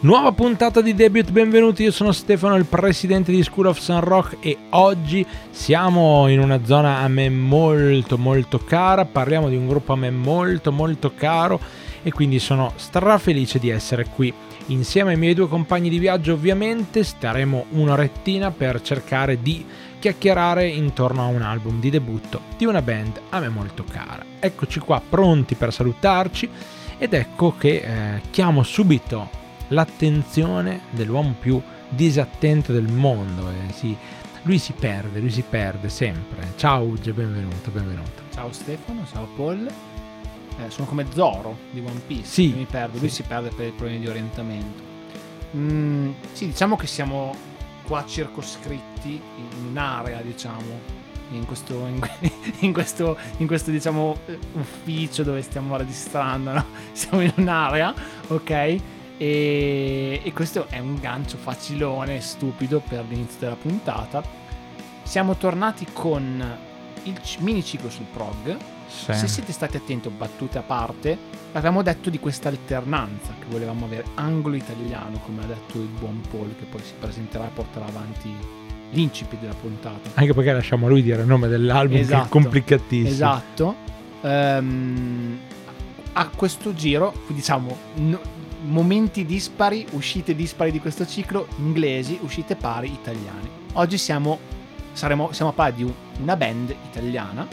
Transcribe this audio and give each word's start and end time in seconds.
Nuova 0.00 0.30
puntata 0.30 0.80
di 0.80 0.94
debut, 0.94 1.28
benvenuti, 1.32 1.82
io 1.82 1.90
sono 1.90 2.12
Stefano, 2.12 2.54
il 2.54 2.66
presidente 2.66 3.32
di 3.32 3.42
School 3.42 3.66
of 3.66 3.80
Sun 3.80 3.98
Rock 3.98 4.36
e 4.38 4.56
oggi 4.70 5.26
siamo 5.50 6.28
in 6.28 6.38
una 6.38 6.64
zona 6.64 6.98
a 6.98 7.08
me 7.08 7.28
molto 7.28 8.16
molto 8.16 8.58
cara, 8.58 9.04
parliamo 9.06 9.48
di 9.48 9.56
un 9.56 9.66
gruppo 9.66 9.94
a 9.94 9.96
me 9.96 10.12
molto 10.12 10.70
molto 10.70 11.14
caro 11.16 11.58
e 12.04 12.12
quindi 12.12 12.38
sono 12.38 12.74
strafelice 12.76 13.58
di 13.58 13.70
essere 13.70 14.06
qui. 14.06 14.32
Insieme 14.66 15.10
ai 15.10 15.18
miei 15.18 15.34
due 15.34 15.48
compagni 15.48 15.88
di 15.88 15.98
viaggio 15.98 16.34
ovviamente 16.34 17.02
staremo 17.02 17.64
un'orettina 17.70 18.52
per 18.52 18.80
cercare 18.80 19.42
di 19.42 19.66
chiacchierare 19.98 20.68
intorno 20.68 21.24
a 21.24 21.26
un 21.26 21.42
album 21.42 21.80
di 21.80 21.90
debutto 21.90 22.42
di 22.56 22.66
una 22.66 22.82
band 22.82 23.20
a 23.30 23.40
me 23.40 23.48
molto 23.48 23.82
cara. 23.82 24.24
Eccoci 24.38 24.78
qua 24.78 25.02
pronti 25.06 25.56
per 25.56 25.72
salutarci 25.72 26.48
ed 26.98 27.14
ecco 27.14 27.56
che 27.58 27.82
eh, 27.84 28.20
chiamo 28.30 28.62
subito 28.62 29.46
l'attenzione 29.68 30.80
dell'uomo 30.90 31.34
più 31.38 31.60
disattento 31.88 32.72
del 32.72 32.88
mondo. 32.90 33.48
Eh, 33.48 33.72
si, 33.72 33.96
lui 34.42 34.58
si 34.58 34.72
perde, 34.72 35.20
lui 35.20 35.30
si 35.30 35.42
perde 35.42 35.88
sempre. 35.88 36.52
Ciao 36.56 36.84
Uge, 36.84 37.12
benvenuto, 37.12 37.70
benvenuto. 37.70 38.22
Ciao 38.32 38.52
Stefano, 38.52 39.04
ciao 39.10 39.28
Paul. 39.36 39.66
Eh, 39.66 40.70
sono 40.70 40.86
come 40.86 41.06
Zoro 41.12 41.56
di 41.70 41.80
One 41.80 42.00
Piece. 42.06 42.26
Sì. 42.26 42.52
Mi 42.54 42.66
perdo, 42.68 42.98
lui 42.98 43.08
sì. 43.08 43.16
si 43.16 43.22
perde 43.22 43.50
per 43.50 43.66
i 43.66 43.70
problemi 43.72 44.00
di 44.00 44.08
orientamento. 44.08 44.82
Mm, 45.56 46.10
sì, 46.32 46.46
diciamo 46.46 46.76
che 46.76 46.86
siamo 46.86 47.34
qua 47.84 48.04
circoscritti 48.06 49.20
in 49.36 49.66
un'area, 49.70 50.20
diciamo, 50.20 50.96
in 51.30 51.46
questo, 51.46 51.86
in, 51.86 52.00
in 52.60 52.72
questo, 52.72 53.16
in 53.38 53.46
questo 53.46 53.70
diciamo, 53.70 54.18
eh, 54.26 54.38
ufficio 54.52 55.22
dove 55.22 55.42
stiamo 55.42 55.76
registrando, 55.76 56.52
no? 56.52 56.64
Siamo 56.92 57.22
in 57.22 57.32
un'area, 57.36 57.94
ok? 58.28 58.80
E, 59.18 60.20
e 60.22 60.32
questo 60.32 60.66
è 60.68 60.78
un 60.78 60.98
gancio 61.00 61.36
facilone, 61.36 62.20
stupido 62.20 62.80
per 62.80 63.04
l'inizio 63.08 63.38
della 63.40 63.56
puntata. 63.56 64.22
Siamo 65.02 65.36
tornati 65.36 65.86
con 65.92 66.56
il 67.02 67.20
mini 67.40 67.64
ciclo 67.64 67.90
sul 67.90 68.06
prog. 68.12 68.56
Sì. 68.88 69.12
Se 69.12 69.26
siete 69.28 69.52
stati 69.52 69.76
attenti, 69.76 70.08
battute 70.08 70.56
a 70.58 70.62
parte, 70.62 71.18
avevamo 71.52 71.82
detto 71.82 72.08
di 72.08 72.18
questa 72.18 72.48
alternanza 72.48 73.34
che 73.38 73.44
volevamo 73.50 73.84
avere 73.84 74.04
angolo 74.14 74.54
italiano, 74.56 75.18
come 75.24 75.42
ha 75.42 75.46
detto 75.46 75.76
il 75.78 75.88
buon 75.98 76.22
Paul, 76.30 76.54
che 76.58 76.64
poi 76.64 76.80
si 76.82 76.92
presenterà 76.98 77.46
e 77.46 77.50
porterà 77.52 77.84
avanti 77.86 78.34
l'incipit 78.92 79.40
della 79.40 79.54
puntata. 79.54 80.10
Anche 80.14 80.32
perché 80.32 80.52
lasciamo 80.52 80.86
a 80.86 80.88
lui 80.88 81.02
dire 81.02 81.20
il 81.20 81.26
nome 81.26 81.48
dell'album, 81.48 81.96
che 81.96 82.00
è 82.02 82.04
Esatto. 82.04 82.28
complicatissimo. 82.28 83.08
Esatto. 83.10 83.74
Ehm, 84.22 85.38
a 86.14 86.28
questo 86.28 86.72
giro, 86.72 87.12
diciamo, 87.28 87.76
no- 87.96 88.20
momenti 88.62 89.24
dispari, 89.24 89.86
uscite 89.92 90.34
dispari 90.34 90.70
di 90.70 90.80
questo 90.80 91.06
ciclo, 91.06 91.46
inglesi, 91.58 92.18
uscite 92.22 92.56
pari, 92.56 92.90
italiani. 92.92 93.48
Oggi 93.74 93.98
siamo, 93.98 94.38
saremo, 94.92 95.32
siamo 95.32 95.50
a 95.50 95.54
parlare 95.54 95.76
di 95.76 95.82
un- 95.84 95.94
una 96.20 96.36
band 96.36 96.74
italiana, 96.90 97.46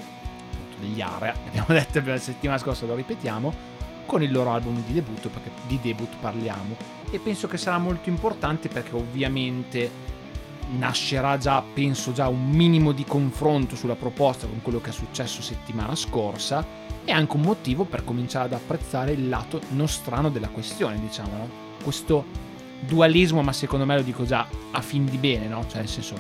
degli 0.80 1.02
Area, 1.02 1.34
abbiamo 1.48 1.68
detto 1.70 2.02
la 2.04 2.18
settimana 2.18 2.60
scorsa, 2.60 2.86
lo 2.86 2.96
ripetiamo, 2.96 3.74
con 4.06 4.22
il 4.22 4.32
loro 4.32 4.52
album 4.52 4.84
di 4.86 4.94
debutto, 4.94 5.30
perché 5.30 5.52
di 5.68 5.80
debut 5.82 6.14
parliamo. 6.20 6.76
E 7.12 7.20
penso 7.20 7.48
che 7.48 7.58
sarà 7.58 7.78
molto 7.78 8.10
importante 8.10 8.68
perché 8.68 8.96
ovviamente 8.96 9.90
nascerà 10.78 11.38
già, 11.38 11.62
penso 11.62 12.12
già, 12.12 12.28
un 12.28 12.50
minimo 12.50 12.92
di 12.92 13.04
confronto 13.04 13.76
sulla 13.76 13.96
proposta 13.96 14.48
con 14.48 14.62
quello 14.62 14.82
che 14.82 14.90
è 14.90 14.94
successo 14.94 15.42
settimana 15.42 15.96
scorsa 15.96 16.66
e 17.06 17.12
anche 17.12 17.36
un 17.36 17.44
motivo 17.44 17.86
per 17.86 18.04
cominciare 18.04 18.46
ad 18.46 18.54
apprezzare 18.54 19.12
il 19.12 19.30
lato 19.30 19.62
nostrano 19.70 20.30
della 20.30 20.50
questione, 20.50 21.00
diciamo, 21.00 21.38
no? 21.38 21.50
Questo 21.84 22.26
dualismo, 22.80 23.42
ma 23.42 23.54
secondo 23.54 23.86
me 23.86 23.96
lo 23.96 24.02
dico 24.02 24.26
già 24.26 24.48
a 24.72 24.82
fin 24.82 25.06
di 25.06 25.18
bene, 25.18 25.48
no? 25.48 25.66
Cioè, 25.68 25.80
nel 25.80 25.88
senso, 25.88 26.16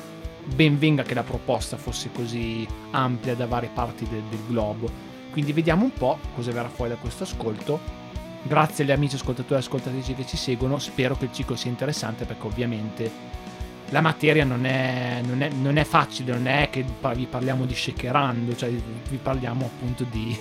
ben 0.45 0.77
venga 0.77 1.03
che 1.03 1.15
la 1.15 1.23
proposta 1.23 1.75
fosse 1.75 2.11
così 2.11 2.67
amplia 2.91 3.35
da 3.35 3.47
varie 3.47 3.69
parti 3.73 4.07
del, 4.07 4.21
del 4.29 4.41
globo. 4.47 5.13
Quindi 5.31 5.53
vediamo 5.53 5.83
un 5.83 5.91
po' 5.91 6.19
cosa 6.35 6.51
verrà 6.51 6.69
fuori 6.69 6.91
da 6.91 6.97
questo 6.97 7.23
ascolto. 7.23 8.03
Grazie 8.43 8.83
agli 8.83 8.91
amici 8.91 9.15
ascoltatori 9.15 9.55
e 9.55 9.63
ascoltatrici 9.63 10.13
che 10.13 10.25
ci 10.25 10.37
seguono, 10.37 10.77
spero 10.77 11.17
che 11.17 11.25
il 11.25 11.33
ciclo 11.33 11.55
sia 11.55 11.71
interessante 11.71 12.25
perché 12.25 12.45
ovviamente 12.45 13.11
la 13.89 14.01
materia 14.01 14.43
non 14.43 14.65
è, 14.65 15.21
non 15.23 15.41
è- 15.41 15.49
non 15.49 15.77
è 15.77 15.83
facile, 15.83 16.33
non 16.33 16.47
è 16.47 16.69
che 16.71 16.83
vi 17.13 17.25
parliamo 17.25 17.65
di 17.65 17.75
shakerando, 17.75 18.55
cioè 18.55 18.69
vi 18.69 19.17
parliamo 19.17 19.65
appunto 19.65 20.03
di... 20.09 20.37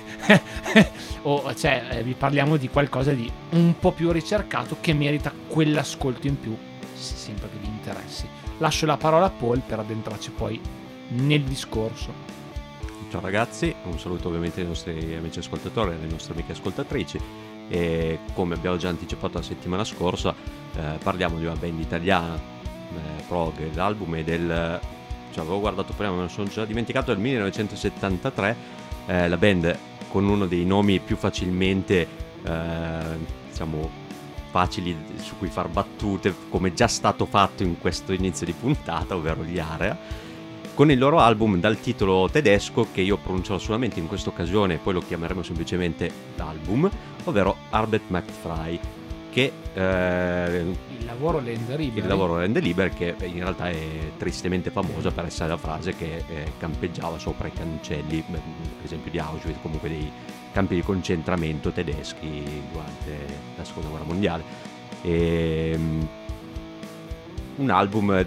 o 1.22 1.54
cioè 1.54 1.86
eh, 1.90 2.02
vi 2.02 2.14
parliamo 2.14 2.56
di 2.56 2.68
qualcosa 2.68 3.12
di 3.12 3.30
un 3.50 3.74
po' 3.78 3.92
più 3.92 4.10
ricercato 4.12 4.78
che 4.80 4.94
merita 4.94 5.32
quell'ascolto 5.48 6.26
in 6.26 6.40
più, 6.40 6.56
se- 6.94 7.16
sempre 7.16 7.50
che 7.50 7.58
vi 7.58 7.66
interessi. 7.66 8.26
Lascio 8.58 8.86
la 8.86 8.96
parola 8.96 9.26
a 9.26 9.30
Paul 9.30 9.60
per 9.60 9.78
addentrarci 9.80 10.30
poi 10.30 10.60
nel 11.08 11.42
discorso. 11.42 12.32
Ciao 13.10 13.20
ragazzi, 13.20 13.74
un 13.84 13.98
saluto 13.98 14.28
ovviamente 14.28 14.60
ai 14.60 14.66
nostri 14.66 15.14
amici 15.14 15.38
ascoltatori 15.38 15.90
e 15.90 15.94
alle 15.94 16.06
nostre 16.06 16.32
amiche 16.32 16.52
ascoltatrici. 16.52 17.20
E 17.68 18.18
come 18.32 18.54
abbiamo 18.54 18.76
già 18.76 18.88
anticipato 18.88 19.38
la 19.38 19.44
settimana 19.44 19.84
scorsa, 19.84 20.34
eh, 20.74 20.98
parliamo 21.02 21.38
di 21.38 21.44
una 21.44 21.54
band 21.54 21.80
italiana, 21.80 22.53
eh, 22.96 23.22
prog, 23.26 23.74
l'album 23.74 24.16
è 24.16 24.24
del... 24.24 24.80
Cioè, 25.32 25.42
avevo 25.42 25.60
guardato 25.60 25.92
prima, 25.94 26.12
me 26.12 26.22
lo 26.22 26.28
sono 26.28 26.48
già 26.48 26.64
dimenticato, 26.64 27.12
del 27.12 27.20
1973, 27.20 28.56
eh, 29.06 29.28
la 29.28 29.36
band 29.36 29.78
con 30.08 30.28
uno 30.28 30.46
dei 30.46 30.64
nomi 30.64 31.00
più 31.00 31.16
facilmente, 31.16 32.06
eh, 32.44 32.98
diciamo, 33.50 33.90
facili 34.50 34.96
su 35.16 35.36
cui 35.38 35.48
far 35.48 35.68
battute, 35.68 36.32
come 36.48 36.72
già 36.72 36.86
stato 36.86 37.26
fatto 37.26 37.64
in 37.64 37.80
questo 37.80 38.12
inizio 38.12 38.46
di 38.46 38.52
puntata, 38.52 39.16
ovvero 39.16 39.42
gli 39.42 39.58
Area 39.58 39.98
con 40.74 40.90
il 40.90 40.98
loro 40.98 41.20
album 41.20 41.60
dal 41.60 41.78
titolo 41.78 42.28
tedesco 42.28 42.88
che 42.92 43.00
io 43.00 43.16
pronuncerò 43.16 43.58
solamente 43.58 44.00
in 44.00 44.08
questa 44.08 44.30
occasione, 44.30 44.78
poi 44.78 44.94
lo 44.94 45.00
chiameremo 45.06 45.42
semplicemente 45.42 46.10
l'album, 46.36 46.90
ovvero 47.24 47.56
Arbeit 47.70 48.02
macht 48.08 48.30
frei, 48.30 48.78
che 49.34 49.52
eh, 49.74 50.60
Il 50.96 51.04
lavoro 51.04 51.40
rende 51.40 51.76
libero. 51.76 52.00
il 52.02 52.06
lavoro 52.06 52.36
rende 52.38 52.60
libero, 52.60 52.94
che 52.96 53.16
in 53.24 53.40
realtà 53.40 53.68
è 53.68 53.76
tristemente 54.16 54.70
famosa 54.70 55.10
per 55.10 55.24
essere 55.24 55.48
la 55.48 55.56
frase 55.56 55.96
che 55.96 56.22
eh, 56.28 56.52
campeggiava 56.56 57.18
sopra 57.18 57.48
i 57.48 57.52
cancelli, 57.52 58.22
per 58.30 58.40
esempio 58.84 59.10
di 59.10 59.18
Auschwitz, 59.18 59.58
comunque 59.60 59.88
dei 59.88 60.08
campi 60.52 60.76
di 60.76 60.82
concentramento 60.82 61.72
tedeschi 61.72 62.44
durante 62.70 63.26
la 63.56 63.64
seconda 63.64 63.88
guerra 63.88 64.04
mondiale. 64.04 64.42
Ehm, 65.02 66.08
un 67.56 67.70
album 67.70 68.24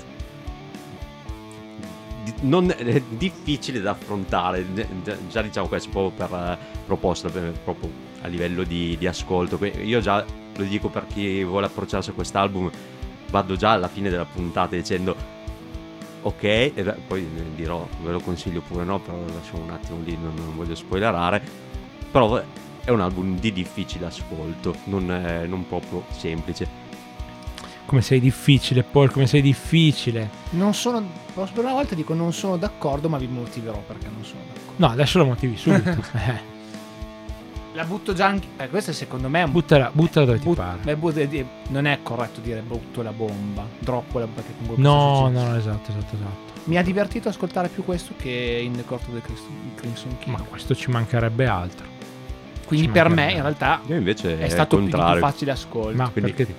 di- 2.24 2.34
non 2.42 2.70
eh, 2.78 3.02
difficile 3.08 3.80
da 3.80 3.92
affrontare 3.92 4.66
ne- 4.74 4.88
già- 5.30 5.42
diciamo 5.42 5.68
questo 5.68 5.90
proprio 5.90 6.28
per 6.28 6.38
eh, 6.38 6.58
proposta 6.86 7.30
proprio 7.64 7.90
a 8.22 8.28
livello 8.28 8.64
di, 8.64 8.96
di 8.98 9.08
ascolto 9.08 9.60
io 9.64 10.00
già 10.00 10.24
lo 10.56 10.64
dico 10.64 10.90
per 10.90 11.06
chi 11.08 11.44
vuole 11.44 11.68
approcciarsi 11.68 12.10
a 12.10 12.14
quest'album 12.14 12.70
vado 13.30 13.56
già 13.56 13.72
alla 13.72 13.88
fine 13.88 14.10
della 14.10 14.26
puntata 14.26 14.76
dicendo 14.76 15.16
ok 16.22 16.44
e 16.44 16.96
poi 17.06 17.22
eh, 17.22 17.56
dirò 17.56 17.88
ve 18.04 18.12
lo 18.12 18.20
consiglio 18.20 18.62
pure 18.62 18.84
no 18.84 19.00
però 19.00 19.18
lo 19.18 19.34
lasciamo 19.34 19.64
un 19.64 19.70
attimo 19.72 20.00
lì 20.04 20.18
non, 20.20 20.34
non 20.36 20.56
voglio 20.56 20.76
spoilerare 20.76 21.42
però 22.10 22.42
è 22.84 22.90
un 22.90 23.02
album 23.02 23.38
di 23.40 23.52
difficile 23.54 24.06
ascolto 24.08 24.76
non, 24.86 25.12
è- 25.12 25.46
non 25.46 25.68
proprio 25.68 26.06
semplice 26.10 26.86
Come 27.86 28.02
sei 28.02 28.20
difficile, 28.20 28.84
Paul, 28.84 29.10
come 29.12 29.28
sei 29.28 29.42
difficile. 29.42 30.30
Non 30.52 30.74
sono... 30.74 31.02
Per 31.34 31.50
una 31.64 31.72
volta 31.72 31.96
dico 31.96 32.14
non 32.14 32.34
sono 32.34 32.58
d'accordo, 32.58 33.08
ma 33.08 33.18
vi 33.18 33.28
motiverò 33.28 33.82
perché 33.88 34.10
non 34.12 34.26
sono 34.26 34.42
d'accordo. 34.46 34.74
No, 34.76 34.88
adesso 34.88 35.20
lo 35.20 35.26
motivi 35.26 35.56
subito. 35.56 36.04
La 37.78 37.84
butto 37.86 38.14
già 38.14 38.26
anche... 38.26 38.48
eh, 38.58 38.70
questo 38.70 38.92
secondo 38.92 39.30
me 39.30 39.42
è 39.42 39.44
un 39.44 39.52
buttala, 39.52 39.92
buttala 39.94 40.26
dove 40.26 40.40
ti 40.40 40.46
But- 40.46 40.56
pare. 40.56 40.96
but- 40.96 41.16
eh, 41.18 41.46
non 41.68 41.86
è 41.86 42.00
corretto 42.02 42.40
dire 42.42 42.62
butto 42.62 43.04
la 43.04 43.12
bomba, 43.12 43.68
droppo 43.78 44.18
la 44.18 44.26
bomba 44.26 44.42
che 44.42 44.52
comunque 44.58 44.82
No, 44.82 45.30
no, 45.30 45.56
esatto, 45.56 45.92
esatto, 45.92 46.16
esatto. 46.16 46.54
Mi 46.64 46.78
ha 46.80 46.82
divertito 46.82 47.30
ascoltare 47.30 47.68
più 47.68 47.86
questo 47.86 48.16
che 48.18 48.60
in 48.64 48.76
The 48.76 48.84
Court 48.84 49.08
of 49.08 49.14
the 49.14 49.22
Crimson- 49.76 50.18
King. 50.18 50.36
Ma 50.36 50.44
questo 50.44 50.74
ci 50.74 50.90
mancherebbe 50.90 51.46
altro. 51.46 51.86
Quindi 52.66 52.88
ci 52.88 52.92
per 52.92 53.10
me 53.10 53.32
in 53.32 53.42
realtà 53.42 53.80
io 53.86 53.96
invece 53.96 54.40
è 54.40 54.50
stato 54.50 54.78
il 54.78 54.86
più, 54.86 54.92
contrario 54.94 55.22
facile 55.22 55.52
ascolto. 55.52 55.96
Ma 55.96 56.10
Quindi- 56.10 56.34
perché 56.34 56.56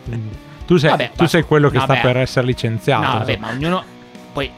tu 0.67 0.76
sei, 0.76 0.91
Vabbè, 0.91 1.11
tu 1.17 1.26
sei 1.26 1.43
quello 1.43 1.69
che 1.69 1.79
No, 1.79 1.82
sta 1.82 1.97
per 1.97 2.17
essere 2.19 2.47
licenziato. 2.47 3.05
No, 3.05 3.19
vabbè, 3.19 3.37
ma 3.38 3.50
ognuno 3.50 3.82
poi 4.32 4.49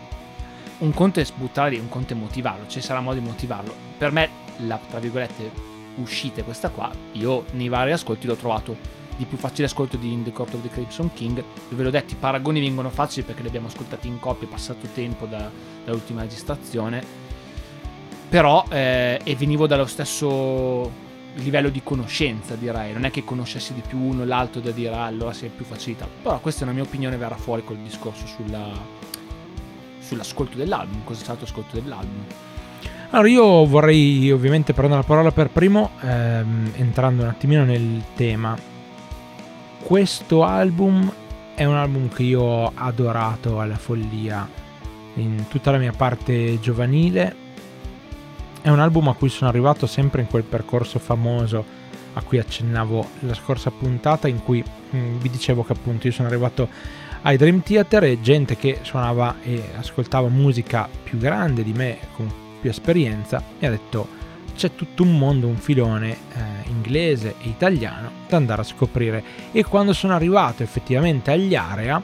un 0.80 0.92
conto 0.92 1.20
è 1.20 1.24
sbuttare 1.24 1.70
lì, 1.70 1.78
un 1.78 1.88
conto 1.88 2.12
è 2.12 2.16
motivarlo, 2.16 2.66
ci 2.68 2.82
sarà 2.82 3.00
modo 3.00 3.18
di 3.18 3.24
motivarlo. 3.24 3.72
Per 3.96 4.12
me 4.12 4.28
la 4.66 4.78
tra 4.90 4.98
virgolette 4.98 5.68
uscita 6.00 6.40
è 6.40 6.44
questa 6.44 6.70
qua, 6.70 6.90
io 7.12 7.44
nei 7.52 7.68
vari 7.68 7.92
ascolti 7.92 8.26
l'ho 8.26 8.36
trovato 8.36 8.98
di 9.20 9.26
più 9.26 9.36
facile 9.36 9.66
ascolto 9.66 9.98
di 9.98 10.10
In 10.10 10.24
the 10.24 10.32
Court 10.32 10.54
of 10.54 10.62
the 10.62 10.70
Crimson 10.70 11.12
King. 11.12 11.44
Ve 11.68 11.82
l'ho 11.82 11.90
detto, 11.90 12.14
i 12.14 12.16
paragoni 12.16 12.58
vengono 12.58 12.88
facili 12.88 13.26
perché 13.26 13.42
li 13.42 13.48
abbiamo 13.48 13.66
ascoltati 13.66 14.08
in 14.08 14.18
coppia, 14.18 14.48
è 14.48 14.50
passato 14.50 14.86
tempo 14.94 15.26
da- 15.26 15.50
dall'ultima 15.84 16.22
registrazione. 16.22 17.04
Però, 18.30 18.64
eh, 18.70 19.20
e 19.22 19.36
venivo 19.36 19.66
dallo 19.66 19.84
stesso 19.84 20.90
livello 21.34 21.68
di 21.68 21.82
conoscenza, 21.82 22.54
direi. 22.54 22.94
Non 22.94 23.04
è 23.04 23.10
che 23.10 23.22
conoscessi 23.22 23.74
di 23.74 23.82
più 23.86 23.98
uno 23.98 24.22
o 24.22 24.24
l'altro 24.24 24.62
da 24.62 24.70
dire 24.70 24.94
ah, 24.94 25.04
allora 25.04 25.34
si 25.34 25.44
è 25.44 25.48
più 25.48 25.66
facilità. 25.66 26.08
Però 26.22 26.40
questa 26.40 26.60
è 26.60 26.64
una 26.64 26.72
mia 26.72 26.82
opinione, 26.84 27.18
verrà 27.18 27.36
fuori 27.36 27.62
col 27.62 27.76
discorso 27.76 28.26
sulla, 28.26 28.70
sull'ascolto 29.98 30.56
dell'album, 30.56 31.04
cosa 31.04 31.20
è 31.20 31.24
stato 31.24 31.40
l'ascolto 31.42 31.78
dell'album. 31.78 32.24
Allora 33.10 33.28
io 33.28 33.66
vorrei 33.66 34.30
ovviamente 34.30 34.72
prendere 34.72 35.00
la 35.00 35.06
parola 35.06 35.32
per 35.32 35.50
primo, 35.50 35.90
ehm, 36.00 36.72
entrando 36.76 37.22
un 37.22 37.28
attimino 37.28 37.64
nel 37.64 38.02
tema. 38.14 38.56
Questo 39.82 40.44
album 40.44 41.12
è 41.54 41.64
un 41.64 41.74
album 41.74 42.08
che 42.08 42.22
io 42.22 42.40
ho 42.40 42.72
adorato 42.74 43.60
alla 43.60 43.76
follia 43.76 44.48
in 45.14 45.46
tutta 45.48 45.70
la 45.70 45.78
mia 45.78 45.92
parte 45.92 46.60
giovanile 46.60 47.48
è 48.62 48.68
un 48.68 48.78
album 48.78 49.08
a 49.08 49.14
cui 49.14 49.28
sono 49.28 49.50
arrivato 49.50 49.86
sempre 49.86 50.20
in 50.20 50.28
quel 50.28 50.42
percorso 50.42 50.98
famoso 50.98 51.78
a 52.14 52.22
cui 52.22 52.38
accennavo 52.38 53.08
la 53.20 53.34
scorsa 53.34 53.70
puntata 53.70 54.28
in 54.28 54.42
cui 54.42 54.62
mh, 54.62 54.96
mm, 54.96 55.18
vi 55.18 55.30
dicevo 55.30 55.64
che 55.64 55.72
appunto 55.72 56.06
io 56.06 56.12
sono 56.12 56.28
arrivato 56.28 56.68
ai 57.22 57.36
Dream 57.36 57.62
Theater 57.62 58.04
e 58.04 58.20
gente 58.20 58.56
che 58.56 58.78
suonava 58.82 59.36
e 59.42 59.62
ascoltava 59.76 60.28
musica 60.28 60.88
più 61.02 61.18
grande 61.18 61.62
di 61.62 61.72
me 61.72 61.98
con 62.14 62.30
più 62.60 62.70
esperienza 62.70 63.42
mi 63.58 63.66
ha 63.66 63.70
detto 63.70 64.18
c'è 64.54 64.74
tutto 64.74 65.04
un 65.04 65.16
mondo, 65.16 65.46
un 65.46 65.56
filone 65.56 66.10
eh, 66.10 66.16
inglese 66.68 67.36
e 67.40 67.48
italiano 67.48 68.10
da 68.28 68.36
andare 68.36 68.60
a 68.60 68.64
scoprire 68.64 69.22
e 69.52 69.64
quando 69.64 69.92
sono 69.92 70.14
arrivato 70.14 70.62
effettivamente 70.62 71.30
agli 71.30 71.54
area 71.54 72.02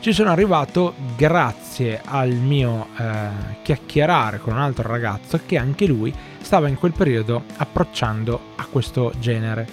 ci 0.00 0.12
sono 0.12 0.30
arrivato 0.30 0.94
grazie 1.14 2.00
al 2.02 2.30
mio 2.30 2.88
eh, 2.96 3.28
chiacchierare 3.62 4.38
con 4.38 4.54
un 4.54 4.60
altro 4.60 4.88
ragazzo 4.88 5.40
che 5.44 5.58
anche 5.58 5.86
lui 5.86 6.12
stava 6.40 6.68
in 6.68 6.76
quel 6.76 6.92
periodo 6.92 7.44
approcciando 7.56 8.40
a 8.56 8.66
questo 8.70 9.12
genere. 9.18 9.68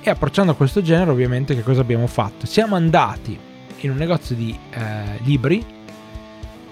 E 0.00 0.08
approcciando 0.08 0.52
a 0.52 0.54
questo 0.54 0.82
genere 0.82 1.10
ovviamente 1.10 1.56
che 1.56 1.62
cosa 1.62 1.80
abbiamo 1.80 2.06
fatto? 2.06 2.46
Siamo 2.46 2.76
andati 2.76 3.36
in 3.80 3.90
un 3.90 3.96
negozio 3.96 4.36
di 4.36 4.56
eh, 4.70 5.18
libri 5.24 5.75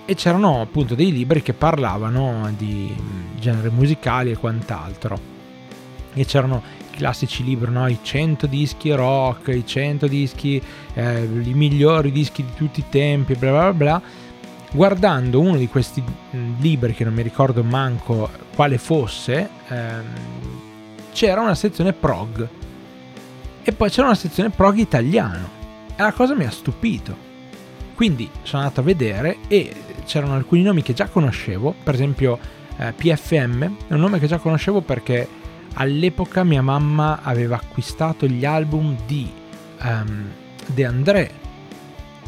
e 0.06 0.14
c'erano 0.14 0.60
appunto 0.60 0.94
dei 0.94 1.12
libri 1.12 1.42
che 1.42 1.52
parlavano 1.52 2.52
di 2.56 2.94
generi 3.38 3.70
musicali 3.70 4.30
e 4.30 4.36
quant'altro. 4.36 5.32
E 6.12 6.24
c'erano 6.24 6.62
classici 6.90 7.42
libri, 7.42 7.70
no? 7.70 7.88
i 7.88 7.98
100 8.00 8.46
dischi 8.46 8.92
rock, 8.92 9.48
i 9.48 9.66
100 9.66 10.06
dischi, 10.06 10.62
eh, 10.94 11.24
i 11.24 11.54
migliori 11.54 12.12
dischi 12.12 12.44
di 12.44 12.52
tutti 12.54 12.80
i 12.80 12.84
tempi, 12.88 13.34
bla 13.34 13.50
bla 13.50 13.72
bla. 13.72 14.02
Guardando 14.70 15.40
uno 15.40 15.56
di 15.56 15.68
questi 15.68 16.02
libri, 16.58 16.94
che 16.94 17.04
non 17.04 17.14
mi 17.14 17.22
ricordo 17.22 17.62
manco 17.62 18.28
quale 18.54 18.78
fosse, 18.78 19.48
ehm, 19.68 20.04
c'era 21.12 21.40
una 21.40 21.54
sezione 21.54 21.92
prog 21.92 22.48
e 23.62 23.72
poi 23.72 23.88
c'era 23.88 24.08
una 24.08 24.16
sezione 24.16 24.50
prog 24.50 24.76
italiano 24.76 25.48
e 25.96 26.02
la 26.02 26.12
cosa 26.12 26.34
mi 26.34 26.44
ha 26.44 26.50
stupito. 26.50 27.32
Quindi 27.94 28.28
sono 28.42 28.62
andato 28.62 28.80
a 28.80 28.84
vedere 28.84 29.38
e 29.46 29.72
c'erano 30.04 30.34
alcuni 30.34 30.62
nomi 30.62 30.82
che 30.82 30.92
già 30.92 31.08
conoscevo, 31.08 31.74
per 31.82 31.94
esempio 31.94 32.38
eh, 32.76 32.92
PFM, 32.92 33.62
è 33.88 33.92
un 33.92 34.00
nome 34.00 34.18
che 34.18 34.26
già 34.26 34.38
conoscevo 34.38 34.80
perché 34.80 35.28
all'epoca 35.74 36.44
mia 36.44 36.62
mamma 36.62 37.20
aveva 37.22 37.56
acquistato 37.56 38.26
gli 38.26 38.44
album 38.44 38.96
di 39.06 39.30
um, 39.82 40.30
De 40.66 40.84
André 40.84 41.30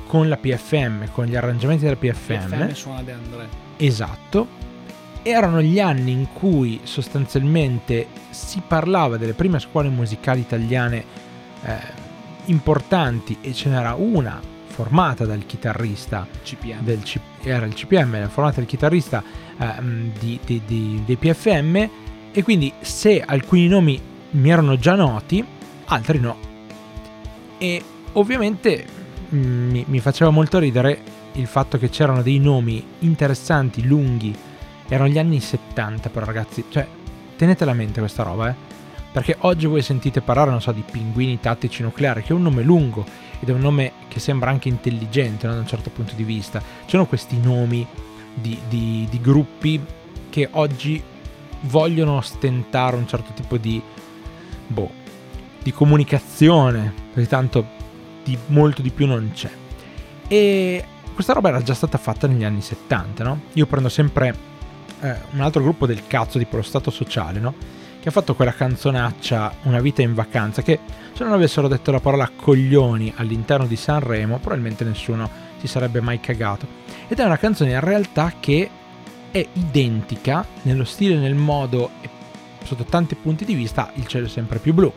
con 0.06 0.28
la 0.28 0.36
PFM, 0.36 1.10
con 1.12 1.26
gli 1.26 1.36
arrangiamenti 1.36 1.84
della 1.84 1.96
PFM. 1.96 2.48
PFM 2.48 2.72
suona 2.72 3.02
De 3.02 3.12
André. 3.12 3.48
Esatto. 3.76 4.64
Erano 5.22 5.60
gli 5.60 5.80
anni 5.80 6.12
in 6.12 6.28
cui 6.32 6.80
sostanzialmente 6.84 8.06
si 8.30 8.62
parlava 8.66 9.16
delle 9.16 9.32
prime 9.32 9.58
scuole 9.58 9.88
musicali 9.88 10.40
italiane 10.40 11.04
eh, 11.64 11.76
importanti 12.46 13.38
e 13.40 13.52
ce 13.52 13.68
n'era 13.68 13.94
una 13.94 14.40
formata 14.76 15.24
dal 15.24 15.46
chitarrista 15.46 16.26
CPM. 16.44 16.82
Del 16.82 17.02
era 17.42 17.64
il 17.64 17.72
CPM, 17.72 18.28
formata 18.28 18.56
dal 18.56 18.66
chitarrista 18.66 19.22
eh, 19.56 19.66
di, 20.18 20.38
di, 20.44 20.60
di, 20.66 21.02
dei 21.06 21.16
PFM 21.16 21.88
e 22.30 22.42
quindi 22.42 22.70
se 22.80 23.22
alcuni 23.22 23.68
nomi 23.68 23.98
mi 24.32 24.50
erano 24.50 24.76
già 24.76 24.94
noti, 24.94 25.42
altri 25.86 26.20
no. 26.20 26.36
E 27.56 27.82
ovviamente 28.12 28.84
mm, 29.34 29.70
mi, 29.70 29.84
mi 29.88 30.00
faceva 30.00 30.28
molto 30.28 30.58
ridere 30.58 31.00
il 31.32 31.46
fatto 31.46 31.78
che 31.78 31.88
c'erano 31.88 32.20
dei 32.20 32.38
nomi 32.38 32.84
interessanti, 32.98 33.86
lunghi. 33.86 34.36
Erano 34.88 35.08
gli 35.08 35.18
anni 35.18 35.40
70 35.40 36.10
però 36.10 36.26
ragazzi, 36.26 36.64
cioè 36.68 36.86
tenete 37.34 37.64
a 37.64 37.72
mente 37.72 38.00
questa 38.00 38.22
roba, 38.22 38.50
eh. 38.50 38.54
Perché 39.10 39.36
oggi 39.40 39.64
voi 39.64 39.80
sentite 39.80 40.20
parlare, 40.20 40.50
non 40.50 40.60
so, 40.60 40.72
di 40.72 40.84
pinguini 40.88 41.40
tattici 41.40 41.82
nucleari, 41.82 42.22
che 42.22 42.28
è 42.28 42.32
un 42.34 42.42
nome 42.42 42.62
lungo 42.62 43.24
ed 43.40 43.48
è 43.48 43.52
un 43.52 43.60
nome 43.60 43.92
che 44.08 44.20
sembra 44.20 44.50
anche 44.50 44.68
intelligente 44.68 45.46
no? 45.46 45.54
da 45.54 45.60
un 45.60 45.66
certo 45.66 45.90
punto 45.90 46.14
di 46.14 46.24
vista. 46.24 46.60
Ci 46.60 46.90
sono 46.90 47.06
questi 47.06 47.38
nomi 47.38 47.86
di, 48.34 48.58
di, 48.68 49.06
di 49.10 49.20
gruppi 49.20 49.82
che 50.30 50.48
oggi 50.52 51.02
vogliono 51.62 52.16
ostentare 52.16 52.96
un 52.96 53.06
certo 53.06 53.32
tipo 53.34 53.56
di, 53.56 53.80
boh, 54.66 54.90
di 55.62 55.72
comunicazione, 55.72 56.92
perché 57.12 57.28
tanto 57.28 57.66
di 58.22 58.36
molto 58.46 58.82
di 58.82 58.90
più 58.90 59.06
non 59.06 59.30
c'è. 59.32 59.50
E 60.28 60.84
questa 61.14 61.32
roba 61.32 61.48
era 61.48 61.62
già 61.62 61.74
stata 61.74 61.98
fatta 61.98 62.26
negli 62.26 62.44
anni 62.44 62.60
70, 62.60 63.24
no? 63.24 63.40
Io 63.54 63.66
prendo 63.66 63.88
sempre 63.88 64.34
eh, 65.00 65.16
un 65.32 65.40
altro 65.40 65.62
gruppo 65.62 65.86
del 65.86 66.06
cazzo, 66.06 66.38
tipo 66.38 66.56
lo 66.56 66.62
Stato 66.62 66.90
Sociale, 66.90 67.40
no? 67.40 67.54
Che 68.06 68.12
ha 68.12 68.14
fatto 68.14 68.36
quella 68.36 68.52
canzonaccia 68.52 69.52
Una 69.62 69.80
vita 69.80 70.00
in 70.00 70.14
vacanza, 70.14 70.62
che 70.62 70.78
se 71.12 71.24
non 71.24 71.32
avessero 71.32 71.66
detto 71.66 71.90
la 71.90 71.98
parola 71.98 72.30
coglioni 72.36 73.12
all'interno 73.16 73.66
di 73.66 73.74
Sanremo, 73.74 74.38
probabilmente 74.38 74.84
nessuno 74.84 75.28
si 75.58 75.66
sarebbe 75.66 76.00
mai 76.00 76.20
cagato. 76.20 76.68
Ed 77.08 77.18
è 77.18 77.24
una 77.24 77.36
canzone 77.36 77.72
in 77.72 77.80
realtà 77.80 78.34
che 78.38 78.70
è 79.32 79.44
identica 79.54 80.46
nello 80.62 80.84
stile, 80.84 81.16
nel 81.16 81.34
modo 81.34 81.90
e 82.00 82.08
sotto 82.62 82.84
tanti 82.84 83.16
punti 83.16 83.44
di 83.44 83.54
vista 83.54 83.90
Il 83.94 84.06
cielo 84.06 84.26
è 84.26 84.28
sempre 84.28 84.60
più 84.60 84.72
blu, 84.72 84.92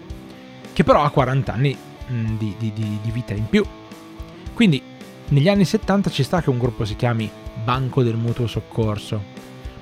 che 0.72 0.84
però 0.84 1.02
ha 1.02 1.10
40 1.10 1.52
anni 1.52 1.76
mh, 2.06 2.38
di, 2.38 2.56
di, 2.60 2.72
di, 2.74 3.00
di 3.02 3.10
vita 3.10 3.34
in 3.34 3.50
più. 3.50 3.66
Quindi 4.54 4.84
negli 5.30 5.50
anni 5.50 5.66
70 5.66 6.12
ci 6.12 6.22
sta 6.22 6.44
che 6.44 6.52
un 6.52 6.60
gruppo 6.60 6.86
si 6.86 6.96
chiami 6.96 7.28
Banco 7.64 8.04
del 8.04 8.18
Mutuo 8.18 8.46
Soccorso, 8.46 9.20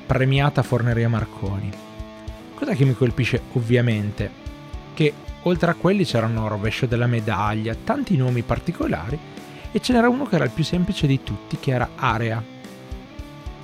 premiata 0.06 0.64
Forneria 0.64 1.10
Marconi. 1.10 1.87
Cosa 2.58 2.74
che 2.74 2.86
mi 2.86 2.96
colpisce 2.96 3.40
ovviamente? 3.54 4.32
Che 4.96 5.14
oltre 5.44 5.70
a 5.70 5.76
quelli 5.76 6.06
c'erano 6.06 6.48
Rovescio 6.48 6.88
della 6.88 7.06
Medaglia, 7.06 7.76
tanti 7.84 8.18
nomi 8.18 8.42
particolari 8.42 9.18
e 9.72 9.80
ce 9.80 9.94
n'era 9.94 10.10
uno 10.10 10.26
che 10.26 10.36
era 10.36 10.44
il 10.44 10.50
più 10.50 10.64
semplice 10.64 11.06
di 11.06 11.22
tutti, 11.22 11.60
che 11.60 11.70
era 11.70 11.90
Area 11.96 12.44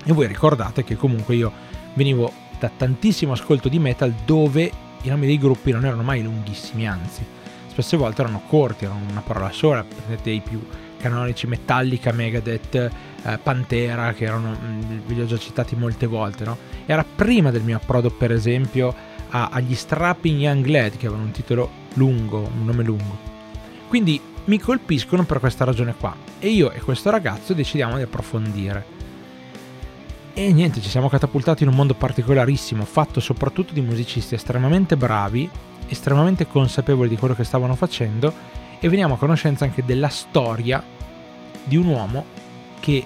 e 0.06 0.14
voi 0.14 0.28
ricordate 0.28 0.84
che 0.84 0.96
comunque 0.96 1.34
io 1.34 1.52
venivo 1.96 2.32
da 2.60 2.70
tantissimo 2.70 3.32
ascolto 3.32 3.68
di 3.68 3.80
metal 3.80 4.14
dove 4.26 4.72
i 5.02 5.10
nomi 5.10 5.26
dei 5.26 5.40
gruppi 5.40 5.72
non 5.72 5.86
erano 5.86 6.04
mai 6.04 6.22
lunghissimi, 6.22 6.88
anzi, 6.88 7.26
spesse 7.68 7.98
volte 7.98 8.22
erano 8.22 8.44
corti, 8.46 8.86
erano 8.86 9.06
una 9.10 9.22
parola 9.22 9.52
sola, 9.52 9.84
prendete 9.84 10.30
i 10.30 10.40
più 10.40 10.64
canonici 11.04 11.48
Metallica, 11.48 12.14
Megadeth, 12.14 12.76
eh, 12.76 13.38
Pantera, 13.44 14.14
che 14.14 14.24
erano, 14.24 14.58
mm, 14.58 15.00
vi 15.06 15.20
ho 15.20 15.26
già 15.26 15.38
citati 15.38 15.76
molte 15.76 16.08
volte, 16.08 16.46
no? 16.46 16.58
Era 16.86 17.04
prima 17.04 17.52
del 17.52 17.62
mio 17.62 17.76
approdo, 17.76 18.10
per 18.10 18.32
esempio, 18.32 18.96
a, 19.30 19.50
agli 19.52 19.76
Strapping 19.76 20.40
Young 20.40 20.66
Lad, 20.66 20.92
che 20.92 21.08
avevano 21.08 21.26
un 21.26 21.32
titolo 21.32 21.70
lungo, 21.96 22.40
un 22.40 22.66
nome 22.66 22.84
lungo. 22.84 23.32
Quindi 23.90 24.20
mi 24.46 24.60
colpiscono 24.60 25.24
per 25.24 25.40
questa 25.40 25.66
ragione 25.66 25.94
qua. 25.94 26.16
E 26.40 26.48
io 26.48 26.72
e 26.72 26.80
questo 26.80 27.10
ragazzo 27.10 27.54
decidiamo 27.54 27.98
di 27.98 28.04
approfondire. 28.04 29.02
E 30.34 30.52
niente, 30.54 30.82
ci 30.82 30.90
siamo 30.90 31.10
catapultati 31.10 31.64
in 31.64 31.70
un 31.70 31.76
mondo 31.76 31.94
particolarissimo, 31.94 32.86
fatto 32.86 33.20
soprattutto 33.20 33.74
di 33.74 33.82
musicisti 33.82 34.36
estremamente 34.36 34.96
bravi, 34.96 35.50
estremamente 35.88 36.48
consapevoli 36.48 37.10
di 37.10 37.18
quello 37.18 37.36
che 37.36 37.44
stavano 37.44 37.76
facendo 37.76 38.62
e 38.84 38.90
veniamo 38.90 39.14
a 39.14 39.18
conoscenza 39.18 39.64
anche 39.64 39.86
della 39.86 40.10
storia 40.10 40.84
di 41.64 41.78
un 41.78 41.86
uomo 41.86 42.26
che 42.82 43.06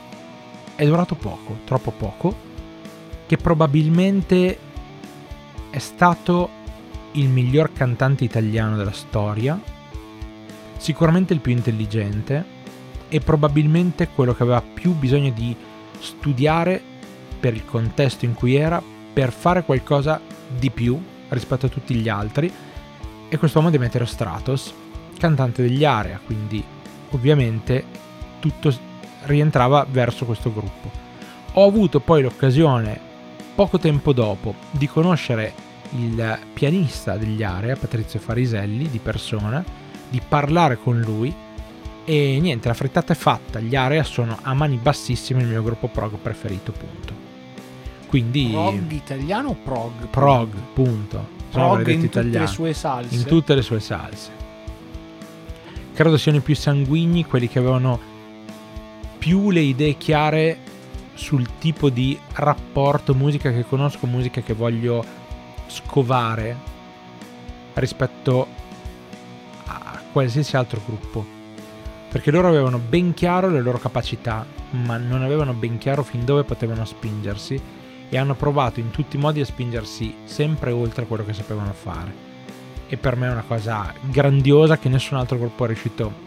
è 0.74 0.84
durato 0.84 1.14
poco, 1.14 1.60
troppo 1.66 1.92
poco, 1.92 2.36
che 3.28 3.38
probabilmente 3.38 4.58
è 5.70 5.78
stato 5.78 6.50
il 7.12 7.30
miglior 7.30 7.74
cantante 7.74 8.24
italiano 8.24 8.76
della 8.76 8.92
storia, 8.92 9.62
sicuramente 10.78 11.34
il 11.34 11.42
più 11.42 11.52
intelligente 11.52 12.44
e 13.08 13.20
probabilmente 13.20 14.08
quello 14.08 14.34
che 14.34 14.42
aveva 14.42 14.64
più 14.64 14.94
bisogno 14.94 15.30
di 15.30 15.56
studiare 16.00 16.82
per 17.40 17.54
il 17.54 17.66
contesto 17.66 18.26
in 18.26 18.34
cui 18.34 18.56
era, 18.56 18.82
per 19.14 19.32
fare 19.32 19.64
qualcosa 19.64 20.20
di 20.58 20.72
più 20.72 21.00
rispetto 21.30 21.68
a 21.68 21.70
tutti 21.70 21.94
gli 21.94 22.10
altri. 22.10 22.52
E 23.30 23.38
quest'uomo 23.38 23.70
Demetrio 23.70 24.08
Stratos, 24.08 24.74
cantante 25.18 25.62
degli 25.62 25.84
Area, 25.84 26.20
quindi 26.24 26.64
ovviamente 27.12 27.84
tutto 28.40 28.74
rientrava 29.24 29.86
verso 29.90 30.26
questo 30.26 30.52
gruppo. 30.54 30.90
Ho 31.54 31.68
avuto 31.68 32.00
poi 32.00 32.22
l'occasione, 32.22 33.00
poco 33.56 33.80
tempo 33.80 34.14
dopo, 34.14 34.56
di 34.72 34.88
conoscere 34.88 35.54
il 35.92 36.40
pianista 36.54 37.18
degli 37.18 37.44
Area, 37.44 37.76
Patrizio 37.76 38.20
Fariselli, 38.20 38.90
di 38.90 39.00
persona, 39.00 39.64
di 40.10 40.22
parlare 40.28 40.78
con 40.78 41.00
lui 41.00 41.34
e 42.10 42.40
niente, 42.40 42.70
la 42.70 42.74
frittata 42.74 43.12
è 43.12 43.18
fatta, 43.18 43.60
gli 43.60 43.76
Area 43.76 44.02
sono 44.04 44.38
a 44.42 44.54
mani 44.54 44.78
bassissime 44.78 45.42
il 45.42 45.48
mio 45.48 45.62
gruppo 45.62 45.90
prog 45.90 46.14
preferito, 46.16 46.72
punto. 46.72 47.14
Quindi 48.08 48.48
Prog 48.52 48.92
italiano 48.92 49.50
o 49.50 49.56
prog? 49.62 50.08
prog, 50.10 50.54
punto. 50.74 51.28
Sono 51.50 51.74
Prog 51.74 51.88
in 51.88 51.96
tutte 51.96 52.20
italiano. 52.20 52.46
le 52.46 52.52
sue 52.52 52.74
salse. 52.74 53.14
in 53.16 53.26
tutte 53.26 53.56
le 53.56 53.62
sue 53.62 53.82
salse. 53.82 54.32
Credo 55.98 56.16
siano 56.18 56.38
i 56.38 56.42
più 56.42 56.54
sanguigni 56.54 57.26
quelli 57.26 57.48
che 57.48 57.58
avevano 57.58 58.00
più 59.18 59.50
le 59.50 59.62
idee 59.62 59.98
chiare 59.98 60.60
sul 61.16 61.58
tipo 61.58 61.90
di 61.90 62.16
rapporto 62.34 63.16
musica 63.16 63.52
che 63.52 63.66
conosco, 63.66 64.06
musica 64.06 64.42
che 64.42 64.54
voglio 64.54 65.04
scovare 65.66 66.56
rispetto 67.74 68.48
a 69.66 70.00
qualsiasi 70.12 70.56
altro 70.56 70.80
gruppo. 70.86 71.26
Perché 72.12 72.30
loro 72.30 72.48
avevano 72.48 72.78
ben 72.78 73.16
chiaro 73.16 73.50
le 73.50 73.62
loro 73.62 73.80
capacità, 73.80 74.46
ma 74.70 74.98
non 74.98 75.24
avevano 75.24 75.54
ben 75.54 75.80
chiaro 75.80 76.04
fin 76.04 76.24
dove 76.24 76.44
potevano 76.44 76.86
spingersi 76.86 77.60
e 78.08 78.18
hanno 78.20 78.36
provato 78.36 78.80
in 78.80 78.92
tutti 78.92 79.16
i 79.16 79.20
modi 79.20 79.42
a 79.42 79.46
spingersi 79.46 80.14
sempre 80.26 80.70
oltre 80.70 81.08
quello 81.08 81.26
che 81.26 81.34
sapevano 81.34 81.74
fare. 81.74 82.27
E 82.90 82.98
per 82.98 83.16
me 83.16 83.28
è 83.28 83.32
una 83.32 83.44
cosa 83.46 83.94
grandiosa 84.02 84.78
che 84.78 84.90
nessun 84.90 85.18
altro 85.18 85.38
gruppo 85.38 85.66
è 85.66 85.68
riuscito 85.68 86.26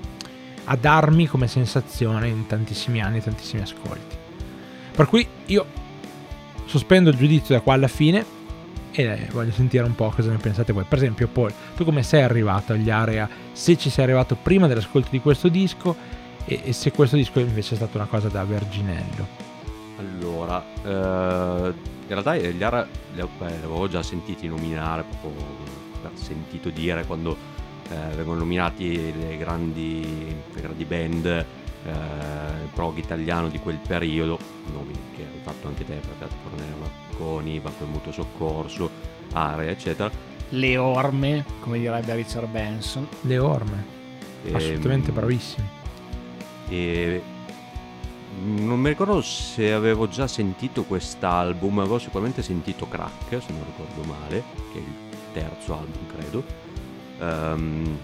a 0.65 0.77
darmi 0.77 1.27
come 1.27 1.49
sensazione 1.49 2.29
in 2.29 2.47
tantissimi 2.47 3.01
anni, 3.01 3.23
tantissimi 3.23 3.63
ascolti. 3.63 4.17
Per 4.95 5.07
cui 5.07 5.27
io 5.47 5.67
sospendo 6.67 7.11
il 7.11 7.17
giudizio 7.17 7.55
da 7.55 7.61
qua 7.63 7.75
alla 7.75 7.89
fine 7.89 8.39
e 8.93 9.29
voglio 9.33 9.53
sentire 9.53 9.85
un 9.85 9.95
po' 9.95 10.13
cosa 10.15 10.31
ne 10.31 10.37
pensate 10.37 10.73
voi. 10.73 10.85
Per 10.87 10.99
esempio, 10.99 11.29
Paul, 11.29 11.53
tu 11.77 11.85
come 11.85 12.03
sei 12.03 12.23
arrivato 12.23 12.73
agli 12.73 12.91
area? 12.91 13.29
Se 13.53 13.77
ci 13.77 13.91
sei 13.91 14.05
arrivato 14.05 14.37
prima 14.37 14.67
dell'ascolto 14.67 15.09
di 15.11 15.21
questo 15.21 15.49
disco 15.49 15.97
e, 16.45 16.61
e 16.65 16.73
se 16.73 16.91
questo 16.93 17.17
disco 17.17 17.41
invece 17.41 17.75
è 17.75 17.77
stata 17.77 17.97
una 17.97 18.07
cosa 18.07 18.29
da 18.29 18.45
verginello. 18.45 19.49
Allora, 19.97 20.65
eh, 20.83 21.73
in 22.07 22.09
realtà 22.09 22.37
gli 22.37 22.53
beh, 22.53 22.87
li 23.15 23.21
avevo 23.21 23.89
già 23.89 24.03
sentiti 24.03 24.49
nominare, 24.49 25.05
proprio 25.21 25.45
sentito 26.15 26.71
dire 26.71 27.05
quando 27.05 27.37
eh, 27.89 28.15
vengono 28.15 28.41
nominati 28.41 29.13
le 29.19 29.37
grandi, 29.37 30.35
le 30.53 30.61
grandi 30.61 30.85
band 30.85 31.27
eh, 31.27 31.45
prog 32.75 32.99
italiano 32.99 33.49
di 33.49 33.59
quel 33.59 33.79
periodo, 33.79 34.39
nomi 34.73 34.93
che 35.17 35.23
hai 35.23 35.41
fatto 35.43 35.69
anche 35.69 35.85
te, 35.85 35.99
Fratello 36.01 36.41
Cornelio 36.43 36.77
Marconi, 36.77 37.61
del 37.61 37.89
Mutuo 37.89 38.13
Soccorso, 38.13 38.91
Area, 39.33 39.71
eccetera. 39.71 40.11
Le 40.51 40.77
orme, 40.77 41.45
come 41.61 41.79
direbbe 41.79 42.15
Richard 42.15 42.49
Benson. 42.49 43.07
Le 43.23 43.39
orme, 43.39 43.85
assolutamente 44.53 45.09
Ehm, 45.09 45.15
bravissimi. 45.15 45.69
E 46.69 47.23
non 48.43 48.79
mi 48.79 48.89
ricordo 48.89 49.21
se 49.23 49.73
avevo 49.73 50.09
già 50.09 50.27
sentito 50.27 50.85
quest'album, 50.85 51.81
avevo 51.81 51.99
sicuramente 51.99 52.43
sentito 52.43 52.89
Crack, 52.89 53.43
se 53.43 53.53
non 53.53 53.65
ricordo 53.65 54.03
male, 54.03 54.43
che 54.73 54.79
è 54.79 54.83
il 54.83 55.10
terzo 55.33 55.75
album, 55.75 56.07
credo. 56.07 56.45
Ehm, 57.21 57.99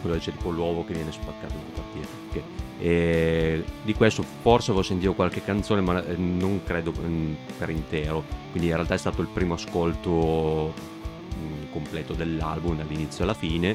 quello 0.00 0.18
c'è 0.18 0.32
tipo 0.32 0.50
l'uovo 0.50 0.84
che 0.84 0.94
viene 0.94 1.12
spaccato 1.12 1.54
in 1.54 1.72
partite. 1.72 2.08
Che- 2.32 2.64
e 2.78 3.64
di 3.82 3.94
questo 3.94 4.22
forse 4.42 4.70
avevo 4.70 4.84
sentito 4.84 5.14
qualche 5.14 5.42
canzone, 5.42 5.80
ma 5.80 6.04
eh, 6.04 6.16
non 6.16 6.60
credo 6.64 6.92
mm, 6.98 7.34
per 7.58 7.70
intero. 7.70 8.24
Quindi 8.50 8.68
in 8.68 8.74
realtà 8.74 8.94
è 8.94 8.98
stato 8.98 9.22
il 9.22 9.28
primo 9.28 9.54
ascolto 9.54 10.74
mm, 11.36 11.70
completo 11.70 12.12
dell'album 12.12 12.76
dall'inizio 12.76 13.24
alla 13.24 13.34
fine. 13.34 13.74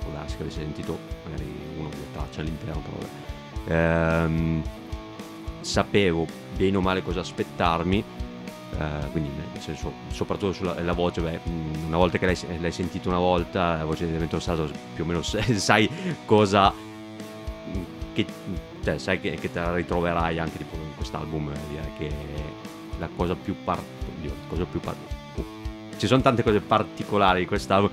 Può 0.00 0.12
darsi 0.12 0.36
che 0.36 0.42
avessi 0.42 0.60
sentito 0.60 0.96
magari 1.24 1.50
uno 1.78 1.88
o 1.88 1.90
due 1.90 2.06
tracce 2.12 2.40
all'interno, 2.40 2.82
però. 2.82 3.76
Ehm, 3.76 4.62
sapevo 5.60 6.26
bene 6.56 6.76
o 6.76 6.80
male 6.80 7.02
cosa 7.02 7.20
aspettarmi, 7.20 8.02
eh, 8.78 9.10
quindi 9.10 9.30
nel 9.30 9.62
senso, 9.62 9.92
soprattutto 10.08 10.52
sulla 10.52 10.78
la 10.80 10.92
voce, 10.92 11.20
beh, 11.22 11.40
mh, 11.42 11.86
una 11.86 11.96
volta 11.96 12.18
che 12.18 12.26
l'hai, 12.26 12.60
l'hai 12.60 12.72
sentito 12.72 13.08
una 13.08 13.18
volta, 13.18 13.76
la 13.78 13.84
voce 13.84 14.04
di 14.06 14.12
Demetrio 14.12 14.38
Stato 14.38 14.70
più 14.94 15.04
o 15.04 15.06
meno 15.06 15.22
sai, 15.22 15.88
cosa, 16.26 16.70
mh, 16.70 18.12
che, 18.12 18.26
cioè, 18.82 18.98
sai 18.98 19.20
che, 19.20 19.34
che 19.36 19.50
te 19.50 19.60
la 19.60 19.74
ritroverai 19.74 20.38
anche 20.38 20.58
tipo 20.58 20.76
in 20.76 20.94
quest'album, 20.94 21.50
eh, 21.50 21.58
direi 21.70 21.90
che 21.96 22.14
la 22.98 23.08
cosa 23.14 23.34
più 23.34 23.54
par- 23.64 23.82
oddio, 24.16 24.30
la 24.30 24.48
cosa 24.48 24.64
più 24.64 24.80
par- 24.80 24.96
uh, 25.36 25.44
ci 25.96 26.06
sono 26.06 26.20
tante 26.20 26.42
cose 26.42 26.60
particolari 26.60 27.40
di 27.40 27.46
quest'album, 27.46 27.90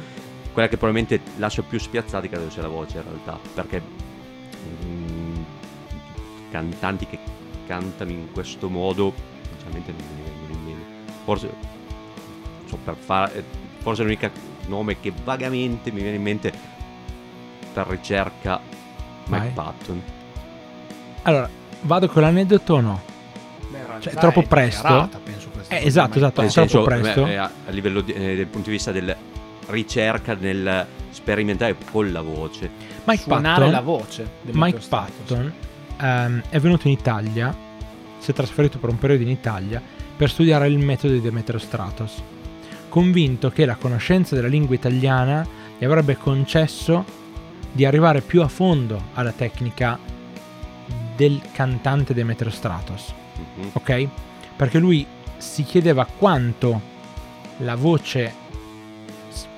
quella 0.51 0.67
che 0.67 0.77
probabilmente 0.77 1.21
lascia 1.37 1.61
più 1.61 1.79
spiazzati 1.79 2.27
credo 2.27 2.49
sia 2.49 2.61
la 2.61 2.67
voce 2.67 2.97
in 2.97 3.03
realtà, 3.03 3.39
perché 3.53 3.81
mm, 4.85 5.35
cantanti 6.51 7.07
che 7.07 7.19
cantano 7.65 8.11
in 8.11 8.31
questo 8.33 8.69
modo 8.69 9.13
sinceramente 9.49 9.91
non 9.91 10.01
mi 10.15 10.32
forse 11.23 11.49
so, 12.67 12.77
per 12.83 12.95
fare 12.95 13.43
forse 13.79 14.01
è 14.01 14.05
l'unico 14.05 14.29
nome 14.67 14.99
che 14.99 15.11
vagamente 15.23 15.91
mi 15.91 16.01
viene 16.01 16.15
in 16.17 16.21
mente 16.21 16.51
per 17.73 17.87
ricerca 17.87 18.59
Mike 19.25 19.39
Vai. 19.45 19.51
Patton 19.53 20.01
Allora, 21.23 21.49
vado 21.81 22.07
con 22.07 22.21
l'aneddoto 22.21 22.73
o 22.75 22.79
no? 22.81 23.01
Beh, 23.69 23.79
Cioè, 23.99 24.13
troppo 24.13 24.41
è 24.41 24.47
presto? 24.47 24.81
dichiarata, 24.83 25.19
penso, 25.23 25.49
Eh, 25.69 25.85
esatto, 25.85 26.17
esatto. 26.17 26.41
nel 26.41 26.51
troppo 26.51 26.69
senso 26.69 26.81
presto? 26.83 27.23
beh, 27.23 27.37
a, 27.37 27.51
a 27.67 27.71
livello 27.71 28.01
di- 28.01 28.13
eh, 28.13 28.35
del 28.35 28.47
punto 28.47 28.67
di 28.69 28.75
vista 28.75 28.91
del 28.91 29.15
ricerca 29.67 30.35
nel 30.35 30.85
sperimentare 31.11 31.75
con 31.91 32.11
la 32.11 32.21
voce 32.21 32.69
Mike 33.05 33.21
Suonare 33.23 33.55
Patton, 33.55 33.71
la 33.71 33.81
voce. 33.81 34.29
Mike. 34.51 34.79
Patton 34.89 35.53
ehm, 36.01 36.41
è 36.49 36.59
venuto 36.59 36.87
in 36.87 36.93
Italia, 36.93 37.55
si 38.19 38.31
è 38.31 38.33
trasferito 38.33 38.77
per 38.77 38.89
un 38.89 38.97
periodo 38.99 39.23
in 39.23 39.29
Italia 39.29 39.81
per 40.23 40.31
studiare 40.31 40.69
il 40.69 40.79
metodo 40.79 41.11
di 41.11 41.19
Demetrio 41.19 41.59
Stratos, 41.59 42.23
convinto 42.87 43.49
che 43.49 43.65
la 43.65 43.75
conoscenza 43.75 44.35
della 44.35 44.47
lingua 44.47 44.73
italiana 44.73 45.45
gli 45.77 45.83
avrebbe 45.83 46.15
concesso 46.15 47.03
di 47.69 47.83
arrivare 47.83 48.21
più 48.21 48.41
a 48.41 48.47
fondo 48.47 49.07
alla 49.15 49.33
tecnica 49.33 49.99
del 51.17 51.41
cantante 51.51 52.13
Demetrio 52.13 52.51
Stratos. 52.51 53.13
Mhm. 53.35 53.69
ok? 53.73 54.07
Perché 54.55 54.79
lui 54.79 55.05
si 55.35 55.63
chiedeva 55.63 56.05
quanto 56.05 56.79
la 57.57 57.75
voce 57.75 58.33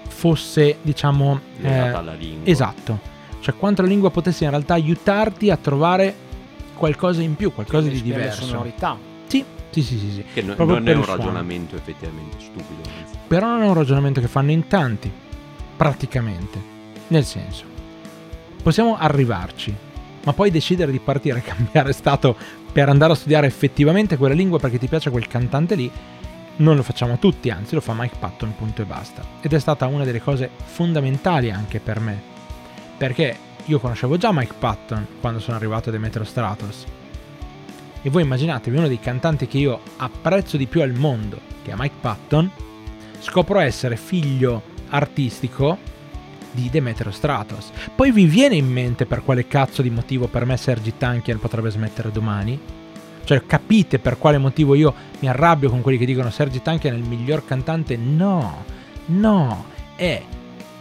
fosse, 0.07 0.77
diciamo, 0.81 1.41
legata 1.57 1.85
eh, 1.85 1.93
alla 1.93 2.13
lingua 2.13 2.49
esatto, 2.49 2.99
cioè 3.39 3.53
quanto 3.55 3.83
la 3.83 3.87
lingua 3.87 4.09
potesse 4.09 4.45
in 4.45 4.49
realtà 4.49 4.73
aiutarti 4.73 5.51
a 5.51 5.57
trovare 5.57 6.15
qualcosa 6.73 7.21
in 7.21 7.35
più, 7.35 7.53
qualcosa 7.53 7.87
di 7.87 8.01
diverso. 8.01 8.45
sonorità. 8.45 9.13
Sì, 9.75 9.81
sì, 9.81 9.97
sì, 9.99 10.11
sì, 10.11 10.23
che 10.33 10.41
no- 10.41 10.55
non 10.57 10.87
è 10.87 10.93
un 10.93 11.03
suono. 11.03 11.17
ragionamento 11.17 11.75
effettivamente 11.75 12.37
stupido 12.39 12.81
anzi. 13.01 13.17
Però 13.27 13.45
non 13.45 13.61
è 13.61 13.67
un 13.67 13.73
ragionamento 13.73 14.21
che 14.21 14.29
fanno 14.29 14.51
in 14.51 14.67
tanti, 14.69 15.11
praticamente. 15.75 16.57
Nel 17.07 17.25
senso, 17.25 17.65
possiamo 18.63 18.95
arrivarci, 18.97 19.75
ma 20.23 20.31
poi 20.31 20.49
decidere 20.49 20.93
di 20.93 20.99
partire 20.99 21.39
e 21.39 21.41
cambiare 21.43 21.91
stato 21.91 22.37
per 22.71 22.87
andare 22.87 23.11
a 23.11 23.15
studiare 23.17 23.47
effettivamente 23.47 24.15
quella 24.15 24.33
lingua 24.33 24.59
perché 24.59 24.79
ti 24.79 24.87
piace 24.87 25.09
quel 25.09 25.27
cantante 25.27 25.75
lì, 25.75 25.91
non 26.57 26.77
lo 26.77 26.81
facciamo 26.83 27.19
tutti, 27.19 27.49
anzi 27.49 27.75
lo 27.75 27.81
fa 27.81 27.91
Mike 27.93 28.15
Patton, 28.17 28.55
punto 28.55 28.81
e 28.81 28.85
basta. 28.85 29.25
Ed 29.41 29.51
è 29.51 29.59
stata 29.59 29.87
una 29.87 30.05
delle 30.05 30.21
cose 30.21 30.49
fondamentali 30.63 31.51
anche 31.51 31.81
per 31.81 31.99
me, 31.99 32.17
perché 32.97 33.37
io 33.65 33.79
conoscevo 33.79 34.15
già 34.15 34.31
Mike 34.31 34.53
Patton 34.57 35.05
quando 35.19 35.39
sono 35.41 35.57
arrivato 35.57 35.89
a 35.89 35.91
Demetro 35.91 36.23
Stratos. 36.23 36.85
E 38.05 38.11
voi 38.11 38.21
immaginatevi 38.21 38.77
uno 38.77 38.87
dei 38.87 38.99
cantanti 38.99 39.47
che 39.47 39.57
io 39.57 39.79
apprezzo 39.97 40.57
di 40.57 40.67
più 40.67 40.83
al 40.83 40.91
mondo, 40.91 41.39
che 41.63 41.71
è 41.71 41.75
Mike 41.75 41.95
Patton, 41.99 42.51
scopro 43.17 43.57
essere 43.57 43.97
figlio 43.97 44.61
artistico 44.89 45.75
di 46.51 46.69
Demetrio 46.69 47.09
Stratos. 47.09 47.71
Poi 47.95 48.11
vi 48.11 48.25
viene 48.25 48.53
in 48.53 48.71
mente 48.71 49.07
per 49.07 49.23
quale 49.23 49.47
cazzo 49.47 49.81
di 49.81 49.89
motivo 49.89 50.27
per 50.27 50.45
me 50.45 50.55
Sergi 50.55 50.95
Tankian 50.95 51.39
potrebbe 51.39 51.71
smettere 51.71 52.11
domani? 52.11 52.59
Cioè 53.23 53.43
capite 53.47 53.97
per 53.97 54.19
quale 54.19 54.37
motivo 54.37 54.75
io 54.75 54.93
mi 55.21 55.27
arrabbio 55.27 55.71
con 55.71 55.81
quelli 55.81 55.97
che 55.97 56.05
dicono 56.05 56.29
Sergi 56.29 56.61
Tankian 56.61 56.93
è 56.93 56.97
il 56.97 57.05
miglior 57.05 57.43
cantante? 57.43 57.97
No, 57.97 58.65
no, 59.07 59.65
è 59.95 60.21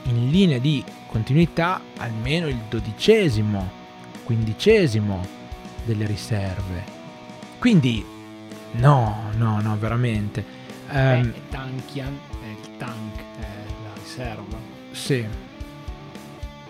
in 0.03 0.29
linea 0.29 0.59
di 0.59 0.85
continuità 1.07 1.81
almeno 1.97 2.49
il 2.49 2.59
dodicesimo, 2.69 3.71
quindicesimo 4.25 5.27
delle 5.87 6.05
riserve. 6.05 7.04
Quindi 7.65 8.05
no, 8.73 9.31
no, 9.37 9.59
no, 9.63 9.79
veramente. 9.79 10.45
Ehm, 10.91 11.33
è 11.33 11.41
Tankian, 11.49 12.19
è 12.43 12.47
il 12.47 12.77
tank, 12.77 13.19
è 13.41 13.47
la 13.83 13.91
riserva. 14.03 14.59
Sì. 14.91 15.27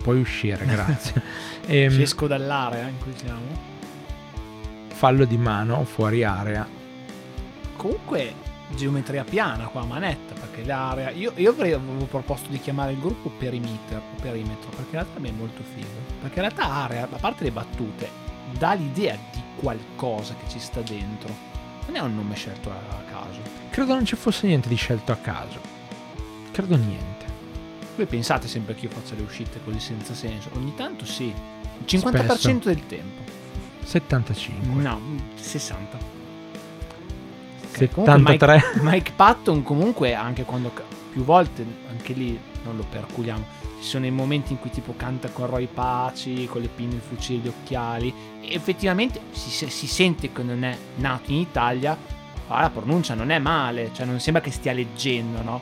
Puoi 0.01 0.21
uscire, 0.21 0.65
grazie. 0.65 1.21
Ehm, 1.67 1.99
esco 1.99 2.27
dall'area 2.27 2.87
in 2.87 2.97
cui 2.99 3.11
siamo. 3.13 3.41
fallo 4.93 5.25
di 5.25 5.35
mano 5.35 5.83
fuori 5.83 6.23
area. 6.23 6.65
Comunque, 7.75 8.33
geometria 8.73 9.25
piana 9.25 9.65
qua, 9.65 9.83
manetta, 9.83 10.33
perché 10.33 10.63
l'area... 10.63 11.09
Io, 11.09 11.33
io 11.35 11.51
avrei 11.51 11.73
avevo 11.73 12.05
proposto 12.05 12.47
di 12.49 12.59
chiamare 12.61 12.93
il 12.93 12.99
gruppo 12.99 13.29
perimeter 13.37 13.97
o 13.97 14.21
perimetro, 14.21 14.69
perché 14.69 14.95
in 14.95 15.03
realtà 15.03 15.21
è 15.21 15.31
molto 15.31 15.61
figo. 15.61 16.21
Perché 16.21 16.39
in 16.39 16.45
realtà 16.45 16.69
area, 16.71 17.03
a 17.03 17.17
parte 17.17 17.43
le 17.43 17.51
battute, 17.51 18.09
dà 18.57 18.71
l'idea 18.75 19.17
qualcosa 19.55 20.35
che 20.35 20.49
ci 20.49 20.59
sta 20.59 20.81
dentro. 20.81 21.33
Non 21.87 21.95
è 21.95 21.99
un 21.99 22.15
nome 22.15 22.35
scelto 22.35 22.71
a 22.71 23.03
caso. 23.09 23.39
Credo 23.69 23.93
non 23.93 24.05
ci 24.05 24.15
fosse 24.15 24.47
niente 24.47 24.67
di 24.67 24.75
scelto 24.75 25.11
a 25.11 25.15
caso. 25.17 25.59
Credo 26.51 26.75
niente. 26.75 27.25
Voi 27.95 28.05
pensate 28.05 28.47
sempre 28.47 28.75
che 28.75 28.85
io 28.85 28.91
faccia 28.91 29.15
le 29.15 29.21
uscite 29.21 29.61
così 29.63 29.79
senza 29.79 30.13
senso? 30.13 30.49
Ogni 30.55 30.73
tanto 30.75 31.05
sì. 31.05 31.25
Il 31.25 31.85
50% 31.85 32.25
Spesso. 32.25 32.59
del 32.59 32.85
tempo. 32.87 33.21
75. 33.83 34.81
No, 34.81 34.99
60. 35.35 36.14
Ok, 37.83 37.91
comunque 37.91 38.33
73. 38.37 38.53
Mike, 38.53 38.81
Mike 38.81 39.11
Patton 39.15 39.63
comunque 39.63 40.13
anche 40.13 40.43
quando 40.43 40.71
più 41.11 41.23
volte 41.23 41.65
anche 41.89 42.13
lì 42.13 42.39
non 42.63 42.77
lo 42.77 42.85
perculiamo. 42.89 43.63
Ci 43.79 43.87
sono 43.87 44.05
i 44.05 44.11
momenti 44.11 44.53
in 44.53 44.59
cui 44.59 44.69
tipo 44.69 44.93
canta 44.95 45.29
con 45.29 45.47
Roy 45.47 45.67
Paci 45.67 46.47
con 46.47 46.61
le 46.61 46.69
pinne 46.73 46.95
il 46.95 47.01
fucile 47.01 47.39
gli 47.39 47.47
occhiali. 47.47 48.13
E 48.41 48.53
effettivamente 48.53 49.21
si, 49.31 49.49
si 49.49 49.87
sente 49.87 50.31
che 50.31 50.43
non 50.43 50.63
è 50.63 50.77
nato 50.95 51.31
in 51.31 51.37
Italia 51.37 51.97
ma 52.47 52.61
la 52.61 52.69
pronuncia 52.69 53.15
non 53.15 53.31
è 53.31 53.39
male 53.39 53.89
cioè 53.93 54.05
non 54.05 54.19
sembra 54.19 54.41
che 54.41 54.51
stia 54.51 54.73
leggendo 54.73 55.41
no? 55.41 55.61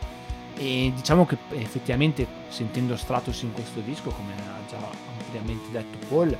E 0.55 0.91
diciamo 0.95 1.25
che 1.25 1.37
effettivamente 1.51 2.27
sentendo 2.49 2.95
Stratos 2.95 3.41
in 3.41 3.53
questo 3.53 3.79
disco 3.79 4.09
come 4.09 4.33
ha 4.33 4.69
già 4.69 4.77
ampiamente 5.25 5.71
detto 5.71 6.05
Paul 6.07 6.37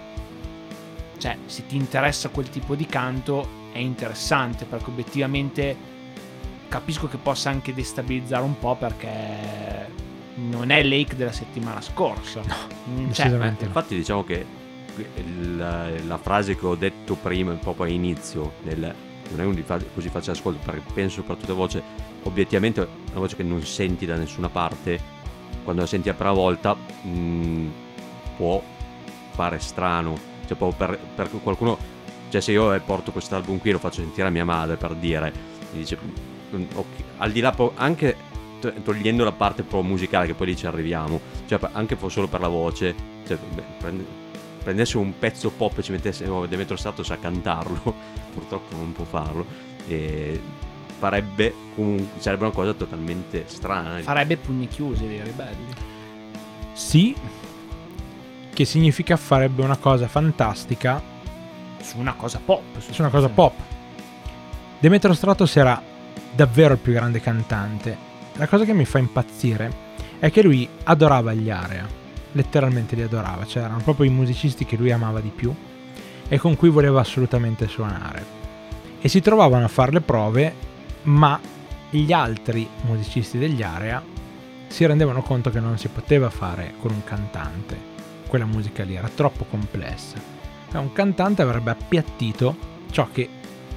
cioè 1.18 1.38
se 1.46 1.66
ti 1.66 1.78
interessa 1.78 2.30
quel 2.30 2.50
tipo 2.50 2.76
di 2.76 2.86
canto 2.86 3.62
è 3.74 3.80
interessante 3.80 4.66
perché 4.66 4.90
obiettivamente 4.90 5.76
capisco 6.70 7.08
che 7.08 7.18
possa 7.18 7.50
anche 7.50 7.74
destabilizzare 7.74 8.44
un 8.44 8.58
po' 8.58 8.76
perché 8.76 9.90
non 10.36 10.70
è 10.70 10.82
Lake 10.84 11.16
della 11.16 11.32
settimana 11.32 11.82
scorsa. 11.82 12.42
Mm, 12.42 12.96
cioè, 12.96 13.08
decisamente. 13.08 13.64
Eh, 13.64 13.68
Infatti 13.68 13.96
diciamo 13.96 14.24
che 14.24 14.46
la, 15.56 15.90
la 16.06 16.18
frase 16.18 16.56
che 16.56 16.66
ho 16.66 16.76
detto 16.76 17.16
prima, 17.16 17.54
proprio 17.54 17.86
all'inizio, 17.86 18.54
del, 18.62 18.94
non 19.30 19.40
è 19.40 19.44
un 19.44 19.56
di 19.56 19.62
fa- 19.62 19.82
così 19.94 20.10
facile 20.10 20.34
ascolto, 20.34 20.60
perché 20.64 20.82
penso 20.94 21.22
soprattutto 21.22 21.52
a 21.52 21.56
voce, 21.56 21.82
obiettivamente 22.24 22.82
è 22.82 22.88
una 23.12 23.20
voce 23.20 23.36
che 23.36 23.44
non 23.44 23.62
senti 23.64 24.06
da 24.06 24.16
nessuna 24.16 24.50
parte, 24.50 25.00
quando 25.64 25.82
la 25.82 25.88
senti 25.88 26.10
la 26.10 26.14
prima 26.16 26.34
volta 26.34 26.76
mh, 26.76 27.68
può 28.38 28.62
fare 29.32 29.60
strano, 29.60 30.18
cioè 30.46 30.58
proprio 30.58 30.88
per, 30.88 31.00
per 31.16 31.30
qualcuno, 31.42 31.78
cioè 32.34 32.42
se 32.42 32.52
io 32.52 32.74
eh, 32.74 32.80
porto 32.80 33.12
quest'album 33.12 33.60
qui 33.60 33.70
e 33.70 33.74
lo 33.74 33.78
faccio 33.80 34.02
sentire 34.02 34.26
a 34.26 34.32
mia 34.32 34.44
madre 34.44 34.76
per 34.76 34.96
dire, 34.96 35.32
mi 35.72 35.78
dice, 35.78 36.00
"Mm, 36.56 36.64
ok", 36.74 36.86
al 37.18 37.32
di 37.32 37.42
là 37.42 37.52
po- 37.52 37.74
anche 37.76 38.16
to- 38.60 38.74
togliendo 38.84 39.24
la 39.24 39.32
parte 39.32 39.62
pro 39.62 39.84
musicale 39.84 40.26
che 40.26 40.34
poi 40.34 40.48
lì 40.48 40.56
ci 40.56 40.66
arriviamo, 40.66 41.22
cioè 41.46 41.60
anche 41.74 41.96
solo 42.08 42.28
per 42.28 42.40
la 42.40 42.48
voce, 42.48 42.96
cioè, 43.28 43.38
beh, 43.38 43.64
prende- 43.78 44.06
prendesse 44.64 44.98
un 44.98 45.14
pezzo 45.20 45.52
pop 45.52 45.78
e 45.78 45.84
ci 45.84 45.92
mettesse 45.92 46.28
oh, 46.28 46.48
Demetrio 46.48 46.76
Status 46.76 47.12
a 47.12 47.18
cantarlo, 47.18 47.94
purtroppo 48.34 48.76
non 48.78 48.94
può 48.94 49.06
farlo, 49.06 49.46
e 49.88 50.42
farebbe 50.98 51.54
comunque, 51.76 52.20
sarebbe 52.20 52.46
una 52.46 52.54
cosa 52.54 52.74
totalmente 52.74 53.44
strana. 53.46 54.00
farebbe 54.00 54.38
pugni 54.38 54.68
chiusi 54.68 55.06
dei 55.06 55.22
ribelli. 55.22 55.72
Sì, 56.74 57.16
che 58.52 58.66
significa 58.66 59.18
farebbe 59.18 59.62
una 59.62 59.78
cosa 59.78 60.08
fantastica 60.08 61.13
Su 61.84 62.00
una 62.00 62.14
cosa 62.14 62.40
pop. 62.44 62.80
su 62.80 63.02
una 63.02 63.10
cosa 63.10 63.30
pop. 63.30 63.54
Demetrio 64.80 65.14
Stratos 65.14 65.56
era 65.56 65.82
davvero 66.34 66.74
il 66.74 66.80
più 66.80 66.94
grande 66.94 67.20
cantante. 67.22 68.12
La 68.34 68.48
cosa 68.48 68.66
che 68.66 68.74
mi 68.74 68.86
fa 68.86 68.98
impazzire 68.98 69.92
è 70.20 70.32
che 70.32 70.42
lui 70.42 70.68
adorava 70.84 71.34
gli 71.34 71.50
area, 71.50 71.86
letteralmente 72.32 72.96
li 72.96 73.02
adorava, 73.02 73.46
cioè 73.46 73.64
erano 73.64 73.82
proprio 73.84 74.10
i 74.10 74.14
musicisti 74.14 74.66
che 74.66 74.78
lui 74.78 74.92
amava 74.92 75.20
di 75.20 75.32
più 75.34 75.54
e 76.28 76.38
con 76.38 76.56
cui 76.56 76.70
voleva 76.70 77.02
assolutamente 77.02 77.68
suonare. 77.68 78.26
E 79.00 79.08
si 79.10 79.22
trovavano 79.22 79.66
a 79.66 79.70
fare 79.70 79.92
le 79.92 80.02
prove, 80.02 80.54
ma 81.04 81.40
gli 81.90 82.12
altri 82.12 82.68
musicisti 82.86 83.38
degli 83.38 83.62
area 83.62 84.02
si 84.68 84.86
rendevano 84.86 85.22
conto 85.22 85.52
che 85.52 85.60
non 85.60 85.78
si 85.78 85.90
poteva 85.90 86.30
fare 86.30 86.74
con 86.80 86.92
un 86.92 87.04
cantante. 87.04 87.92
Quella 88.28 88.46
musica 88.46 88.84
lì 88.84 88.96
era 88.96 89.10
troppo 89.10 89.44
complessa. 89.44 90.43
Cioè, 90.74 90.82
un 90.82 90.92
cantante 90.92 91.44
avrebbe 91.44 91.70
appiattito 91.70 92.56
ciò 92.90 93.08
che 93.12 93.30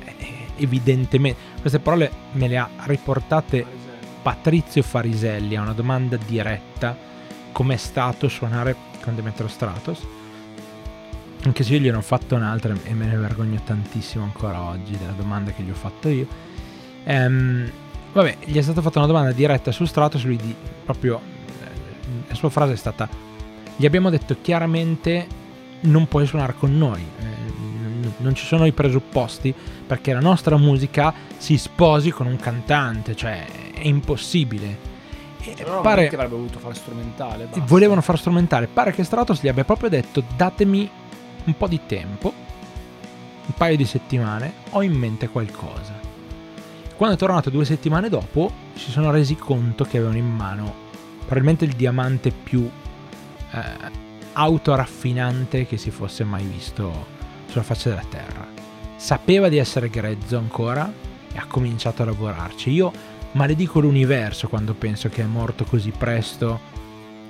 eh, 0.03 0.17
evidentemente 0.57 1.39
queste 1.61 1.79
parole 1.79 2.11
me 2.33 2.49
le 2.49 2.57
ha 2.57 2.71
riportate 2.85 3.67
Patrizio 4.23 4.83
Fariselli 4.83 5.57
a 5.57 5.61
una 5.61 5.75
domanda 5.75 6.17
diretta. 6.17 6.97
Com'è 7.53 7.77
stato 7.77 8.29
suonare 8.29 8.75
con 9.03 9.15
Demetrio 9.15 9.47
Stratos? 9.47 10.01
Anche 11.45 11.65
se 11.65 11.75
io 11.75 11.81
gliene 11.81 11.99
ho 11.99 12.03
fatto 12.03 12.35
un'altra 12.35 12.75
e 12.85 12.95
me 12.95 13.05
ne 13.05 13.17
vergogno 13.19 13.61
tantissimo 13.63 14.25
ancora 14.25 14.63
oggi 14.63 14.97
della 14.97 15.13
domanda 15.13 15.51
che 15.51 15.63
gli 15.63 15.71
ho 15.71 15.75
fatto 15.75 16.09
io. 16.09 16.27
Ehm, 17.05 17.71
vabbè 18.15 18.39
gli 18.47 18.57
è 18.57 18.63
stata 18.63 18.81
fatta 18.81 19.01
una 19.01 19.07
domanda 19.07 19.33
diretta 19.33 19.71
su 19.71 19.85
Stratos 19.85 20.25
lui 20.25 20.37
di, 20.37 20.55
proprio 20.83 21.21
eh, 21.21 21.69
la 22.29 22.35
sua 22.35 22.49
frase 22.49 22.73
è 22.73 22.77
stata 22.77 23.07
gli 23.77 23.85
abbiamo 23.85 24.09
detto 24.09 24.39
chiaramente 24.41 25.45
non 25.81 26.09
puoi 26.09 26.27
suonare 26.27 26.55
con 26.59 26.77
noi 26.77 27.01
eh, 27.01 27.25
non 28.19 28.35
ci 28.35 28.45
sono 28.47 28.65
i 28.67 28.73
presupposti 28.73 29.55
perché 29.87 30.13
la 30.13 30.21
nostra 30.21 30.57
musica 30.57 31.13
si 31.37 31.59
sposi 31.59 32.11
con 32.11 32.27
un 32.27 32.37
cantante 32.37 33.15
cioè 33.15 33.45
è 33.75 33.87
impossibile 33.87 34.95
E 35.41 35.55
Però 35.57 35.81
pare- 35.81 36.09
che 36.09 36.15
avrebbe 36.17 36.35
voluto 36.35 36.59
fare 36.59 36.75
strumentale. 36.75 37.45
basta. 37.45 37.63
volevano 37.67 38.01
fare 38.01 38.19
strumentale. 38.19 38.67
Pare 38.67 38.93
che 38.93 39.05
Stratos 39.05 39.41
gli 39.43 39.47
abbia 39.49 39.63
proprio 39.65 39.89
detto: 39.89 40.25
datemi 40.37 40.91
un 41.45 41.57
po' 41.57 41.69
di 41.69 41.79
tempo, 41.87 42.33
un 43.47 43.55
paio 43.55 43.77
di 43.77 43.85
settimane, 43.85 44.53
ho 44.71 44.83
in 44.83 44.93
mente 44.95 45.29
qualcosa. 45.29 45.95
Quando 46.97 47.15
è 47.15 47.19
tornato 47.19 47.51
due 47.51 47.65
settimane 47.65 48.09
dopo, 48.09 48.51
si 48.75 48.91
sono 48.91 49.11
resi 49.13 49.37
conto 49.37 49.85
che 49.85 49.99
avevano 49.99 50.19
in 50.19 50.27
mano 50.35 50.75
probabilmente 51.19 51.65
il 51.65 51.75
diamante 51.75 52.31
più 52.33 52.69
eh, 53.53 53.61
autoraffinante 54.39 55.67
che 55.67 55.79
si 55.79 55.91
fosse 55.91 56.23
mai 56.25 56.45
visto 56.45 57.07
sulla 57.47 57.63
faccia 57.63 57.89
della 57.89 58.05
terra. 58.09 58.47
Sapeva 58.97 59.49
di 59.49 59.57
essere 59.57 59.89
grezzo 59.89 60.37
ancora 60.37 60.93
e 61.33 61.39
ha 61.39 61.47
cominciato 61.47 62.03
a 62.03 62.07
lavorarci. 62.07 62.71
Io 62.71 62.93
maledico 63.33 63.81
l'universo 63.81 64.49
quando 64.49 64.75
penso 64.75 65.09
che 65.09 65.23
è 65.23 65.27
morto 65.27 65.65
così 65.65 65.91
presto, 65.91 66.61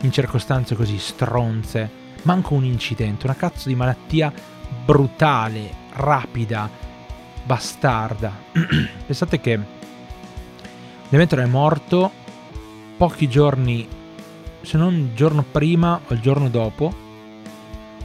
in 0.01 0.11
circostanze 0.11 0.75
così 0.75 0.99
stronze, 0.99 1.89
manco 2.23 2.55
un 2.55 2.65
incidente, 2.65 3.27
una 3.27 3.37
cazzo 3.37 3.69
di 3.69 3.77
malattia 3.77 4.33
brutale, 4.85 5.73
rapida, 5.95 6.69
bastarda. 7.45 8.33
Pensate 9.07 9.41
che 9.41 9.61
Demetrio 11.09 11.45
è 11.45 11.47
morto 11.47 12.11
pochi 12.97 13.29
giorni, 13.29 13.87
se 14.67 14.77
non 14.77 14.95
il 14.95 15.15
giorno 15.15 15.45
prima 15.49 16.01
o 16.05 16.13
il 16.13 16.21
giorno 16.21 16.49
dopo, 16.49 16.93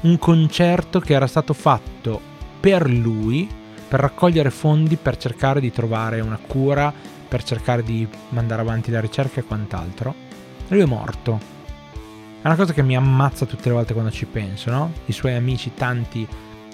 un 0.02 0.18
concerto 0.20 1.00
che 1.00 1.14
era 1.14 1.26
stato 1.26 1.54
fatto 1.54 2.22
per 2.60 2.88
lui, 2.88 3.50
per 3.88 4.00
raccogliere 4.00 4.52
fondi 4.52 4.96
per 4.96 5.18
cercare 5.18 5.60
di 5.60 5.72
trovare 5.72 6.20
una 6.20 6.38
cura, 6.38 6.94
per 7.28 7.44
cercare 7.44 7.82
di 7.82 8.08
mandare 8.30 8.62
avanti 8.62 8.92
la 8.92 9.00
ricerca 9.00 9.40
e 9.40 9.44
quant'altro. 9.44 10.14
E 10.68 10.76
lui 10.76 10.84
è 10.84 10.86
morto. 10.86 11.40
È 12.44 12.46
una 12.46 12.56
cosa 12.56 12.74
che 12.74 12.84
mi 12.84 12.96
ammazza 12.96 13.48
tutte 13.48 13.70
le 13.70 13.74
volte 13.74 13.94
quando 13.94 14.12
ci 14.12 14.28
penso, 14.28 14.70
no? 14.70 14.92
I 15.06 15.12
suoi 15.14 15.34
amici, 15.34 15.74
tanti 15.74 16.28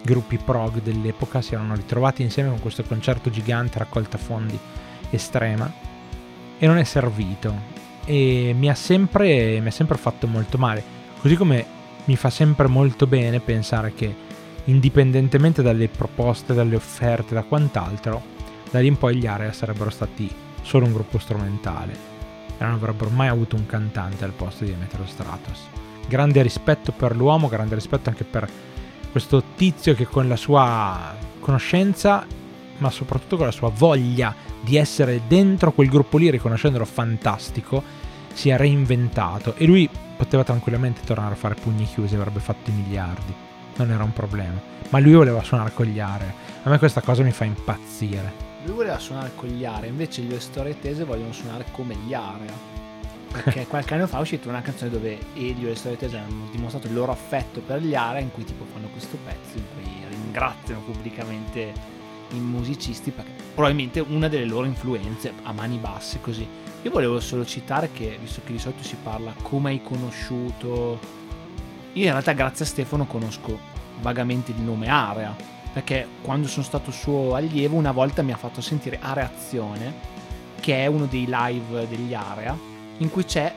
gruppi 0.03 0.37
prog 0.37 0.81
dell'epoca 0.81 1.41
si 1.41 1.53
erano 1.53 1.75
ritrovati 1.75 2.23
insieme 2.23 2.49
con 2.49 2.59
questo 2.59 2.83
concerto 2.83 3.29
gigante, 3.29 3.79
raccolta 3.79 4.17
fondi 4.17 4.59
estrema, 5.11 5.71
e 6.59 6.67
non 6.67 6.77
è 6.77 6.83
servito. 6.83 7.76
E 8.09 8.55
mi 8.57 8.69
ha 8.69 8.75
sempre, 8.75 9.59
mi 9.59 9.67
ha 9.67 9.71
sempre 9.71 9.97
fatto 9.97 10.27
molto 10.27 10.57
male. 10.57 10.81
Così 11.19 11.35
come 11.35 11.65
mi 12.05 12.15
fa 12.15 12.29
sempre 12.29 12.67
molto 12.67 13.05
bene 13.05 13.41
pensare 13.41 13.93
che, 13.93 14.15
indipendentemente 14.63 15.61
dalle 15.61 15.89
proposte, 15.89 16.53
dalle 16.53 16.77
offerte, 16.77 17.33
da 17.33 17.43
quant'altro, 17.43 18.21
da 18.71 18.79
lì 18.79 18.87
in 18.87 18.97
poi 18.97 19.17
gli 19.17 19.27
Area 19.27 19.51
sarebbero 19.51 19.89
stati 19.89 20.33
solo 20.61 20.85
un 20.85 20.93
gruppo 20.93 21.19
strumentale 21.19 21.93
e 22.57 22.63
non 22.63 22.73
avrebbero 22.73 23.09
mai 23.09 23.27
avuto 23.27 23.57
un 23.57 23.65
cantante 23.65 24.23
al 24.23 24.31
posto 24.31 24.63
di 24.63 24.73
Metro 24.79 25.05
Stratos. 25.05 25.67
Grande 26.07 26.41
rispetto 26.41 26.93
per 26.93 27.13
l'uomo, 27.13 27.49
grande 27.49 27.75
rispetto 27.75 28.07
anche 28.07 28.23
per 28.23 28.49
questo 29.11 29.43
tizio 29.55 29.93
che 29.95 30.05
con 30.05 30.29
la 30.29 30.37
sua 30.37 31.13
conoscenza, 31.41 32.25
ma 32.77 32.89
soprattutto 32.89 33.35
con 33.35 33.47
la 33.47 33.51
sua 33.51 33.69
voglia 33.69 34.33
di 34.61 34.77
essere 34.77 35.23
dentro 35.27 35.73
quel 35.73 35.89
gruppo 35.89 36.17
lì, 36.17 36.29
riconoscendolo 36.29 36.85
fantastico, 36.85 37.83
si 38.37 38.49
è 38.49 38.55
reinventato 38.55 39.55
e 39.55 39.65
lui 39.65 39.89
poteva 40.15 40.43
tranquillamente 40.43 41.01
tornare 41.03 41.33
a 41.33 41.37
fare 41.37 41.55
pugni 41.55 41.85
chiusi, 41.85 42.13
avrebbe 42.13 42.39
fatto 42.39 42.69
i 42.69 42.73
miliardi, 42.73 43.33
non 43.77 43.89
era 43.89 44.03
un 44.03 44.13
problema. 44.13 44.61
Ma 44.89 44.99
lui 44.99 45.13
voleva 45.13 45.41
suonare 45.41 45.73
con 45.73 45.87
gli 45.87 45.99
Area. 45.99 46.31
A 46.61 46.69
me 46.69 46.77
questa 46.77 47.01
cosa 47.01 47.23
mi 47.23 47.31
fa 47.31 47.45
impazzire. 47.45 48.31
lui 48.65 48.75
voleva 48.75 48.99
suonare 48.99 49.31
con 49.33 49.49
gli 49.49 49.65
area, 49.65 49.89
invece 49.89 50.21
gli 50.21 50.39
Storie 50.39 50.77
vogliono 51.03 51.31
suonare 51.31 51.65
come 51.71 51.95
gli 51.95 52.13
area. 52.13 52.53
Perché 53.31 53.65
qualche 53.67 53.95
anno 53.95 54.05
fa 54.05 54.19
è 54.19 54.21
uscita 54.21 54.49
una 54.49 54.61
canzone 54.61 54.91
dove 54.91 55.17
Elio 55.33 55.65
e 55.65 55.69
le 55.69 55.75
Storie 55.75 55.97
Tese 55.97 56.17
hanno 56.17 56.47
dimostrato 56.51 56.85
il 56.85 56.93
loro 56.93 57.11
affetto 57.11 57.61
per 57.61 57.81
gli 57.81 57.95
area, 57.95 58.21
in 58.21 58.31
cui 58.31 58.43
tipo 58.43 58.65
fanno 58.71 58.87
questo 58.89 59.17
pezzo 59.25 59.57
in 59.57 59.63
cui 59.73 60.05
ringraziano 60.09 60.81
pubblicamente 60.81 61.73
i 62.31 62.39
musicisti 62.39 63.09
perché 63.09 63.31
probabilmente 63.55 63.99
una 63.99 64.27
delle 64.27 64.45
loro 64.45 64.67
influenze 64.67 65.33
a 65.41 65.51
mani 65.53 65.77
basse 65.77 66.19
così. 66.21 66.66
Io 66.87 66.93
volevo 66.93 67.19
solo 67.19 67.45
citare 67.45 67.91
che, 67.91 68.17
visto 68.17 68.39
che 68.45 68.53
di 68.53 68.59
solito 68.59 68.81
si 68.81 68.95
parla 69.03 69.33
come 69.41 69.71
hai 69.71 69.81
conosciuto, 69.83 70.97
io 71.91 72.05
in 72.05 72.11
realtà 72.11 72.31
grazie 72.31 72.63
a 72.63 72.67
Stefano 72.69 73.05
conosco 73.05 73.59
vagamente 73.99 74.51
il 74.51 74.61
nome 74.61 74.87
Area, 74.87 75.35
perché 75.73 76.07
quando 76.21 76.47
sono 76.47 76.63
stato 76.63 76.91
suo 76.91 77.35
allievo 77.35 77.75
una 77.75 77.91
volta 77.91 78.21
mi 78.21 78.31
ha 78.31 78.37
fatto 78.37 78.61
sentire 78.61 78.99
Areazione, 79.01 79.93
che 80.61 80.81
è 80.81 80.85
uno 80.85 81.07
dei 81.07 81.27
live 81.29 81.89
degli 81.89 82.13
Area, 82.13 82.57
in 82.99 83.11
cui 83.11 83.25
c'è 83.25 83.53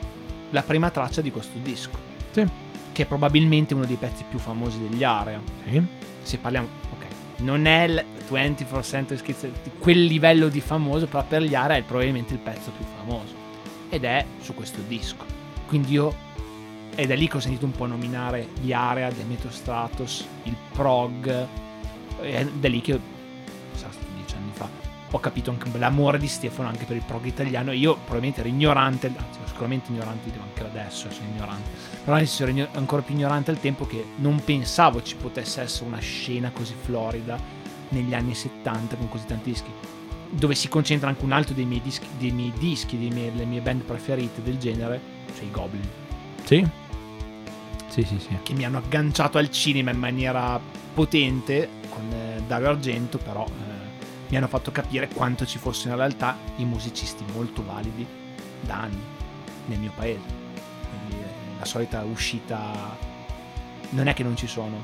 la 0.49 0.61
prima 0.63 0.89
traccia 0.89 1.21
di 1.21 1.31
questo 1.31 1.57
disco. 1.59 1.97
Sì. 2.31 2.45
Che 2.91 3.03
è 3.03 3.05
probabilmente 3.05 3.73
uno 3.73 3.85
dei 3.85 3.95
pezzi 3.95 4.25
più 4.29 4.39
famosi 4.39 4.77
degli 4.77 5.05
Area. 5.05 5.41
Sì. 5.69 5.81
Se 6.21 6.37
parliamo, 6.37 6.67
ok, 6.91 7.05
non 7.37 7.65
è 7.65 8.03
24 8.31 8.81
Century 8.83 9.35
di 9.63 9.71
quel 9.77 10.05
livello 10.05 10.47
di 10.47 10.61
famoso, 10.61 11.05
però 11.05 11.23
per 11.23 11.43
gli 11.43 11.53
Area 11.53 11.77
è 11.77 11.83
probabilmente 11.83 12.33
il 12.33 12.39
pezzo 12.39 12.71
più 12.71 12.85
famoso. 12.97 13.33
Ed 13.89 14.05
è 14.05 14.25
su 14.41 14.53
questo 14.53 14.81
disco. 14.87 15.25
Quindi 15.67 15.91
io 15.91 16.15
è 16.95 17.05
da 17.05 17.15
lì 17.15 17.27
che 17.27 17.37
ho 17.37 17.39
sentito 17.39 17.65
un 17.65 17.71
po' 17.71 17.85
nominare 17.85 18.47
gli 18.61 18.71
Area, 18.71 19.11
Demetro 19.11 19.51
Stratos, 19.51 20.25
il 20.43 20.55
prog. 20.73 21.47
È 22.21 22.45
da 22.45 22.67
lì 22.67 22.81
che, 22.81 22.99
sarà 23.73 23.91
stato 23.91 24.07
dieci 24.15 24.35
anni 24.35 24.51
fa, 24.53 24.69
ho 25.11 25.19
capito 25.19 25.51
anche 25.51 25.69
l'amore 25.77 26.17
di 26.17 26.27
Stefano 26.27 26.69
anche 26.69 26.85
per 26.85 26.95
il 26.95 27.03
prog 27.05 27.25
italiano. 27.25 27.71
Io 27.71 27.95
probabilmente 27.95 28.39
ero 28.39 28.49
ignorante, 28.49 29.07
anzi 29.07 29.39
sicuramente 29.45 29.91
ignorante, 29.91 30.29
dico 30.31 30.43
anche 30.43 30.63
adesso 30.63 31.11
sono 31.11 31.27
ignorante, 31.33 31.69
però 32.03 32.15
adesso 32.15 32.45
ero 32.45 32.67
ancora 32.73 33.01
più 33.01 33.13
ignorante 33.13 33.51
al 33.51 33.59
tempo 33.59 33.85
che 33.85 34.03
non 34.17 34.41
pensavo 34.43 35.03
ci 35.03 35.15
potesse 35.15 35.61
essere 35.61 35.85
una 35.85 35.99
scena 35.99 36.51
così 36.51 36.73
florida 36.81 37.59
negli 37.91 38.13
anni 38.13 38.35
70 38.35 38.95
con 38.95 39.09
così 39.09 39.25
tanti 39.25 39.51
dischi 39.51 39.71
dove 40.31 40.55
si 40.55 40.69
concentra 40.69 41.09
anche 41.09 41.25
un 41.25 41.33
altro 41.33 41.53
dei 41.53 41.65
miei 41.65 41.81
dischi, 41.81 42.07
dei 42.17 42.31
miei 42.31 42.53
dischi, 42.57 42.97
delle 42.97 43.45
mie 43.45 43.59
band 43.59 43.81
preferite 43.81 44.41
del 44.41 44.57
genere, 44.57 44.99
cioè 45.35 45.43
i 45.43 45.51
Goblin. 45.51 45.87
Sì, 46.45 46.65
sì, 47.89 48.03
sì, 48.03 48.17
sì. 48.17 48.37
Che 48.41 48.53
mi 48.53 48.63
hanno 48.63 48.77
agganciato 48.77 49.37
al 49.37 49.51
cinema 49.51 49.91
in 49.91 49.99
maniera 49.99 50.59
potente 50.93 51.67
con 51.89 52.09
eh, 52.11 52.41
Dario 52.47 52.69
Argento, 52.69 53.17
però 53.17 53.45
eh, 53.45 53.81
mi 54.29 54.37
hanno 54.37 54.47
fatto 54.47 54.71
capire 54.71 55.09
quanto 55.09 55.45
ci 55.45 55.57
fossero 55.57 55.91
in 55.91 55.97
realtà 55.97 56.37
i 56.57 56.65
musicisti 56.65 57.25
molto 57.33 57.63
validi 57.65 58.07
da 58.61 58.83
anni 58.83 59.01
nel 59.65 59.79
mio 59.79 59.91
paese. 59.93 60.39
Quindi 60.89 61.23
eh, 61.23 61.59
la 61.59 61.65
solita 61.65 62.03
uscita 62.03 62.97
non 63.89 64.07
è 64.07 64.13
che 64.13 64.23
non 64.23 64.37
ci 64.37 64.47
sono, 64.47 64.79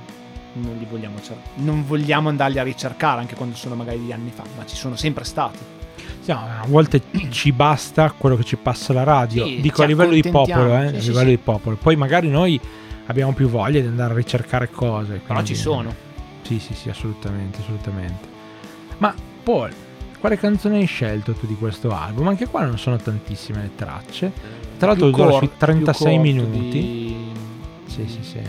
non 0.61 0.77
li 0.77 0.85
vogliamo 0.89 1.17
cercare. 1.21 1.49
Non 1.55 1.85
vogliamo 1.85 2.29
andarli 2.29 2.59
a 2.59 2.63
ricercare 2.63 3.19
anche 3.21 3.35
quando 3.35 3.55
sono 3.55 3.75
magari 3.75 4.03
di 4.03 4.11
anni 4.11 4.31
fa, 4.33 4.43
ma 4.55 4.65
ci 4.65 4.75
sono 4.75 4.95
sempre 4.95 5.23
stati. 5.23 5.57
Sì, 6.21 6.31
a 6.31 6.63
volte 6.67 7.01
ci 7.29 7.51
basta 7.51 8.11
quello 8.11 8.35
che 8.35 8.43
ci 8.43 8.55
passa 8.57 8.93
la 8.93 9.03
radio. 9.03 9.45
Sì, 9.45 9.61
Dico 9.61 9.83
a 9.83 9.85
livello 9.85 10.13
di 10.13 10.21
popolo, 10.29 10.75
eh, 10.77 10.89
Sì, 10.89 10.95
a 10.95 10.99
livello 10.99 11.29
di 11.29 11.37
popolo. 11.37 11.75
Poi 11.75 11.95
magari 11.95 12.29
noi 12.29 12.59
abbiamo 13.05 13.33
più 13.33 13.47
voglia 13.47 13.79
di 13.79 13.87
andare 13.87 14.13
a 14.13 14.15
ricercare 14.15 14.69
cose. 14.69 15.21
Però 15.25 15.41
ci 15.43 15.55
sono. 15.55 15.93
Sì, 16.41 16.59
sì, 16.59 16.73
sì, 16.73 16.89
assolutamente, 16.89 17.59
assolutamente. 17.61 18.27
Ma 18.99 19.13
Paul, 19.43 19.71
quale 20.19 20.37
canzone 20.37 20.77
hai 20.77 20.85
scelto 20.85 21.33
tu 21.33 21.45
di 21.45 21.55
questo 21.55 21.91
album? 21.91 22.27
Anche 22.27 22.47
qua 22.47 22.63
non 22.65 22.77
sono 22.77 22.97
tantissime 22.97 23.61
le 23.61 23.71
tracce. 23.75 24.31
Tra 24.77 24.87
l'altro 24.87 25.09
dura 25.09 25.29
cor- 25.29 25.37
sui 25.39 25.49
36 25.57 26.19
più 26.19 26.31
corto 26.31 26.49
minuti. 26.49 26.69
di- 26.79 27.15
Sì, 27.87 28.07
sì, 28.07 28.19
sì. 28.21 28.39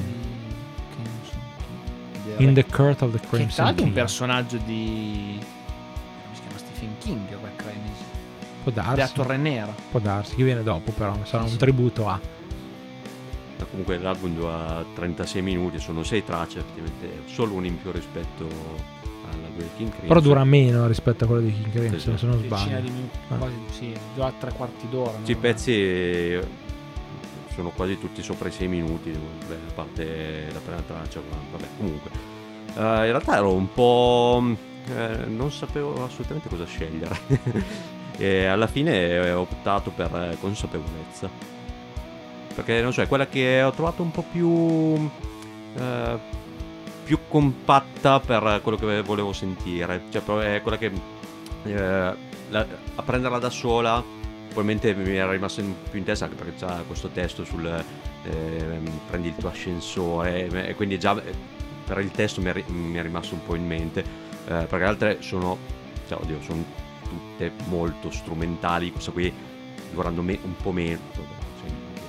In 2.39 2.55
the 2.55 2.65
Court 2.67 3.03
of 3.03 3.13
the 3.13 3.19
che 3.21 3.27
tra 3.27 3.37
Crimson 3.37 3.65
l'altro 3.65 3.83
è 3.85 3.87
un 3.87 3.93
King. 3.93 4.01
personaggio 4.05 4.57
di 4.59 5.39
come 5.41 6.35
si 6.35 6.41
chiama 6.43 6.59
Stephen 6.59 6.95
King 6.99 7.29
il 7.31 7.37
Re 7.43 7.53
Cremis 7.57 7.99
Può 8.63 8.73
della 8.73 8.95
darsi, 8.95 9.15
Torre 9.15 9.37
Nera 9.37 9.75
può 9.91 10.01
darsi, 10.01 10.35
che 10.35 10.45
viene 10.45 10.63
dopo 10.63 10.91
però, 10.93 11.15
sarà 11.25 11.43
Sì, 11.43 11.45
un 11.45 11.49
sì. 11.53 11.57
tributo 11.59 12.09
a... 12.09 12.21
Comunque 13.71 13.99
l'album 13.99 14.35
dura 14.35 14.85
36 14.95 15.43
minuti, 15.43 15.79
sono 15.79 16.03
6 16.03 16.25
tracce, 16.25 16.61
effettivamente 16.61 17.23
solo 17.27 17.53
una 17.55 17.67
in 17.67 17.81
più 17.81 17.91
rispetto 17.93 18.45
alla 18.45 19.49
due 19.55 19.69
King 19.77 19.91
Crimson. 19.91 20.07
Però 20.09 20.21
dura 20.21 20.45
meno 20.45 20.87
rispetto 20.87 21.25
a 21.25 21.27
quello 21.27 21.43
di 21.43 21.53
King 21.53 21.71
Crimson, 21.73 21.99
Sì, 22.01 22.11
sì. 22.13 22.17
se 22.19 22.27
non 22.27 22.41
decina 22.41 22.59
sbaglio. 22.61 22.81
di 22.81 22.91
minuti 22.91 23.17
Ah. 23.29 23.35
quasi 23.37 23.55
sì 23.71 23.93
dura 24.15 24.33
tre 24.39 24.53
quarti 24.53 24.89
d'ora 24.89 25.19
Sì, 25.23 25.31
i 25.31 25.35
no? 25.35 25.41
pezzi 25.41 25.73
eh, 25.73 26.47
sono 27.59 27.71
quasi 27.71 27.99
tutti 27.99 28.23
sopra 28.23 28.47
i 28.49 28.53
6 28.53 28.69
minuti, 28.69 29.11
beh, 29.11 29.55
a 29.55 29.73
parte 29.75 30.47
la 30.53 30.61
prima 30.61 30.81
traccia, 30.87 31.21
vabbè, 31.51 31.67
comunque. 31.77 32.11
Eh, 32.69 32.81
in 32.81 33.11
realtà 33.11 33.37
ero 33.37 33.53
un 33.53 33.73
po'... 33.73 34.41
eh, 34.95 35.25
non 35.27 35.51
sapevo 35.51 36.05
assolutamente 36.05 36.49
cosa 36.49 36.65
scegliere. 36.65 37.19
e 38.17 38.47
alla 38.47 38.69
fine 38.69 39.33
ho 39.33 39.41
optato 39.41 39.91
per 39.91 40.37
consapevolezza. 40.41 41.29
Perché 42.55 42.81
non 42.81 42.93
so, 42.93 43.03
è 43.03 43.09
quella 43.09 43.27
che 43.27 43.61
ho 43.61 43.73
trovato 43.73 44.03
un 44.03 44.13
po' 44.13 44.25
più... 44.31 45.11
eh, 45.77 46.37
più 47.03 47.19
compatta 47.27 48.21
per 48.21 48.61
quello 48.63 48.79
che 48.79 49.03
volevo 49.03 49.33
sentire. 49.33 50.03
Cioè, 50.11 50.23
è 50.55 50.63
quella 50.63 50.79
che... 50.79 50.93
eh, 51.65 52.15
la- 52.51 52.67
a 52.95 53.03
prenderla 53.03 53.39
da 53.41 53.51
sola 53.51 54.18
probabilmente 54.59 54.93
mi 54.95 55.17
era 55.17 55.31
rimasto 55.31 55.61
in- 55.61 55.75
più 55.89 55.99
in 56.01 56.05
testa 56.05 56.25
anche 56.25 56.37
perché 56.37 56.55
c'è 56.59 56.85
questo 56.87 57.09
testo 57.09 57.45
sul 57.45 57.65
ehm, 58.25 59.01
prendi 59.07 59.29
il 59.29 59.37
tuo 59.37 59.49
ascensore 59.49 60.49
e 60.67 60.75
quindi 60.75 60.99
già 60.99 61.21
eh, 61.23 61.33
per 61.87 62.01
il 62.01 62.11
testo 62.11 62.41
mi 62.41 62.51
è, 62.51 62.65
mi 62.67 62.99
è 62.99 63.03
rimasto 63.03 63.35
un 63.35 63.45
po' 63.45 63.55
in 63.55 63.65
mente 63.65 64.01
eh, 64.01 64.05
perché 64.45 64.79
le 64.79 64.85
altre 64.85 65.17
sono 65.21 65.57
cioè 66.09 66.19
oddio 66.21 66.43
sono 66.43 66.65
tutte 67.09 67.53
molto 67.67 68.11
strumentali 68.11 68.91
questa 68.91 69.13
qui 69.13 69.33
durando 69.93 70.23
me- 70.23 70.39
un 70.43 70.57
po' 70.57 70.73
meno 70.73 70.99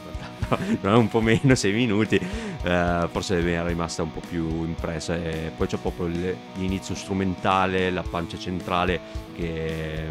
realtà, 0.03 0.29
però 0.49 0.61
durando 0.79 0.99
un 0.99 1.07
po' 1.07 1.21
meno 1.21 1.53
6 1.53 1.71
minuti 1.71 2.15
eh, 2.15 3.07
forse 3.11 3.41
mi 3.41 3.51
è 3.51 3.63
rimasta 3.63 4.01
un 4.01 4.11
po' 4.11 4.21
più 4.27 4.63
impressa 4.63 5.15
e 5.15 5.51
poi 5.55 5.67
c'è 5.67 5.77
proprio 5.77 6.07
l'inizio 6.55 6.95
strumentale 6.95 7.91
la 7.91 8.03
pancia 8.03 8.39
centrale 8.39 8.99
che 9.35 10.07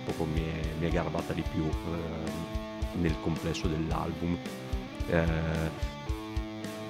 mm, 0.00 0.04
proprio 0.04 0.26
mi 0.26 0.40
è, 0.42 0.60
mi 0.78 0.86
è 0.86 0.90
garbata 0.90 1.32
di 1.32 1.42
più 1.52 1.64
eh, 1.64 2.98
nel 3.00 3.14
complesso 3.22 3.66
dell'album 3.68 4.36
eh, 5.08 5.88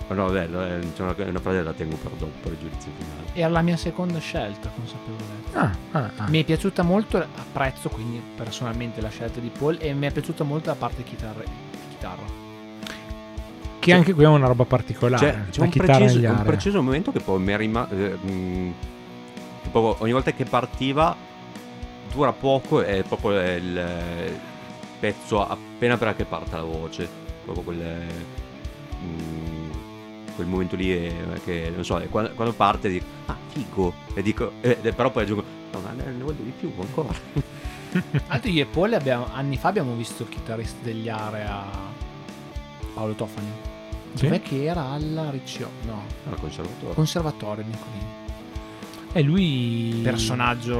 ma 0.08 0.14
no 0.16 0.26
vabbè 0.26 0.46
la- 0.48 0.78
c'è 0.94 1.02
una, 1.02 1.14
una 1.28 1.40
frase 1.40 1.58
che 1.58 1.62
la 1.62 1.72
tengo 1.72 1.96
per 1.96 2.10
dopo 2.12 2.32
per 2.42 2.52
il 2.52 2.58
giudizio 2.58 2.90
finale 2.98 3.28
era 3.34 3.48
la 3.48 3.62
mia 3.62 3.76
seconda 3.76 4.18
scelta 4.18 4.70
consapevolezza 4.74 5.38
Ah, 5.52 5.76
ah, 5.92 6.10
ah. 6.16 6.28
mi 6.28 6.40
è 6.40 6.44
piaciuta 6.44 6.82
molto 6.82 7.18
apprezzo 7.18 7.88
quindi 7.88 8.20
personalmente 8.36 9.00
la 9.00 9.08
scelta 9.08 9.40
di 9.40 9.50
Paul 9.56 9.78
e 9.80 9.92
mi 9.94 10.06
è 10.06 10.12
piaciuta 10.12 10.44
molto 10.44 10.68
la 10.70 10.76
parte 10.76 11.02
chitarra, 11.02 11.42
chitarra. 11.90 12.22
Che 13.80 13.92
anche 13.92 14.12
qui 14.12 14.22
è 14.22 14.28
una 14.28 14.46
roba 14.46 14.64
particolare. 14.64 15.26
C'è, 15.26 15.48
c'è 15.50 15.58
la 15.58 15.64
un, 15.64 15.70
chitarra 15.70 15.98
preciso, 15.98 16.28
un 16.28 16.42
preciso 16.44 16.82
momento 16.82 17.10
che 17.12 17.20
poi 17.20 17.40
mi 17.40 17.52
è 17.52 17.56
rimasto. 17.56 17.94
ogni 19.72 20.12
volta 20.12 20.32
che 20.32 20.44
partiva 20.44 21.16
dura 22.12 22.32
poco 22.32 22.82
e 22.82 23.02
proprio 23.02 23.30
il 23.40 23.76
eh, 23.78 24.38
pezzo 24.98 25.46
appena 25.46 25.94
appena 25.94 26.14
che 26.14 26.24
parte 26.24 26.56
la 26.56 26.62
voce. 26.62 27.08
Proprio 27.44 27.64
quel. 27.64 28.06
mm, 29.02 29.70
quel 30.34 30.46
momento 30.46 30.76
lì 30.76 30.90
è- 30.90 31.12
che 31.44 31.70
non 31.74 31.84
so, 31.84 31.98
è 31.98 32.08
quando, 32.08 32.32
quando 32.34 32.54
parte 32.54 32.88
dico 32.88 33.04
ah 33.26 33.36
figo 33.48 33.92
e 34.14 34.22
dico 34.22 34.52
eh, 34.60 34.76
però 34.94 35.10
poi 35.10 35.22
aggiungo 35.24 35.44
no 35.72 35.80
ma 35.80 35.90
ne, 35.92 36.04
ne 36.10 36.22
voglio 36.22 36.42
di 36.42 36.52
più 36.58 36.72
ancora 36.80 37.08
Altro 38.28 38.50
io 38.50 38.62
e 38.62 38.66
Paul 38.66 38.92
abbiamo, 38.94 39.26
anni 39.32 39.56
fa 39.56 39.68
abbiamo 39.68 39.94
visto 39.94 40.22
il 40.22 40.28
chitarrista 40.28 40.78
degli 40.82 41.08
Area 41.08 41.64
Paolo 42.94 43.14
Tofani 43.14 43.50
Sì? 44.14 44.26
dov'è 44.26 44.40
che 44.40 44.64
era 44.64 44.90
alla 44.90 45.28
Riccio 45.30 45.68
no 45.86 46.04
al 46.30 46.38
conservatore 46.38 46.94
conservatorio 46.94 47.64
Nicolini 47.66 48.06
E 49.12 49.22
lui... 49.22 50.00
personaggio 50.02 50.78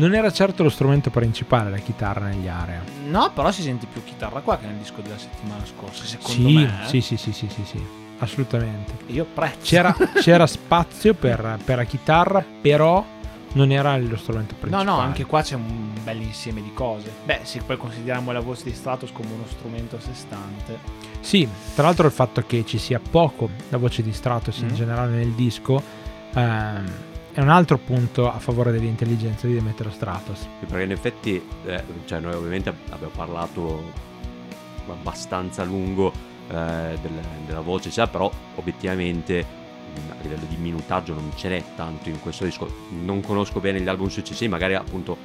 Non 0.00 0.14
era 0.14 0.30
certo 0.32 0.62
lo 0.62 0.70
strumento 0.70 1.10
principale 1.10 1.68
la 1.68 1.76
chitarra 1.78 2.26
negli 2.28 2.48
area. 2.48 2.80
no 3.06 3.30
però 3.34 3.50
si 3.50 3.60
sente 3.62 3.86
più 3.92 4.02
chitarra 4.02 4.40
qua 4.40 4.56
che 4.58 4.66
nel 4.66 4.76
disco 4.76 5.00
della 5.02 5.18
settimana 5.18 5.62
scorsa 5.66 6.04
secondo 6.04 6.48
Sì, 6.48 6.54
me 6.54 6.64
eh. 6.84 6.86
sì, 6.88 7.00
sì, 7.02 7.16
sì, 7.18 7.32
sì, 7.32 7.48
sì, 7.50 7.64
sì, 7.64 7.84
assolutamente. 8.18 8.92
io 9.06 9.24
apprezzo 9.24 9.58
C'era, 9.62 9.94
c'era 10.20 10.46
spazio 10.46 11.12
per, 11.14 11.58
per 11.64 11.76
la 11.76 11.84
chitarra, 11.84 12.42
però 12.62 13.04
non 13.52 13.70
era 13.72 13.96
lo 13.98 14.16
strumento 14.16 14.54
No, 14.54 14.58
principale. 14.60 14.84
no, 14.84 14.98
anche 15.00 15.26
qua 15.26 15.42
c'è 15.42 15.56
un 15.56 15.90
bel 16.02 16.22
insieme 16.22 16.62
di 16.62 16.72
cose. 16.72 17.12
Beh, 17.24 17.40
se 17.42 17.60
poi 17.66 17.76
consideriamo 17.76 18.30
la 18.32 18.40
voce 18.40 18.64
di 18.64 18.72
Stratos 18.72 19.10
come 19.12 19.28
uno 19.32 19.44
strumento 19.48 19.96
a 19.96 20.00
sé 20.00 20.10
stante. 20.14 20.78
Sì, 21.20 21.46
tra 21.74 21.82
l'altro 21.84 22.06
il 22.06 22.12
fatto 22.12 22.42
che 22.46 22.64
ci 22.64 22.78
sia 22.78 23.00
poco 23.00 23.50
la 23.68 23.76
voce 23.76 24.02
di 24.02 24.12
Stratos 24.12 24.58
in 24.60 24.68
Mm. 24.68 24.74
generale 24.74 25.10
nel 25.16 25.32
disco 25.32 25.82
ehm, 26.32 26.90
è 27.32 27.40
un 27.40 27.48
altro 27.48 27.78
punto 27.78 28.30
a 28.30 28.38
favore 28.38 28.72
dell'intelligenza 28.72 29.46
di 29.46 29.54
Demetrio 29.54 29.90
Stratos. 29.90 30.46
Perché 30.66 30.82
in 30.82 30.90
effetti, 30.90 31.42
eh, 31.64 31.82
cioè 32.04 32.20
noi 32.20 32.34
ovviamente 32.34 32.74
abbiamo 32.90 33.12
parlato 33.14 33.92
abbastanza 34.88 35.62
a 35.62 35.64
lungo 35.64 36.12
eh, 36.48 36.98
del, 37.00 37.20
della 37.46 37.60
voce, 37.60 37.90
cioè, 37.90 38.08
però 38.08 38.30
obiettivamente 38.56 39.58
a 40.08 40.22
livello 40.22 40.44
di 40.48 40.56
minutaggio 40.56 41.14
non 41.14 41.32
ce 41.34 41.48
n'è 41.48 41.64
tanto 41.76 42.08
in 42.08 42.20
questo 42.20 42.44
disco. 42.44 42.68
Non 43.04 43.20
conosco 43.20 43.60
bene 43.60 43.80
gli 43.80 43.88
album 43.88 44.08
successivi, 44.08 44.50
magari 44.50 44.74
appunto 44.74 45.16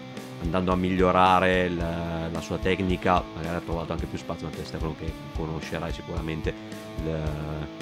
andando 0.41 0.71
a 0.71 0.75
migliorare 0.75 1.69
la, 1.69 2.27
la 2.31 2.41
sua 2.41 2.57
tecnica, 2.57 3.23
magari 3.35 3.55
ha 3.55 3.61
trovato 3.61 3.93
anche 3.93 4.05
più 4.05 4.17
spazio, 4.17 4.47
ma 4.47 4.55
te 4.55 4.63
Stefano 4.63 4.95
che 4.97 5.11
conoscerai 5.35 5.91
sicuramente 5.91 6.53
il, 7.03 7.19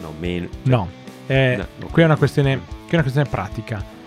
no, 0.02 0.14
meno, 0.18 0.48
cioè, 0.48 0.60
no, 0.64 0.90
eh, 1.28 1.56
no, 1.58 1.68
no, 1.80 1.88
qui, 1.88 2.02
è 2.02 2.06
una 2.06 2.16
questione, 2.16 2.58
qui 2.58 2.90
è 2.90 2.94
una 2.94 3.02
questione 3.02 3.30
pratica. 3.30 4.02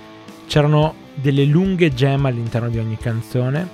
C'erano 0.46 0.94
delle 1.14 1.44
lunghe 1.44 1.92
gemme 1.92 2.28
all'interno 2.28 2.68
di 2.68 2.78
ogni 2.78 2.96
canzone 2.96 3.68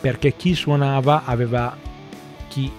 perché 0.00 0.36
chi 0.36 0.54
suonava 0.54 1.24
aveva 1.24 1.76
chi 2.48 2.70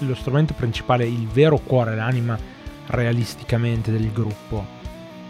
lo 0.00 0.14
strumento 0.14 0.54
principale, 0.54 1.06
il 1.06 1.26
vero 1.26 1.58
cuore, 1.58 1.96
l'anima 1.96 2.38
realisticamente 2.86 3.90
del 3.90 4.12
gruppo. 4.12 4.64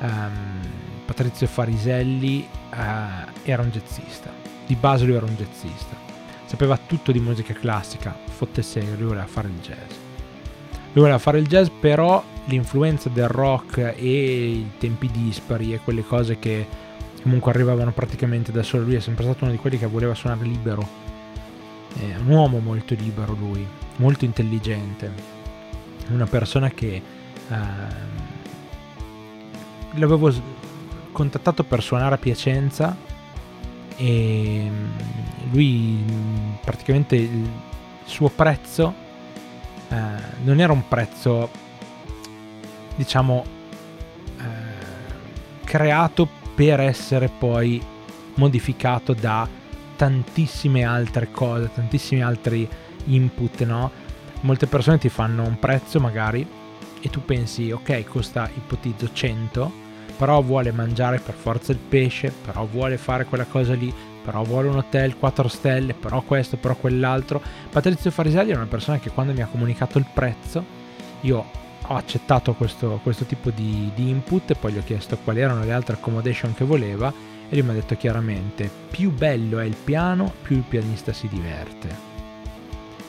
Um, 0.00 0.61
Patrizio 1.07 1.46
Fariselli 1.46 2.46
uh, 2.70 3.31
era 3.44 3.62
un 3.62 3.70
jazzista, 3.70 4.31
di 4.66 4.74
base 4.74 5.07
lui 5.07 5.16
era 5.16 5.24
un 5.24 5.35
jazzista, 5.35 5.96
sapeva 6.44 6.76
tutto 6.76 7.12
di 7.12 7.18
musica 7.18 7.54
classica, 7.54 8.14
fotte 8.26 8.62
serio, 8.62 8.94
lui 8.96 9.09
voleva 9.09 9.26
fare 9.26 9.48
il 9.48 9.59
jazz. 9.61 9.90
Lui 10.92 11.04
voleva 11.04 11.18
fare 11.18 11.38
il 11.38 11.46
jazz, 11.46 11.68
però 11.81 12.22
l'influenza 12.44 13.09
del 13.09 13.28
rock 13.28 13.94
e 13.96 14.50
i 14.50 14.70
tempi 14.78 15.11
dispari 15.11 15.72
e 15.72 15.81
quelle 15.83 16.04
cose 16.04 16.38
che 16.38 16.66
comunque 17.28 17.52
arrivavano 17.52 17.92
praticamente 17.92 18.52
da 18.52 18.62
solo, 18.62 18.84
lui 18.84 18.94
è 18.94 19.00
sempre 19.00 19.24
stato 19.24 19.44
uno 19.44 19.52
di 19.52 19.58
quelli 19.58 19.78
che 19.78 19.86
voleva 19.86 20.14
suonare 20.14 20.44
libero. 20.44 21.06
È 21.94 22.16
un 22.16 22.26
uomo 22.28 22.58
molto 22.58 22.94
libero 22.94 23.34
lui, 23.34 23.66
molto 23.96 24.24
intelligente, 24.24 25.12
una 26.08 26.26
persona 26.26 26.70
che 26.70 27.02
Ehm, 27.48 28.16
l'avevo 29.94 30.32
contattato 31.12 31.64
per 31.64 31.82
suonare 31.82 32.14
a 32.14 32.18
Piacenza 32.18 32.94
e 33.96 34.68
mm, 34.70 35.50
lui 35.50 36.04
mm, 36.10 36.52
praticamente 36.62 37.16
il 37.16 37.48
suo 38.04 38.28
prezzo 38.28 38.94
eh, 39.88 39.96
non 40.44 40.60
era 40.60 40.72
un 40.72 40.86
prezzo 40.86 41.50
diciamo 42.96 43.44
eh, 44.38 45.64
creato 45.64 46.28
per 46.58 46.80
essere 46.80 47.28
poi 47.28 47.80
modificato 48.34 49.12
da 49.14 49.48
tantissime 49.94 50.82
altre 50.82 51.30
cose, 51.30 51.70
tantissimi 51.72 52.20
altri 52.20 52.68
input, 53.04 53.62
no? 53.62 53.92
Molte 54.40 54.66
persone 54.66 54.98
ti 54.98 55.08
fanno 55.08 55.46
un 55.46 55.56
prezzo 55.60 56.00
magari 56.00 56.44
e 57.00 57.10
tu 57.10 57.24
pensi 57.24 57.70
ok 57.70 58.02
costa 58.06 58.50
ipotizzo 58.52 59.12
100 59.12 59.72
però 60.16 60.42
vuole 60.42 60.72
mangiare 60.72 61.20
per 61.20 61.34
forza 61.34 61.70
il 61.70 61.78
pesce 61.78 62.32
però 62.44 62.66
vuole 62.66 62.96
fare 62.96 63.24
quella 63.24 63.44
cosa 63.44 63.74
lì 63.74 63.94
però 64.24 64.42
vuole 64.42 64.66
un 64.66 64.78
hotel 64.78 65.16
4 65.16 65.46
stelle 65.46 65.94
però 65.94 66.22
questo 66.22 66.56
però 66.56 66.74
quell'altro 66.74 67.40
Patrizio 67.70 68.10
Fariselli 68.10 68.50
è 68.50 68.56
una 68.56 68.66
persona 68.66 68.98
che 68.98 69.10
quando 69.10 69.32
mi 69.32 69.42
ha 69.42 69.46
comunicato 69.46 69.98
il 69.98 70.06
prezzo 70.12 70.64
io 71.20 71.66
ho 71.88 71.94
accettato 71.96 72.55
questo, 72.55 73.01
questo 73.03 73.24
tipo 73.24 73.51
di, 73.51 73.90
di 73.94 74.09
input 74.09 74.51
e 74.51 74.55
poi 74.55 74.72
gli 74.72 74.79
ho 74.79 74.85
chiesto 74.85 75.18
quali 75.18 75.40
erano 75.40 75.64
le 75.64 75.72
altre 75.72 75.96
accommodation 75.96 76.55
che 76.55 76.64
voleva 76.64 77.12
e 77.48 77.55
lui 77.55 77.62
mi 77.64 77.70
ha 77.70 77.74
detto 77.74 77.96
chiaramente 77.96 78.70
più 78.90 79.11
bello 79.11 79.59
è 79.59 79.64
il 79.64 79.77
piano 79.83 80.33
più 80.42 80.57
il 80.57 80.64
pianista 80.68 81.12
si 81.12 81.29
diverte. 81.29 82.07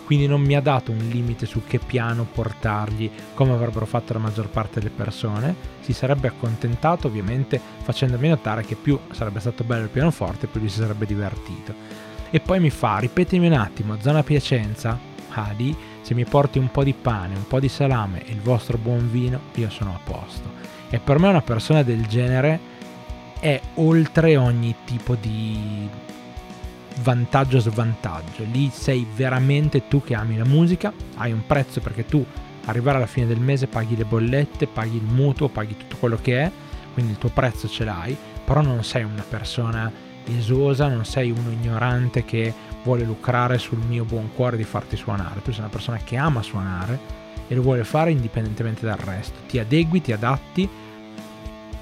Quindi 0.06 0.26
non 0.26 0.42
mi 0.42 0.56
ha 0.56 0.62
dato 0.62 0.92
un 0.92 1.08
limite 1.12 1.46
su 1.46 1.62
che 1.68 1.78
piano 1.78 2.24
portargli 2.24 3.12
come 3.36 3.52
avrebbero 3.52 3.86
fatto 3.86 4.14
la 4.14 4.20
maggior 4.20 4.50
parte 4.50 4.80
delle 4.80 4.92
persone, 4.92 5.54
si 5.82 5.94
sarebbe 5.94 6.28
accontentato 6.28 7.08
ovviamente 7.08 7.62
facendomi 7.84 8.30
notare 8.30 8.64
che 8.64 8.76
più 8.76 8.98
sarebbe 9.12 9.40
stato 9.40 9.64
bello 9.64 9.84
il 9.84 9.90
pianoforte 9.90 10.48
più 10.48 10.62
lui 10.62 10.70
si 10.70 10.80
sarebbe 10.80 11.06
divertito. 11.06 11.76
E 12.32 12.40
poi 12.40 12.60
mi 12.60 12.72
fa, 12.72 12.98
ripetimi 12.98 13.48
un 13.48 13.54
attimo, 13.54 13.98
zona 14.00 14.24
Piacenza, 14.24 15.09
Adi, 15.32 15.76
se 16.02 16.14
mi 16.14 16.26
porti 16.26 16.60
un 16.60 16.72
po' 16.72 16.84
di 16.84 16.94
pane, 16.94 17.36
un 17.36 17.48
po' 17.48 17.60
di 17.60 17.70
salame 17.70 18.26
e 18.26 18.32
il 18.32 18.42
vostro 18.42 18.78
buon 18.78 19.10
vino, 19.12 19.40
io 19.56 19.70
sono 19.70 19.94
a 19.94 20.00
posto. 20.04 20.52
E 20.90 21.00
per 21.00 21.20
me 21.20 21.28
una 21.28 21.42
persona 21.42 21.84
del 21.84 22.08
genere 22.08 22.60
è 23.40 23.60
oltre 23.76 24.36
ogni 24.38 24.76
tipo 24.86 25.16
di 25.16 25.88
vantaggio 27.02 27.58
o 27.58 27.62
svantaggio. 27.62 28.44
Lì 28.52 28.70
sei 28.74 29.08
veramente 29.16 29.88
tu 29.88 30.04
che 30.04 30.16
ami 30.16 30.38
la 30.38 30.46
musica, 30.46 30.92
hai 31.16 31.32
un 31.32 31.46
prezzo 31.46 31.80
perché 31.80 32.06
tu 32.06 32.26
arrivare 32.66 32.98
alla 32.98 33.08
fine 33.08 33.26
del 33.26 33.40
mese 33.40 33.68
paghi 33.68 33.96
le 33.96 34.06
bollette, 34.06 34.68
paghi 34.68 34.98
il 34.98 35.04
mutuo, 35.04 35.48
paghi 35.48 35.78
tutto 35.78 35.98
quello 35.98 36.18
che 36.22 36.42
è, 36.42 36.52
quindi 36.94 37.14
il 37.14 37.18
tuo 37.18 37.30
prezzo 37.30 37.68
ce 37.68 37.84
l'hai, 37.84 38.16
però 38.44 38.62
non 38.62 38.84
sei 38.84 39.04
una 39.04 39.24
persona 39.28 39.92
esosa, 40.26 40.88
non 40.88 41.06
sei 41.06 41.32
uno 41.32 41.50
ignorante 41.50 42.26
che 42.26 42.54
vuole 42.84 43.04
lucrare 43.04 43.58
sul 43.58 43.80
mio 43.80 44.06
buon 44.06 44.30
cuore 44.34 44.58
di 44.58 44.64
farti 44.64 44.96
suonare, 44.96 45.42
tu 45.42 45.52
sei 45.52 45.62
una 45.62 45.70
persona 45.70 45.98
che 45.98 46.16
ama 46.16 46.42
suonare 46.42 47.18
e 47.48 47.56
lo 47.56 47.62
vuole 47.62 47.84
fare 47.84 48.12
indipendentemente 48.12 48.86
dal 48.86 48.98
resto, 48.98 49.40
ti 49.48 49.60
adegui, 49.60 50.02
ti 50.02 50.12
adatti, 50.12 50.70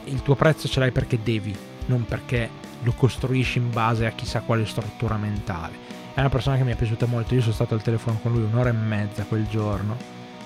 il 0.05 0.21
tuo 0.21 0.35
prezzo 0.35 0.67
ce 0.67 0.79
l'hai 0.79 0.91
perché 0.91 1.19
devi, 1.21 1.55
non 1.87 2.05
perché 2.05 2.49
lo 2.83 2.93
costruisci 2.93 3.57
in 3.57 3.71
base 3.71 4.05
a 4.05 4.11
chissà 4.11 4.41
quale 4.41 4.65
struttura 4.65 5.17
mentale. 5.17 5.85
È 6.13 6.19
una 6.19 6.29
persona 6.29 6.57
che 6.57 6.63
mi 6.63 6.71
è 6.71 6.75
piaciuta 6.75 7.05
molto, 7.05 7.35
io 7.35 7.41
sono 7.41 7.53
stato 7.53 7.73
al 7.73 7.81
telefono 7.81 8.19
con 8.21 8.31
lui 8.31 8.43
un'ora 8.43 8.69
e 8.69 8.73
mezza 8.73 9.23
quel 9.25 9.47
giorno, 9.47 9.95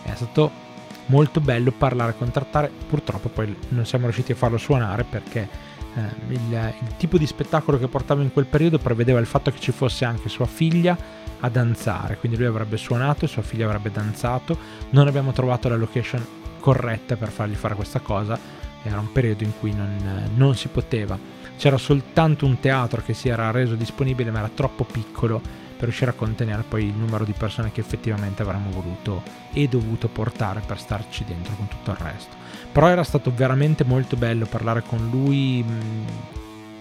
è 0.04 0.14
stato 0.16 0.70
molto 1.06 1.40
bello 1.40 1.72
parlare, 1.72 2.16
contrattare, 2.18 2.72
purtroppo 2.88 3.30
poi 3.30 3.56
non 3.70 3.86
siamo 3.86 4.06
riusciti 4.06 4.32
a 4.32 4.36
farlo 4.36 4.58
suonare 4.58 5.04
perché 5.04 5.48
eh, 5.96 6.34
il, 6.34 6.74
il 6.82 6.96
tipo 6.98 7.18
di 7.18 7.26
spettacolo 7.26 7.78
che 7.78 7.88
portava 7.88 8.22
in 8.22 8.32
quel 8.32 8.46
periodo 8.46 8.78
prevedeva 8.78 9.20
il 9.20 9.26
fatto 9.26 9.52
che 9.52 9.60
ci 9.60 9.72
fosse 9.72 10.06
anche 10.06 10.30
sua 10.30 10.46
figlia 10.46 10.98
a 11.40 11.50
danzare, 11.50 12.18
quindi 12.18 12.38
lui 12.38 12.48
avrebbe 12.48 12.78
suonato 12.78 13.26
e 13.26 13.28
sua 13.28 13.42
figlia 13.42 13.66
avrebbe 13.66 13.92
danzato, 13.92 14.58
non 14.92 15.08
abbiamo 15.08 15.32
trovato 15.32 15.70
la 15.70 15.76
location 15.76 16.26
corretta 16.60 17.16
per 17.16 17.30
fargli 17.30 17.56
fare 17.56 17.76
questa 17.76 18.00
cosa, 18.00 18.40
era 18.84 19.00
un 19.00 19.12
periodo 19.12 19.44
in 19.44 19.52
cui 19.60 19.74
non, 19.74 20.30
non 20.36 20.56
si 20.56 20.68
poteva. 20.68 21.18
C'era 21.58 21.78
soltanto 21.78 22.46
un 22.46 22.60
teatro 22.60 23.02
che 23.04 23.14
si 23.14 23.30
era 23.30 23.52
reso 23.52 23.76
disponibile 23.76 24.32
ma 24.32 24.40
era 24.40 24.50
troppo 24.54 24.84
piccolo 24.84 25.42
per 25.82 25.90
riuscire 25.90 26.12
a 26.12 26.14
contenere 26.14 26.62
poi 26.62 26.86
il 26.86 26.94
numero 26.94 27.26
di 27.26 27.34
persone 27.34 27.72
che 27.72 27.80
effettivamente 27.80 28.44
avremmo 28.44 28.70
voluto 28.70 29.24
e 29.52 29.68
dovuto 29.68 30.10
portare 30.10 30.62
per 30.64 30.78
starci 30.78 31.26
dentro 31.26 31.56
con 31.56 31.68
tutto 31.68 31.90
il 31.90 31.98
resto. 31.98 32.36
Però 32.72 32.86
era 32.86 33.04
stato 33.04 33.34
veramente 33.34 33.84
molto 33.84 34.16
bello 34.16 34.46
parlare 34.46 34.84
con 34.84 35.10
lui, 35.10 35.66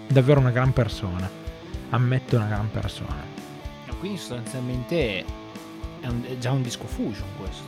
davvero 0.05 0.39
una 0.39 0.51
gran 0.51 0.71
persona, 0.71 1.27
ammetto 1.89 2.35
una 2.35 2.45
gran 2.45 2.69
persona. 2.69 3.25
Quindi 3.97 4.19
sostanzialmente 4.19 5.25
è, 5.99 6.07
un, 6.07 6.23
è 6.23 6.37
già 6.37 6.51
un 6.51 6.61
disco 6.61 6.85
fusion 6.85 7.27
questo. 7.37 7.63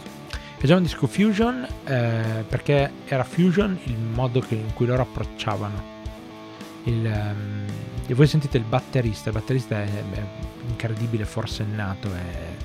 È 0.60 0.66
già 0.68 0.76
un 0.76 0.84
disco 0.84 1.08
fusion 1.08 1.68
eh, 1.86 2.46
perché 2.48 2.92
era 3.08 3.24
fusion 3.24 3.76
il 3.86 3.98
modo 3.98 4.40
che, 4.40 4.54
in 4.54 4.72
cui 4.76 4.86
loro 4.86 5.02
approcciavano 5.02 5.84
il, 6.84 7.06
um, 7.06 7.66
e 8.06 8.14
voi 8.14 8.28
sentite 8.28 8.58
il 8.58 8.64
batterista, 8.64 9.30
il 9.30 9.36
batterista 9.36 9.82
è, 9.82 9.88
è 9.88 10.26
incredibile, 10.68 11.26
forsennato, 11.26 12.10
è, 12.14 12.56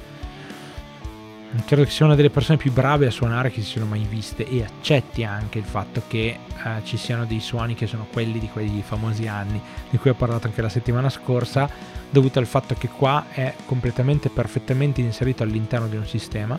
credo 1.65 1.85
che 1.85 1.91
sia 1.91 2.07
una 2.07 2.15
delle 2.15 2.31
persone 2.31 2.59
più 2.59 2.73
brave 2.73 3.07
a 3.07 3.11
suonare 3.11 3.51
che 3.51 3.61
si 3.63 3.69
siano 3.69 3.87
mai 3.87 4.05
viste 4.09 4.47
e 4.47 4.65
accetti 4.65 5.25
anche 5.25 5.59
il 5.59 5.65
fatto 5.65 6.03
che 6.09 6.39
uh, 6.65 6.83
ci 6.85 6.97
siano 6.97 7.25
dei 7.25 7.41
suoni 7.41 7.75
che 7.75 7.87
sono 7.87 8.07
quelli 8.13 8.39
di 8.39 8.49
quei 8.49 8.83
famosi 8.85 9.27
anni 9.27 9.61
di 9.91 9.97
cui 9.99 10.11
ho 10.11 10.15
parlato 10.15 10.47
anche 10.47 10.61
la 10.61 10.69
settimana 10.69 11.09
scorsa 11.09 11.71
dovuto 12.11 12.39
al 12.39 12.47
fatto 12.47 12.75
che 12.75 12.89
qua 12.89 13.27
è 13.31 13.55
completamente 13.65 14.29
perfettamente 14.29 15.01
inserito 15.01 15.43
all'interno 15.43 15.89
di 15.89 15.97
un 15.97 16.07
sistema 16.07 16.59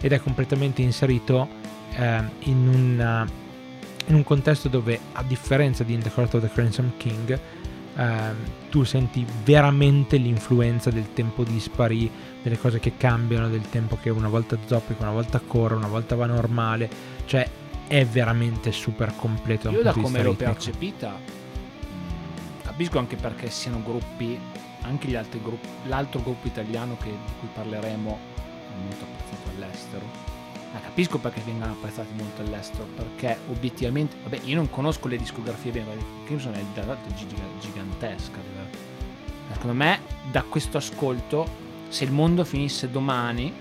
ed 0.00 0.12
è 0.12 0.20
completamente 0.20 0.82
inserito 0.82 1.48
uh, 1.96 2.02
in 2.40 2.68
un 2.68 3.26
in 4.08 4.14
un 4.14 4.24
contesto 4.24 4.68
dove, 4.68 4.98
a 5.12 5.22
differenza 5.22 5.84
di 5.84 5.92
In 5.92 6.00
the 6.00 6.10
Court 6.10 6.34
of 6.34 6.40
the 6.40 6.50
Crimson 6.50 6.92
King, 6.96 7.38
ehm, 7.98 8.36
tu 8.70 8.84
senti 8.84 9.26
veramente 9.44 10.16
l'influenza 10.16 10.90
del 10.90 11.12
tempo 11.12 11.42
dispari, 11.44 12.10
delle 12.42 12.58
cose 12.58 12.78
che 12.78 12.96
cambiano, 12.96 13.48
del 13.48 13.68
tempo 13.68 13.98
che 14.00 14.10
una 14.10 14.28
volta 14.28 14.56
zoppica, 14.64 15.02
una 15.02 15.12
volta 15.12 15.40
corre, 15.44 15.74
una 15.74 15.88
volta 15.88 16.14
va 16.14 16.26
normale, 16.26 16.88
cioè 17.26 17.48
è 17.86 18.04
veramente 18.06 18.70
super 18.70 19.14
completo. 19.16 19.70
Io 19.70 19.82
da 19.82 19.92
come 19.92 20.22
l'ho 20.22 20.34
percepita, 20.34 21.10
mh, 21.10 22.62
capisco 22.62 22.98
anche 22.98 23.16
perché 23.16 23.50
siano 23.50 23.82
gruppi, 23.82 24.38
anche 24.82 25.08
gli 25.08 25.16
altri 25.16 25.40
gruppi, 25.42 25.68
l'altro 25.86 26.22
gruppo 26.22 26.46
italiano 26.46 26.96
che, 26.98 27.10
di 27.10 27.32
cui 27.40 27.48
parleremo, 27.52 28.18
molto 28.80 29.04
apprezzato 29.04 29.48
all'estero, 29.56 30.27
Ma 30.72 30.80
capisco 30.80 31.18
perché 31.18 31.40
vengano 31.40 31.72
apprezzati 31.72 32.12
molto 32.14 32.42
all'estero, 32.42 32.86
perché 32.94 33.38
obiettivamente, 33.48 34.16
vabbè, 34.22 34.40
io 34.44 34.56
non 34.56 34.68
conosco 34.68 35.08
le 35.08 35.16
discografie 35.16 35.72
bene, 35.72 35.94
ma 35.94 36.02
Crimson 36.26 36.54
è 36.54 36.64
giga- 37.14 37.46
gigantesca. 37.58 38.38
Secondo 39.52 39.76
me, 39.76 40.00
da 40.30 40.42
questo 40.42 40.76
ascolto, 40.76 41.48
se 41.88 42.04
il 42.04 42.12
mondo 42.12 42.44
finisse 42.44 42.90
domani, 42.90 43.52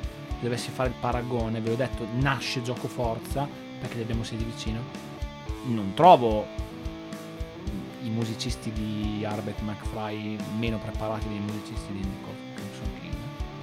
dovessi 0.41 0.69
fare 0.69 0.89
il 0.89 0.95
paragone, 0.99 1.61
ve 1.61 1.69
l'ho 1.69 1.75
detto, 1.75 2.05
nasce 2.19 2.61
gioco 2.61 2.87
forza, 2.89 3.47
perché 3.79 3.95
li 3.95 4.01
abbiamo 4.01 4.23
sedi 4.23 4.43
vicino, 4.43 4.81
non 5.67 5.93
trovo 5.93 6.45
i 8.03 8.09
musicisti 8.09 8.71
di 8.71 9.25
Arbeck 9.25 9.61
McFly 9.61 10.37
meno 10.59 10.77
preparati 10.77 11.27
dei 11.27 11.39
musicisti 11.39 11.93
di 11.93 11.99
King. 11.99 12.37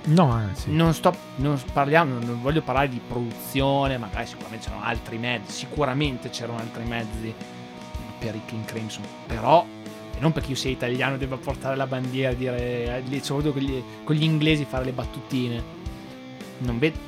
No, 0.06 0.30
anzi. 0.30 0.70
Non 0.70 0.92
sto 0.92 1.14
non 1.36 1.60
parliamo, 1.72 2.18
non 2.18 2.42
voglio 2.42 2.60
parlare 2.60 2.88
di 2.88 3.00
produzione, 3.06 3.96
magari 3.96 4.26
sicuramente 4.26 4.66
c'erano 4.66 4.84
altri 4.84 5.18
mezzi, 5.18 5.52
sicuramente 5.52 6.30
c'erano 6.30 6.58
altri 6.58 6.84
mezzi 6.84 7.34
per 8.18 8.34
i 8.34 8.40
King 8.44 8.64
Crimson, 8.64 9.04
però 9.26 9.64
e 10.16 10.20
non 10.20 10.32
perché 10.32 10.50
io 10.50 10.56
sia 10.56 10.70
italiano 10.70 11.16
debba 11.16 11.36
portare 11.36 11.74
la 11.74 11.86
bandiera 11.86 12.32
e 12.32 12.36
dire 12.36 13.02
eh, 13.10 13.22
soprattutto 13.22 13.54
con 13.54 13.62
gli, 13.62 13.82
con 14.04 14.14
gli 14.14 14.22
inglesi 14.22 14.64
fare 14.64 14.84
le 14.84 14.92
battutine. 14.92 15.82
Non 16.58 16.78
vedo, 16.78 16.98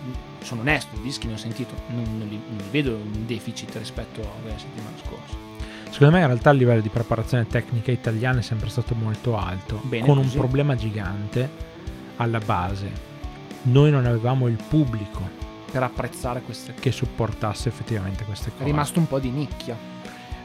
sono 0.40 0.62
onesto, 0.62 0.96
i 0.96 1.02
dischi 1.02 1.26
ne 1.26 1.34
ho 1.34 1.36
sentito, 1.36 1.74
non, 1.88 2.04
non 2.18 2.26
li, 2.26 2.40
non 2.48 2.56
li 2.56 2.70
vedo 2.70 2.94
un 2.96 3.24
deficit 3.26 3.76
rispetto 3.76 4.20
alla 4.20 4.58
settimana 4.58 4.96
scorsa. 5.04 5.36
Secondo 5.90 6.14
me 6.14 6.20
in 6.20 6.26
realtà 6.26 6.50
il 6.50 6.58
livello 6.58 6.80
di 6.80 6.88
preparazione 6.88 7.46
tecnica 7.46 7.92
italiana 7.92 8.40
è 8.40 8.42
sempre 8.42 8.68
stato 8.68 8.94
molto 8.94 9.36
alto, 9.36 9.80
Bene 9.84 10.04
con 10.04 10.18
un 10.18 10.24
così. 10.24 10.36
problema 10.36 10.74
gigante 10.74 11.74
alla 12.16 12.38
base. 12.38 12.90
Noi 13.62 13.90
non 13.90 14.06
avevamo 14.06 14.46
il 14.46 14.58
pubblico 14.68 15.28
Per 15.70 15.82
apprezzare 15.82 16.40
queste 16.42 16.70
cose. 16.72 16.82
che 16.82 16.92
supportasse 16.92 17.68
effettivamente 17.68 18.24
queste 18.24 18.48
È 18.50 18.52
cose. 18.52 18.64
rimasto 18.64 18.98
un 18.98 19.06
po' 19.08 19.18
di 19.18 19.30
nicchia. 19.30 19.76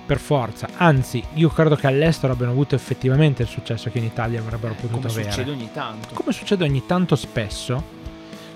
Per 0.06 0.18
forza, 0.20 0.68
anzi, 0.78 1.24
io 1.36 1.48
credo 1.50 1.76
che 1.76 1.88
all'estero 1.88 2.34
abbiano 2.34 2.52
avuto 2.52 2.76
effettivamente 2.76 3.44
il 3.44 3.48
successo 3.48 3.90
che 3.92 4.00
in 4.00 4.04
Italia 4.06 4.40
avrebbero 4.42 4.74
potuto 4.74 4.98
come 5.08 5.10
avere. 5.12 5.32
succede 5.32 5.52
ogni 5.52 5.70
tanto. 5.72 6.14
come 6.14 6.32
succede 6.34 6.64
ogni 6.66 6.84
tanto 6.86 7.16
spesso, 7.16 8.00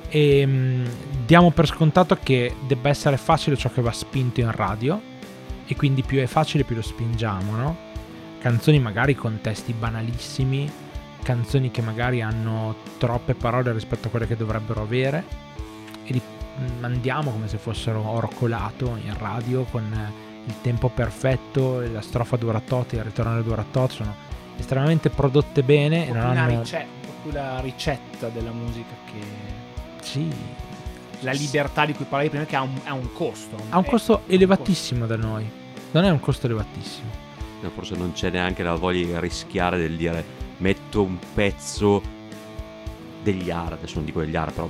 e, 0.10 0.46
mm, 0.46 0.86
diamo 1.26 1.52
per 1.52 1.68
scontato 1.68 2.18
che 2.22 2.56
debba 2.68 2.90
essere 2.90 3.16
facile 3.18 3.56
ciò 3.56 3.70
che 3.72 3.82
va 3.82 3.92
spinto 3.92 4.42
in 4.42 4.52
radio, 4.52 5.00
e 5.66 5.76
quindi 5.76 6.02
più 6.04 6.20
è 6.20 6.26
facile 6.26 6.64
più 6.64 6.76
lo 6.76 6.82
spingiamo, 6.82 7.56
no? 7.56 7.78
Canzoni 8.40 8.80
magari 8.80 9.16
con 9.16 9.40
testi 9.42 9.72
banalissimi, 9.74 10.70
canzoni 11.26 11.72
che 11.72 11.82
magari 11.82 12.22
hanno 12.22 12.76
troppe 13.00 13.34
parole 13.34 13.74
rispetto 13.74 14.08
a 14.08 14.12
quelle 14.12 14.28
che 14.28 14.36
dovrebbero 14.38 14.84
avere, 14.84 15.24
e 16.06 16.14
li 16.14 16.22
mandiamo 16.80 17.32
come 17.32 17.48
se 17.48 17.58
fossero 17.58 18.08
oro 18.08 18.30
colato 18.36 18.96
in 19.04 19.18
radio 19.18 19.64
con 19.64 19.84
eh, 19.92 20.24
il 20.46 20.54
tempo 20.62 20.90
perfetto, 20.90 21.80
la 21.92 22.02
strofa 22.02 22.38
dura 22.38 22.60
tot, 22.60 22.94
il 22.94 23.04
ritorno 23.04 23.42
dura 23.42 23.66
tot, 23.70 23.90
sono 23.92 24.14
estremamente 24.58 25.10
prodotte 25.10 25.64
bene 25.64 26.08
e 26.08 26.12
Un 26.12 26.18
non 26.18 26.38
hanno... 26.38 26.60
ricetta, 26.60 26.86
un 27.24 27.32
la 27.34 27.60
ricetta 27.60 28.30
della 28.30 28.52
musica 28.52 28.94
che 29.06 29.20
Sì, 30.02 30.30
la 31.22 31.32
libertà 31.32 31.86
di 31.88 31.94
cui 31.94 32.06
parlavi 32.06 32.30
prima 32.30 32.46
che 32.46 32.56
ha 32.56 32.62
un, 32.62 32.80
ha 32.86 32.94
un 32.94 33.12
costo. 33.12 33.56
ha 33.70 33.78
un 33.80 33.84
È- 33.84 33.90
costo 33.90 34.22
elevatissimo 34.28 35.08
da 35.08 35.16
noi. 35.18 35.50
Non 35.92 36.04
è 36.04 36.10
un 36.12 36.20
costo 36.20 36.46
elevatissimo. 36.46 37.10
No, 37.62 37.70
Forse 37.72 37.96
non 37.96 38.12
c'è 38.14 38.30
neanche 38.30 38.62
la 38.62 38.76
voglia 38.76 39.06
di 39.06 39.20
rischiare 39.20 39.78
del 39.80 39.96
dire 39.98 40.44
metto 40.58 41.04
un 41.04 41.18
pezzo 41.34 42.02
degli 43.22 43.50
AR, 43.50 43.74
adesso 43.74 43.96
non 43.96 44.06
dico 44.06 44.20
degli 44.20 44.36
AR, 44.36 44.52
però 44.52 44.70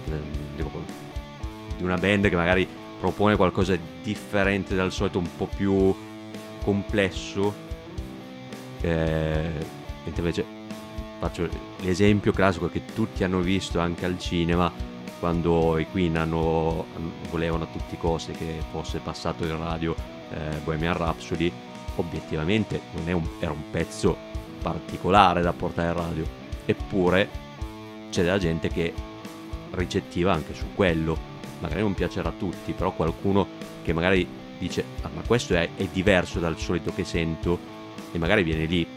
di 1.78 1.84
una 1.84 1.98
band 1.98 2.30
che 2.30 2.36
magari 2.36 2.67
propone 3.00 3.36
qualcosa 3.36 3.76
di 3.76 3.82
differente 4.02 4.76
dal 4.76 4.91
solito, 4.91 5.19
un 5.19 5.30
po' 5.36 5.50
più 5.56 5.93
complesso. 6.63 7.63
Mentre 8.82 9.63
invece 10.17 10.45
faccio 11.19 11.50
l'esempio 11.82 12.32
classico 12.32 12.69
che 12.69 12.84
tutti 12.93 13.24
hanno 13.24 13.39
visto 13.39 13.80
anche 13.80 14.06
al 14.06 14.19
cinema 14.19 14.71
quando 15.19 15.78
i 15.80 15.88
Queen 15.89 16.17
hanno, 16.17 16.86
volevano 17.32 17.63
a 17.63 17.67
tutti 17.67 17.95
i 17.95 17.98
costi 17.98 18.34
che 18.34 18.62
fosse 18.71 19.00
passato 19.00 19.43
in 19.45 19.58
radio 19.58 19.95
eh, 20.32 20.58
Bohemian 20.63 20.95
Rhapsody 20.95 21.52
obiettivamente 21.95 22.82
un- 22.95 23.28
era 23.39 23.52
un 23.52 23.71
pezzo 23.71 24.25
particolare 24.65 25.43
da 25.43 25.54
portare 25.54 25.89
in 25.89 25.93
radio 25.93 26.25
eppure 26.65 27.30
c'è 28.10 28.23
della 28.23 28.39
gente 28.39 28.69
che 28.69 28.91
ricettiva 29.71 30.34
anche 30.34 30.56
su 30.56 30.65
quello. 30.73 31.34
Magari 31.60 31.82
non 31.82 31.93
piacerà 31.93 32.30
a 32.30 32.34
tutti 32.36 32.71
però 32.71 32.91
qualcuno 32.93 33.45
che 33.84 33.93
magari 33.93 34.28
dice 34.58 34.84
"Ah, 35.01 35.10
ma 35.13 35.21
questo 35.21 35.54
è, 35.54 35.69
è 35.75 35.88
diverso 35.91 36.39
dal 36.39 36.58
solito 36.58 36.91
che 36.95 37.04
sento 37.04 37.60
e 38.12 38.17
magari 38.17 38.41
viene 38.41 38.65
lì. 38.65 38.88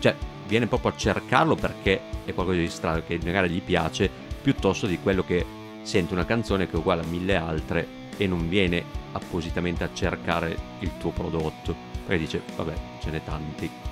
Cioè 0.00 0.16
viene 0.48 0.66
proprio 0.66 0.90
a 0.90 0.96
cercarlo 0.96 1.54
perché 1.54 2.00
è 2.24 2.34
qualcosa 2.34 2.58
di 2.58 2.68
strano 2.68 3.02
che 3.06 3.20
magari 3.24 3.50
gli 3.50 3.62
piace 3.62 4.10
piuttosto 4.42 4.86
di 4.86 4.98
quello 4.98 5.22
che 5.22 5.44
sente 5.82 6.12
una 6.12 6.24
canzone 6.24 6.66
che 6.66 6.72
è 6.72 6.78
uguale 6.78 7.02
a 7.02 7.06
mille 7.06 7.36
altre 7.36 7.86
e 8.16 8.26
non 8.26 8.48
viene 8.48 8.82
appositamente 9.12 9.84
a 9.84 9.90
cercare 9.92 10.56
il 10.80 10.90
tuo 10.98 11.10
prodotto. 11.10 11.86
Perché 12.04 12.18
dice 12.18 12.42
vabbè 12.56 12.74
ce 13.00 13.10
n'è 13.10 13.22
tanti 13.22 13.87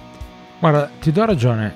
Guarda, 0.58 0.90
ti 1.00 1.12
do 1.12 1.24
ragione. 1.24 1.74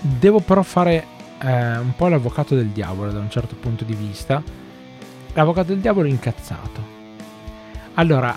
Devo 0.00 0.40
però 0.40 0.62
fare 0.62 1.04
eh, 1.40 1.78
un 1.78 1.92
po' 1.96 2.08
l'avvocato 2.08 2.54
del 2.54 2.68
diavolo 2.68 3.10
da 3.10 3.20
un 3.20 3.30
certo 3.30 3.56
punto 3.56 3.84
di 3.84 3.94
vista. 3.94 4.42
L'avvocato 5.32 5.68
del 5.68 5.80
diavolo 5.80 6.08
incazzato. 6.08 6.96
Allora, 7.94 8.36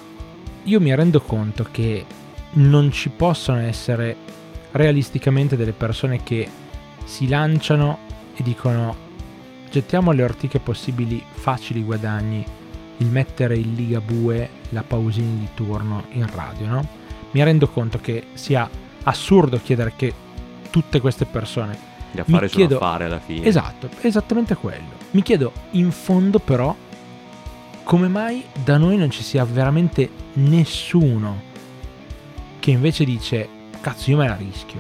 io 0.64 0.80
mi 0.80 0.96
rendo 0.96 1.22
conto 1.22 1.68
che 1.72 2.06
non 2.54 2.92
ci 2.92 3.10
possono 3.10 3.60
essere 3.60 4.16
realisticamente 4.72 5.56
delle 5.56 5.74
persone 5.74 6.24
che 6.24 6.50
si 7.04 7.28
lanciano 7.28 7.98
e 8.36 8.44
dicono 8.44 9.10
gettiamo 9.70 10.12
alle 10.12 10.24
ortiche 10.24 10.60
possibili 10.60 11.24
facili 11.32 11.84
guadagni 11.84 12.46
il 12.98 13.08
mettere 13.08 13.56
il 13.56 13.74
Ligabue, 13.74 14.50
la 14.70 14.84
Pausini 14.84 15.40
di 15.40 15.48
turno 15.54 16.06
in 16.12 16.30
radio, 16.34 16.68
no? 16.68 16.88
Mi 17.32 17.44
rendo 17.44 17.68
conto 17.68 17.98
che 18.00 18.28
sia 18.34 18.70
assurdo 19.04 19.60
chiedere 19.64 19.94
che 19.96 20.14
tutte 20.70 21.00
queste 21.02 21.26
persone 21.26 21.90
gli 22.12 22.20
affari 22.20 22.44
Mi 22.46 22.50
sono 22.50 22.66
chiedo- 22.68 22.76
affari 22.78 23.04
alla 23.06 23.20
fine 23.20 23.46
Esatto, 23.46 23.90
esattamente 24.02 24.56
quello. 24.56 25.00
Mi 25.12 25.22
chiedo 25.22 25.52
in 25.72 25.92
fondo 25.92 26.40
però 26.40 26.76
come 27.84 28.08
mai 28.08 28.44
da 28.64 28.78
noi 28.78 28.96
non 28.98 29.10
ci 29.10 29.24
sia 29.24 29.44
veramente 29.46 30.10
nessuno 30.34 31.50
che 32.60 32.72
invece 32.72 33.04
dice 33.06 33.50
cazzo 33.82 34.12
io 34.12 34.18
me 34.18 34.28
la 34.28 34.36
rischio. 34.36 34.80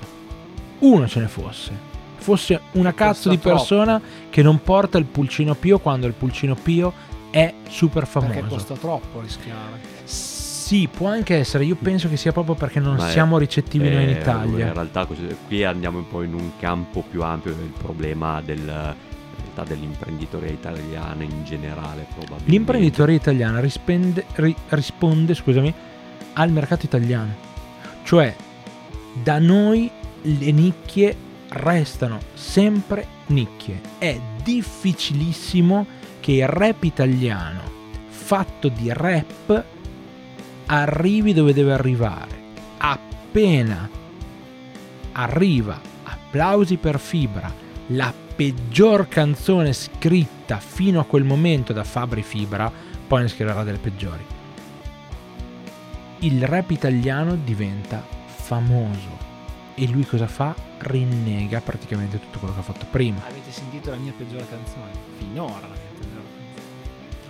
Uno 0.79 1.07
ce 1.07 1.19
ne 1.19 1.27
fosse. 1.27 1.89
Fosse 2.17 2.61
una 2.73 2.93
cazzo 2.93 3.13
Costa 3.13 3.29
di 3.31 3.39
troppo. 3.39 3.55
persona 3.57 4.01
che 4.29 4.41
non 4.43 4.61
porta 4.61 4.97
il 4.99 5.05
pulcino 5.05 5.55
Pio 5.55 5.79
quando 5.79 6.05
il 6.07 6.13
pulcino 6.13 6.53
Pio 6.55 6.93
è 7.31 7.51
super 7.67 8.07
perché 8.07 8.33
famoso. 8.33 8.47
costa 8.55 8.75
troppo 8.75 9.19
rischiare. 9.21 9.90
Sì, 10.71 10.87
può 10.87 11.09
anche 11.09 11.35
essere. 11.35 11.65
Io 11.65 11.75
penso 11.75 12.07
che 12.07 12.15
sia 12.15 12.31
proprio 12.31 12.55
perché 12.55 12.79
non 12.79 12.95
Ma 12.95 13.09
è- 13.09 13.11
siamo 13.11 13.37
ricettivi 13.37 13.89
noi 13.89 14.03
in 14.03 14.09
Eh, 14.11 14.19
Italia. 14.21 14.67
In 14.67 14.73
realtà 14.73 15.05
qui 15.05 15.65
andiamo 15.65 15.97
un 15.97 16.07
po' 16.07 16.23
in 16.23 16.33
un 16.33 16.51
campo 16.61 17.01
più 17.01 17.23
ampio 17.23 17.53
del 17.53 17.73
problema 17.77 18.41
del, 18.41 18.95
dell'imprenditoria 19.67 20.49
italiana 20.49 21.23
in 21.23 21.43
generale 21.43 22.05
probabilmente. 22.07 22.49
L'imprenditoria 22.49 23.15
italiana 23.17 23.59
rispende- 23.59 24.23
ri- 24.35 24.55
risponde 24.69 25.33
scusami, 25.33 25.73
al 26.35 26.51
mercato 26.51 26.85
italiano. 26.85 27.35
Cioè, 28.03 28.33
da 29.21 29.39
noi 29.39 29.91
le 30.21 30.51
nicchie 30.51 31.13
restano 31.49 32.17
sempre 32.33 33.05
nicchie. 33.25 33.81
È 33.97 34.17
difficilissimo 34.41 35.85
che 36.21 36.31
il 36.31 36.47
rap 36.47 36.81
italiano, 36.85 37.59
fatto 38.07 38.69
di 38.69 38.89
rap, 38.93 39.65
arrivi 40.71 41.33
dove 41.33 41.53
deve 41.53 41.73
arrivare. 41.73 42.39
Appena 42.77 43.89
arriva 45.13 45.79
Applausi 46.03 46.77
per 46.77 46.97
Fibra, 46.97 47.53
la 47.87 48.13
peggior 48.35 49.07
canzone 49.09 49.73
scritta 49.73 50.57
fino 50.59 51.01
a 51.01 51.05
quel 51.05 51.25
momento 51.25 51.73
da 51.73 51.83
Fabri 51.83 52.23
Fibra, 52.23 52.71
poi 53.05 53.23
ne 53.23 53.27
scriverà 53.27 53.63
delle 53.63 53.79
peggiori. 53.79 54.23
Il 56.19 56.45
rap 56.47 56.71
italiano 56.71 57.35
diventa 57.35 58.05
famoso 58.25 59.29
e 59.75 59.87
lui 59.87 60.05
cosa 60.05 60.27
fa? 60.27 60.55
Rinnega 60.77 61.59
praticamente 61.59 62.17
tutto 62.19 62.39
quello 62.39 62.53
che 62.53 62.59
ha 62.61 62.63
fatto 62.63 62.85
prima. 62.89 63.21
Avete 63.27 63.51
sentito 63.51 63.89
la 63.89 63.97
mia 63.97 64.13
peggiore 64.15 64.47
canzone? 64.47 64.91
Finora 65.17 65.67
la 65.67 65.75
mia 65.75 65.91
peggiore 65.97 66.23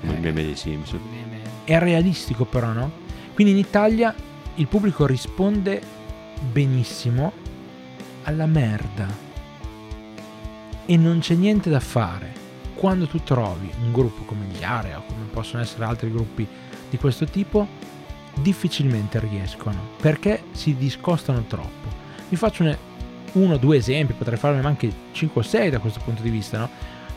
canzone. 0.01 0.15
Il 0.15 0.22
meme 0.22 0.43
dei 0.43 0.55
Simpson. 0.55 1.01
È 1.63 1.80
realistico 1.80 2.45
però, 2.45 2.72
no? 2.72 3.01
Quindi 3.34 3.53
in 3.53 3.59
Italia 3.59 4.13
il 4.55 4.67
pubblico 4.67 5.05
risponde 5.05 5.82
benissimo 6.51 7.32
alla 8.23 8.45
merda. 8.45 9.07
E 10.86 10.97
non 10.97 11.19
c'è 11.19 11.36
niente 11.36 11.69
da 11.69 11.79
fare. 11.79 12.39
quando 12.73 13.05
tu 13.05 13.21
trovi 13.21 13.69
un 13.84 13.91
gruppo 13.91 14.23
come 14.23 14.45
gli 14.45 14.63
Area 14.63 14.97
o 14.97 15.03
come 15.05 15.25
possono 15.32 15.61
essere 15.61 15.86
altri 15.86 16.11
gruppi 16.11 16.47
di 16.89 16.97
questo 16.97 17.25
tipo, 17.25 17.67
difficilmente 18.34 19.19
riescono 19.19 19.89
perché 20.01 20.43
si 20.51 20.75
discostano 20.75 21.43
troppo. 21.43 21.89
Vi 22.27 22.36
faccio 22.36 22.63
un, 22.63 22.75
uno 23.34 23.53
o 23.53 23.57
due 23.57 23.77
esempi, 23.77 24.13
potrei 24.13 24.38
farne 24.38 24.65
anche 24.65 24.91
5 25.11 25.41
o 25.41 25.43
6 25.43 25.69
da 25.69 25.79
questo 25.79 25.99
punto 26.03 26.23
di 26.23 26.29
vista, 26.29 26.57
no? 26.57 26.69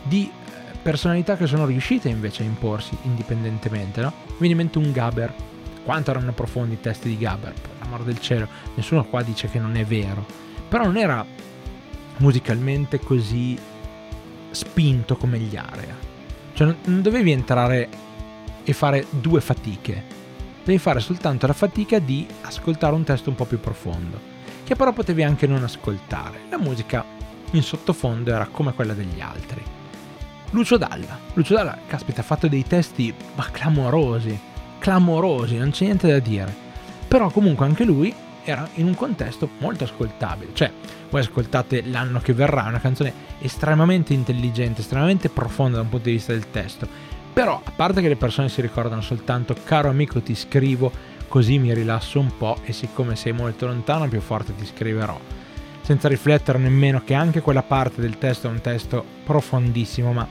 di 0.03 0.29
eh, 0.29 0.77
personalità 0.81 1.35
che 1.35 1.47
sono 1.47 1.65
riuscite 1.65 2.09
invece 2.09 2.43
a 2.43 2.45
imporsi 2.45 2.95
indipendentemente. 3.03 4.01
No? 4.01 4.13
Mi 4.27 4.47
viene 4.47 4.53
in 4.53 4.57
mente 4.57 4.77
un 4.77 4.91
Gaber. 4.91 5.33
Quanto 5.85 6.09
erano 6.09 6.33
profondi 6.33 6.73
i 6.73 6.81
testi 6.81 7.09
di 7.09 7.17
Gaber? 7.17 7.53
Per 7.53 7.69
l'amor 7.79 8.01
del 8.01 8.19
cielo, 8.19 8.47
nessuno 8.73 9.05
qua 9.05 9.21
dice 9.21 9.49
che 9.49 9.59
non 9.59 9.75
è 9.75 9.85
vero. 9.85 10.25
Però 10.67 10.83
non 10.83 10.97
era 10.97 11.23
musicalmente 12.17 12.99
così 12.99 13.55
spinto 14.49 15.15
come 15.15 15.37
gli 15.37 15.55
Area. 15.55 15.95
Cioè 16.53 16.75
non 16.85 17.01
dovevi 17.03 17.31
entrare 17.31 17.87
e 18.63 18.73
fare 18.73 19.05
due 19.11 19.41
fatiche. 19.41 20.03
Devi 20.63 20.79
fare 20.79 20.99
soltanto 20.99 21.45
la 21.45 21.53
fatica 21.53 21.99
di 21.99 22.25
ascoltare 22.41 22.95
un 22.95 23.03
testo 23.03 23.29
un 23.29 23.35
po' 23.35 23.45
più 23.45 23.59
profondo, 23.59 24.19
che 24.63 24.75
però 24.75 24.91
potevi 24.91 25.21
anche 25.21 25.45
non 25.45 25.63
ascoltare. 25.63 26.39
La 26.49 26.57
musica 26.57 27.05
in 27.51 27.61
sottofondo 27.61 28.31
era 28.31 28.47
come 28.47 28.73
quella 28.73 28.93
degli 28.93 29.21
altri. 29.21 29.61
Lucio 30.49 30.77
Dalla. 30.77 31.19
Lucio 31.33 31.53
Dalla, 31.53 31.77
caspita, 31.85 32.21
ha 32.21 32.23
fatto 32.23 32.47
dei 32.47 32.63
testi 32.63 33.13
ma 33.35 33.45
clamorosi, 33.51 34.53
clamorosi, 34.85 35.57
non 35.57 35.71
c'è 35.71 35.85
niente 35.85 36.07
da 36.07 36.19
dire. 36.19 36.53
Però 37.07 37.31
comunque 37.31 37.65
anche 37.65 37.83
lui 37.83 38.13
era 38.43 38.69
in 38.75 38.85
un 38.85 38.93
contesto 38.93 39.49
molto 39.57 39.85
ascoltabile. 39.85 40.51
Cioè, 40.53 40.71
voi 41.09 41.21
ascoltate 41.21 41.81
L'anno 41.87 42.19
che 42.19 42.33
verrà, 42.33 42.65
una 42.67 42.79
canzone 42.79 43.11
estremamente 43.39 44.13
intelligente, 44.13 44.81
estremamente 44.81 45.29
profonda 45.29 45.77
da 45.77 45.81
un 45.81 45.89
punto 45.89 46.05
di 46.05 46.11
vista 46.11 46.33
del 46.33 46.51
testo. 46.51 46.87
Però, 47.33 47.59
a 47.63 47.71
parte 47.71 47.99
che 48.01 48.07
le 48.07 48.15
persone 48.15 48.47
si 48.47 48.61
ricordano 48.61 49.01
soltanto, 49.01 49.55
caro 49.63 49.89
amico 49.89 50.21
ti 50.21 50.35
scrivo, 50.35 50.91
così 51.27 51.57
mi 51.57 51.73
rilasso 51.73 52.19
un 52.19 52.37
po' 52.37 52.59
e 52.63 52.71
siccome 52.71 53.15
sei 53.15 53.31
molto 53.31 53.65
lontano 53.65 54.07
più 54.07 54.21
forte 54.21 54.55
ti 54.55 54.67
scriverò. 54.67 55.19
Senza 55.81 56.07
riflettere 56.07 56.59
nemmeno 56.59 57.01
che 57.03 57.15
anche 57.15 57.41
quella 57.41 57.63
parte 57.63 58.01
del 58.01 58.19
testo 58.19 58.47
è 58.47 58.51
un 58.51 58.61
testo 58.61 59.03
profondissimo, 59.23 60.13
ma 60.13 60.27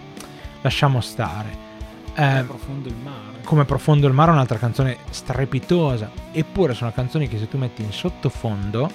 lasciamo 0.62 1.00
stare. 1.00 1.73
Eh, 2.14 2.44
profondo 2.46 2.88
il 2.88 2.96
mare. 3.02 3.42
Come 3.42 3.64
Profondo 3.64 4.06
il 4.06 4.12
mare 4.12 4.30
è 4.30 4.34
un'altra 4.34 4.58
canzone 4.58 4.98
strepitosa. 5.10 6.10
Eppure 6.32 6.74
sono 6.74 6.92
canzoni 6.92 7.28
che 7.28 7.38
se 7.38 7.48
tu 7.48 7.58
metti 7.58 7.82
in 7.82 7.92
sottofondo 7.92 8.90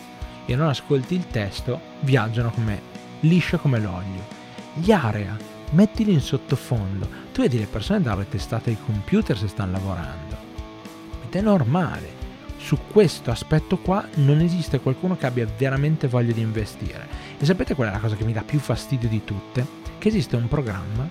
e 0.45 0.55
non 0.55 0.67
ascolti 0.67 1.15
il 1.15 1.27
testo, 1.27 1.79
viaggiano 2.01 2.49
come 2.49 2.81
liscio 3.21 3.57
come 3.59 3.79
l'olio. 3.79 4.37
Gli 4.73 4.91
area, 4.91 5.35
mettili 5.71 6.13
in 6.13 6.21
sottofondo. 6.21 7.07
Tu 7.33 7.41
vedi 7.41 7.59
le 7.59 7.65
persone 7.65 8.01
dare 8.01 8.27
testate 8.27 8.69
ai 8.69 8.77
computer 8.83 9.37
se 9.37 9.47
stanno 9.47 9.73
lavorando. 9.73 10.37
Ed 11.25 11.35
è 11.35 11.41
normale. 11.41 12.17
Su 12.57 12.77
questo 12.91 13.31
aspetto 13.31 13.77
qua 13.77 14.05
non 14.15 14.41
esiste 14.41 14.79
qualcuno 14.79 15.15
che 15.15 15.25
abbia 15.25 15.47
veramente 15.57 16.07
voglia 16.07 16.33
di 16.33 16.41
investire. 16.41 17.07
E 17.37 17.45
sapete 17.45 17.75
qual 17.75 17.89
è 17.89 17.91
la 17.91 17.99
cosa 17.99 18.15
che 18.15 18.23
mi 18.23 18.33
dà 18.33 18.43
più 18.43 18.59
fastidio 18.59 19.09
di 19.09 19.23
tutte? 19.23 19.65
Che 19.97 20.07
esiste 20.07 20.35
un 20.35 20.47
programma 20.47 21.07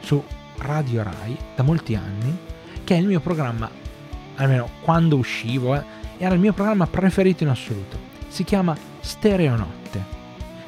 su 0.00 0.22
Radio 0.58 1.02
Rai 1.02 1.36
da 1.54 1.62
molti 1.62 1.94
anni 1.94 2.54
che 2.86 2.94
è 2.94 2.98
il 2.98 3.06
mio 3.06 3.18
programma, 3.18 3.68
almeno 4.36 4.68
quando 4.82 5.16
uscivo, 5.16 5.74
eh, 5.74 5.82
era 6.18 6.34
il 6.34 6.40
mio 6.40 6.52
programma 6.52 6.86
preferito 6.86 7.42
in 7.42 7.48
assoluto. 7.48 7.98
Si 8.28 8.44
chiama 8.44 8.76
Stereonotte. 9.00 10.14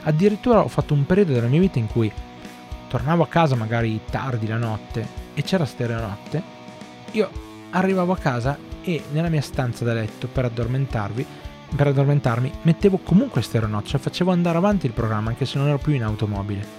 Addirittura 0.02 0.60
ho 0.60 0.68
fatto 0.68 0.94
un 0.94 1.06
periodo 1.06 1.32
della 1.32 1.46
mia 1.46 1.60
vita 1.60 1.78
in 1.78 1.86
cui 1.86 2.10
tornavo 2.88 3.22
a 3.22 3.28
casa 3.28 3.54
magari 3.54 4.00
tardi 4.10 4.48
la 4.48 4.56
notte 4.56 5.06
e 5.34 5.42
c'era 5.42 5.64
Stereonotte. 5.64 6.42
Io 7.12 7.30
arrivavo 7.70 8.12
a 8.12 8.18
casa 8.18 8.58
e 8.82 9.04
nella 9.12 9.28
mia 9.28 9.42
stanza 9.42 9.84
da 9.84 9.92
letto 9.92 10.26
per 10.26 10.46
addormentarvi 10.46 11.26
per 11.76 11.86
addormentarmi 11.88 12.50
mettevo 12.62 12.98
comunque 12.98 13.42
Stereonotte, 13.42 13.88
cioè 13.88 14.00
facevo 14.00 14.32
andare 14.32 14.56
avanti 14.56 14.86
il 14.86 14.92
programma 14.92 15.28
anche 15.28 15.44
se 15.44 15.58
non 15.58 15.68
ero 15.68 15.78
più 15.78 15.92
in 15.92 16.02
automobile 16.02 16.77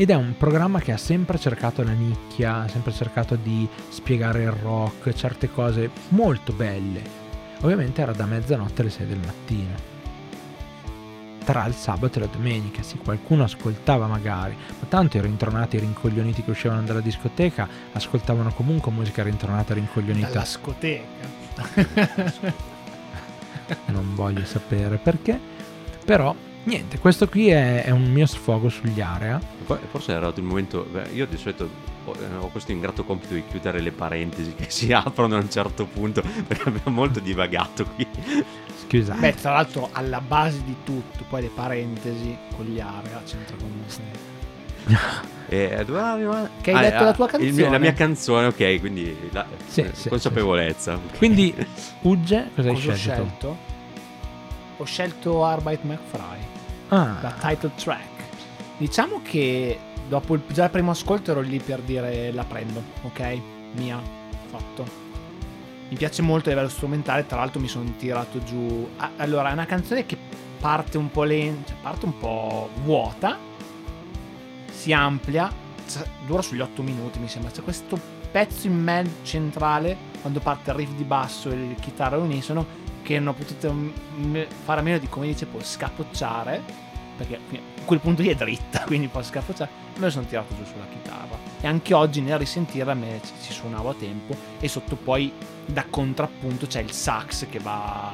ed 0.00 0.10
è 0.10 0.14
un 0.14 0.36
programma 0.36 0.78
che 0.78 0.92
ha 0.92 0.96
sempre 0.96 1.40
cercato 1.40 1.82
la 1.82 1.90
nicchia, 1.90 2.58
ha 2.58 2.68
sempre 2.68 2.92
cercato 2.92 3.34
di 3.34 3.68
spiegare 3.88 4.44
il 4.44 4.52
rock, 4.52 5.12
certe 5.12 5.50
cose 5.50 5.90
molto 6.10 6.52
belle. 6.52 7.02
Ovviamente 7.62 8.00
era 8.00 8.12
da 8.12 8.24
mezzanotte 8.24 8.82
alle 8.82 8.90
6 8.90 9.06
del 9.08 9.18
mattino. 9.18 9.74
Tra 11.44 11.66
il 11.66 11.74
sabato 11.74 12.18
e 12.18 12.20
la 12.20 12.28
domenica, 12.28 12.80
sì, 12.84 12.96
qualcuno 12.98 13.42
ascoltava 13.42 14.06
magari, 14.06 14.54
ma 14.54 14.86
tanto 14.88 15.16
i 15.16 15.20
rintronati 15.20 15.78
e 15.78 15.80
rincoglioniti 15.80 16.44
che 16.44 16.50
uscivano 16.50 16.82
dalla 16.82 17.00
discoteca 17.00 17.66
ascoltavano 17.90 18.52
comunque 18.52 18.92
musica 18.92 19.24
rintronata 19.24 19.72
e 19.72 19.74
rincoglionita. 19.74 20.28
Dalla 20.28 20.42
discoteca. 20.42 21.26
non 23.86 24.14
voglio 24.14 24.44
sapere 24.44 24.96
perché, 24.98 25.40
però 26.04 26.32
Niente, 26.64 26.98
questo 26.98 27.28
qui 27.28 27.48
è, 27.48 27.84
è, 27.84 27.90
un 27.90 28.10
mio 28.12 28.26
sfogo 28.26 28.68
sugli 28.68 29.00
area. 29.00 29.40
Forse 29.90 30.12
è 30.12 30.16
arrivato 30.16 30.40
il 30.40 30.46
momento. 30.46 30.86
Beh, 30.90 31.08
io 31.14 31.26
di 31.26 31.36
solito 31.36 31.68
ho, 32.04 32.14
eh, 32.14 32.36
ho, 32.40 32.48
questo 32.48 32.72
ingrato 32.72 33.04
compito 33.04 33.34
di 33.34 33.44
chiudere 33.48 33.80
le 33.80 33.92
parentesi 33.92 34.54
che 34.54 34.66
si 34.68 34.92
aprono 34.94 35.36
a 35.36 35.40
un 35.40 35.50
certo 35.50 35.86
punto 35.86 36.22
perché 36.46 36.68
abbiamo 36.68 36.96
molto 36.96 37.20
divagato 37.20 37.84
qui. 37.94 38.06
Scusa. 38.86 39.14
Beh, 39.14 39.34
tra 39.34 39.52
l'altro, 39.52 39.88
alla 39.92 40.20
base 40.20 40.62
di 40.64 40.76
tutto, 40.84 41.24
poi 41.28 41.42
le 41.42 41.50
parentesi 41.54 42.36
con 42.56 42.66
gli 42.66 42.80
area 42.80 43.22
c'entra 43.24 43.56
comunque. 43.56 44.36
Eh, 45.50 45.82
che 46.60 46.72
hai 46.72 46.76
ah, 46.76 46.80
detto 46.82 47.02
ah, 47.02 47.04
la 47.04 47.14
tua 47.14 47.26
canzone? 47.26 47.52
Mio, 47.52 47.70
la 47.70 47.78
mia 47.78 47.94
canzone, 47.94 48.48
ok, 48.48 48.80
quindi 48.80 49.16
la, 49.30 49.46
sì, 49.66 49.80
eh, 49.80 49.90
sì, 49.94 50.10
consapevolezza. 50.10 51.00
Sì, 51.10 51.16
quindi, 51.16 51.54
Ugge, 52.02 52.50
cosa, 52.54 52.68
cosa 52.68 52.90
hai 52.90 52.96
scelto? 52.98 53.22
Ho 53.22 53.24
scelto, 53.24 53.56
ho 54.78 54.84
scelto 54.84 55.44
Arbeit 55.44 55.82
McFry 55.82 56.38
ah. 56.88 57.18
la 57.20 57.32
title 57.38 57.72
track. 57.74 58.06
Diciamo 58.78 59.20
che 59.22 59.78
dopo 60.08 60.34
il, 60.34 60.42
già 60.52 60.64
il 60.64 60.70
primo 60.70 60.92
ascolto 60.92 61.32
ero 61.32 61.40
lì 61.40 61.58
per 61.58 61.80
dire 61.80 62.32
la 62.32 62.44
prendo, 62.44 62.82
ok? 63.02 63.40
Mia, 63.74 64.00
fatto. 64.50 65.06
Mi 65.88 65.96
piace 65.96 66.22
molto 66.22 66.48
a 66.48 66.52
livello 66.52 66.68
strumentale, 66.68 67.26
tra 67.26 67.38
l'altro 67.38 67.60
mi 67.60 67.68
sono 67.68 67.92
tirato 67.96 68.42
giù. 68.42 68.88
allora, 69.16 69.50
è 69.50 69.52
una 69.52 69.66
canzone 69.66 70.06
che 70.06 70.16
parte 70.60 70.98
un 70.98 71.10
po' 71.10 71.24
lenta, 71.24 71.70
cioè 71.70 71.80
parte 71.80 72.04
un 72.04 72.18
po' 72.18 72.68
vuota, 72.82 73.38
si 74.70 74.92
amplia, 74.92 75.50
dura 76.26 76.42
sugli 76.42 76.60
8 76.60 76.82
minuti 76.82 77.18
mi 77.18 77.28
sembra. 77.28 77.50
C'è 77.50 77.62
questo 77.62 77.98
pezzo 78.30 78.66
in 78.66 78.78
mezzo 78.78 79.10
centrale, 79.22 79.96
quando 80.20 80.40
parte 80.40 80.70
il 80.70 80.76
riff 80.76 80.90
di 80.92 81.04
basso 81.04 81.50
e 81.50 81.56
le 81.56 81.74
chitarre 81.80 82.16
unisono, 82.16 82.86
che 83.08 83.18
ho 83.26 83.32
potuto 83.32 83.74
fare 84.64 84.80
a 84.80 84.82
meno 84.82 84.98
di, 84.98 85.08
come 85.08 85.28
dice, 85.28 85.46
poi 85.46 85.64
scapocciare, 85.64 86.62
perché 87.16 87.36
a 87.36 87.84
quel 87.86 88.00
punto 88.00 88.20
lì 88.20 88.28
è 88.28 88.34
dritta, 88.34 88.80
quindi 88.84 89.06
può 89.06 89.22
scapocciare, 89.22 89.70
me 89.94 90.04
lo 90.04 90.10
sono 90.10 90.26
tirato 90.26 90.54
giù 90.54 90.62
sulla 90.64 90.84
chitarra. 90.90 91.38
E 91.58 91.66
anche 91.66 91.94
oggi 91.94 92.20
nel 92.20 92.36
risentirla 92.36 92.92
me 92.92 93.22
ci 93.42 93.52
suonavo 93.54 93.88
a 93.88 93.94
tempo 93.94 94.36
e 94.60 94.68
sotto 94.68 94.96
poi 94.96 95.32
da 95.64 95.86
contrappunto 95.88 96.66
c'è 96.66 96.82
il 96.82 96.92
sax 96.92 97.48
che 97.48 97.58
va, 97.60 98.12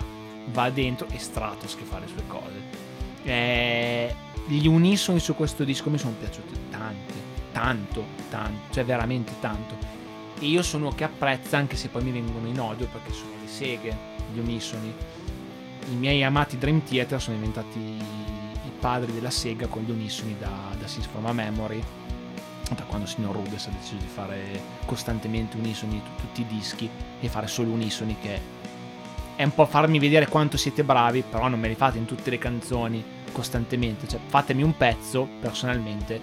va 0.52 0.70
dentro 0.70 1.08
e 1.10 1.18
Stratos 1.18 1.74
che 1.74 1.82
fa 1.82 1.98
le 1.98 2.06
sue 2.06 2.22
cose. 2.28 2.82
E 3.24 4.14
gli 4.46 4.68
unisoni 4.68 5.18
su 5.18 5.34
questo 5.34 5.64
disco 5.64 5.90
mi 5.90 5.98
sono 5.98 6.14
piaciuti 6.20 6.54
tanto, 6.70 7.14
tanto, 7.50 8.04
tanto, 8.30 8.72
cioè 8.72 8.84
veramente 8.84 9.32
tanto. 9.40 9.76
E 10.38 10.46
io 10.46 10.62
sono 10.62 10.90
che 10.90 11.02
apprezza 11.02 11.56
anche 11.56 11.74
se 11.74 11.88
poi 11.88 12.04
mi 12.04 12.12
vengono 12.12 12.46
in 12.46 12.60
odio 12.60 12.86
perché 12.86 13.12
sono 13.12 13.30
le 13.40 13.48
seghe 13.48 14.12
gli 14.34 14.38
unisoni. 14.40 14.92
I 15.90 15.94
miei 15.94 16.24
amati 16.24 16.58
Dream 16.58 16.82
Theater 16.82 17.20
sono 17.20 17.36
diventati 17.36 17.78
i 17.78 18.70
padri 18.78 19.12
della 19.12 19.30
Sega 19.30 19.66
con 19.66 19.82
gli 19.82 19.90
unisoni 19.90 20.36
da, 20.38 20.50
da 20.78 20.86
Sins 20.86 21.06
from 21.06 21.26
a 21.26 21.32
Memory, 21.32 21.82
da 22.74 22.82
quando 22.84 23.04
il 23.06 23.12
signor 23.12 23.34
Rudes 23.34 23.66
ha 23.66 23.70
deciso 23.70 23.96
di 23.96 24.06
fare 24.06 24.60
costantemente 24.86 25.56
unisoni 25.56 26.00
su 26.04 26.20
tutti 26.20 26.40
i 26.40 26.46
dischi 26.46 26.88
e 27.20 27.28
fare 27.28 27.46
solo 27.46 27.70
unisoni 27.70 28.16
che 28.20 28.62
è 29.36 29.42
un 29.42 29.52
po' 29.52 29.66
farmi 29.66 29.98
vedere 29.98 30.28
quanto 30.28 30.56
siete 30.56 30.84
bravi, 30.84 31.24
però 31.28 31.48
non 31.48 31.58
me 31.58 31.68
li 31.68 31.74
fate 31.74 31.98
in 31.98 32.04
tutte 32.04 32.30
le 32.30 32.38
canzoni 32.38 33.02
costantemente, 33.32 34.06
cioè 34.06 34.20
fatemi 34.26 34.62
un 34.62 34.76
pezzo 34.76 35.28
personalmente 35.40 36.20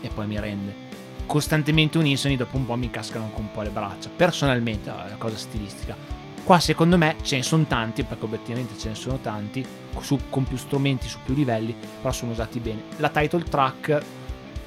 e 0.00 0.08
poi 0.08 0.26
mi 0.26 0.38
rende. 0.38 0.90
Costantemente 1.26 1.98
unisoni 1.98 2.36
dopo 2.36 2.56
un 2.56 2.66
po' 2.66 2.76
mi 2.76 2.90
cascano 2.90 3.24
anche 3.24 3.40
un 3.40 3.50
po' 3.50 3.62
le 3.62 3.70
braccia, 3.70 4.10
personalmente 4.14 4.90
è 4.90 4.92
una 4.92 5.16
cosa 5.18 5.36
stilistica 5.36 6.21
Qua 6.44 6.58
secondo 6.58 6.98
me 6.98 7.16
ce 7.22 7.36
ne 7.36 7.42
sono 7.42 7.64
tanti, 7.64 8.02
perché 8.02 8.24
obiettivamente 8.24 8.76
ce 8.76 8.88
ne 8.88 8.94
sono 8.96 9.18
tanti, 9.18 9.64
su, 10.00 10.18
con 10.28 10.44
più 10.44 10.56
strumenti, 10.56 11.06
su 11.08 11.18
più 11.24 11.34
livelli, 11.34 11.74
però 12.00 12.12
sono 12.12 12.32
usati 12.32 12.58
bene. 12.58 12.82
La 12.96 13.10
title 13.10 13.44
track, 13.44 14.02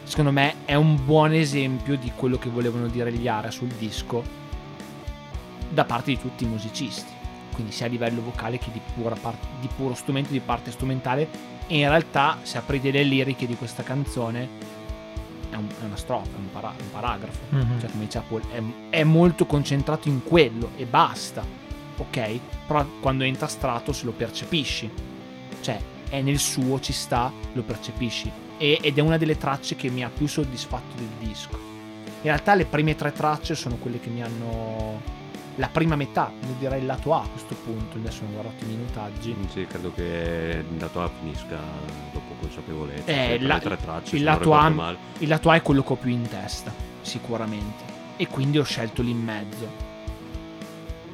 secondo 0.03 0.31
me, 0.31 0.55
è 0.65 0.75
un 0.75 1.03
buon 1.03 1.33
esempio 1.33 1.97
di 1.97 2.11
quello 2.15 2.37
che 2.37 2.49
volevano 2.49 2.87
dire 2.87 3.11
gli 3.11 3.27
Area 3.27 3.51
sul 3.51 3.67
disco 3.67 4.23
da 5.69 5.83
parte 5.83 6.11
di 6.11 6.19
tutti 6.19 6.45
i 6.45 6.47
musicisti, 6.47 7.11
quindi 7.53 7.73
sia 7.73 7.87
a 7.87 7.89
livello 7.89 8.21
vocale 8.21 8.57
che 8.57 8.71
di, 8.71 8.79
part- 9.19 9.45
di 9.59 9.67
puro 9.75 9.93
strumento, 9.95 10.31
di 10.31 10.39
parte 10.39 10.71
strumentale. 10.71 11.27
E 11.67 11.79
in 11.79 11.89
realtà, 11.89 12.37
se 12.43 12.57
aprite 12.57 12.89
le 12.91 13.03
liriche 13.03 13.45
di 13.45 13.55
questa 13.55 13.83
canzone, 13.83 14.47
è, 15.49 15.55
un- 15.55 15.67
è 15.81 15.83
una 15.83 15.97
strofa, 15.97 16.29
è 16.35 16.37
un, 16.37 16.51
para- 16.51 16.73
un 16.79 16.89
paragrafo. 16.89 17.39
Mhm. 17.49 17.79
Cioè, 17.81 17.89
come 17.91 18.05
diceva 18.05 18.23
Paul, 18.29 18.41
è, 18.49 18.61
è 18.97 19.03
molto 19.03 19.45
concentrato 19.45 20.07
in 20.07 20.23
quello 20.23 20.69
e 20.77 20.85
basta. 20.85 21.63
Ok? 21.97 22.39
Però 22.67 22.85
quando 22.99 23.23
entra 23.23 23.47
Stratos 23.47 24.03
lo 24.03 24.11
percepisci. 24.11 24.89
Cioè, 25.61 25.79
è 26.09 26.21
nel 26.21 26.39
suo, 26.39 26.79
ci 26.79 26.93
sta, 26.93 27.31
lo 27.53 27.61
percepisci. 27.63 28.31
E- 28.57 28.79
ed 28.81 28.97
è 28.97 29.01
una 29.01 29.17
delle 29.17 29.37
tracce 29.37 29.75
che 29.75 29.89
mi 29.89 30.03
ha 30.03 30.09
più 30.09 30.27
soddisfatto 30.27 30.95
del 30.95 31.09
disco. 31.19 31.57
In 32.21 32.31
realtà 32.31 32.55
le 32.55 32.65
prime 32.65 32.95
tre 32.95 33.11
tracce 33.11 33.55
sono 33.55 33.75
quelle 33.75 33.99
che 33.99 34.09
mi 34.09 34.21
hanno... 34.23 35.13
La 35.57 35.69
prima 35.69 35.95
metà, 35.95 36.33
io 36.41 36.55
direi 36.59 36.79
il 36.81 36.85
lato 36.85 37.13
A 37.13 37.21
a 37.21 37.27
questo 37.27 37.55
punto, 37.55 37.95
adesso 37.97 38.23
non 38.23 38.33
guardato 38.33 38.65
i 38.65 38.67
minutaggi. 38.67 39.33
Sì, 39.53 39.65
credo 39.65 39.93
che 39.93 40.65
il 40.69 40.77
lato 40.77 41.01
A 41.01 41.09
finisca 41.17 41.57
dopo 42.11 42.33
consapevolezza. 42.41 43.05
Eh, 43.05 43.37
Tra 43.37 43.47
la- 43.47 43.53
le 43.53 43.59
tre 43.61 43.77
tracce, 43.77 44.15
il 44.17 44.23
lato 44.23 44.51
A- 44.51 44.69
male. 44.69 44.97
Il 45.19 45.29
lato 45.29 45.49
A 45.49 45.55
è 45.55 45.61
quello 45.61 45.81
che 45.81 45.93
ho 45.93 45.95
più 45.95 46.09
in 46.09 46.27
testa, 46.27 46.73
sicuramente. 47.01 47.83
E 48.17 48.27
quindi 48.27 48.57
ho 48.57 48.63
scelto 48.63 49.01
lì 49.01 49.11
in 49.11 49.23
mezzo. 49.23 49.67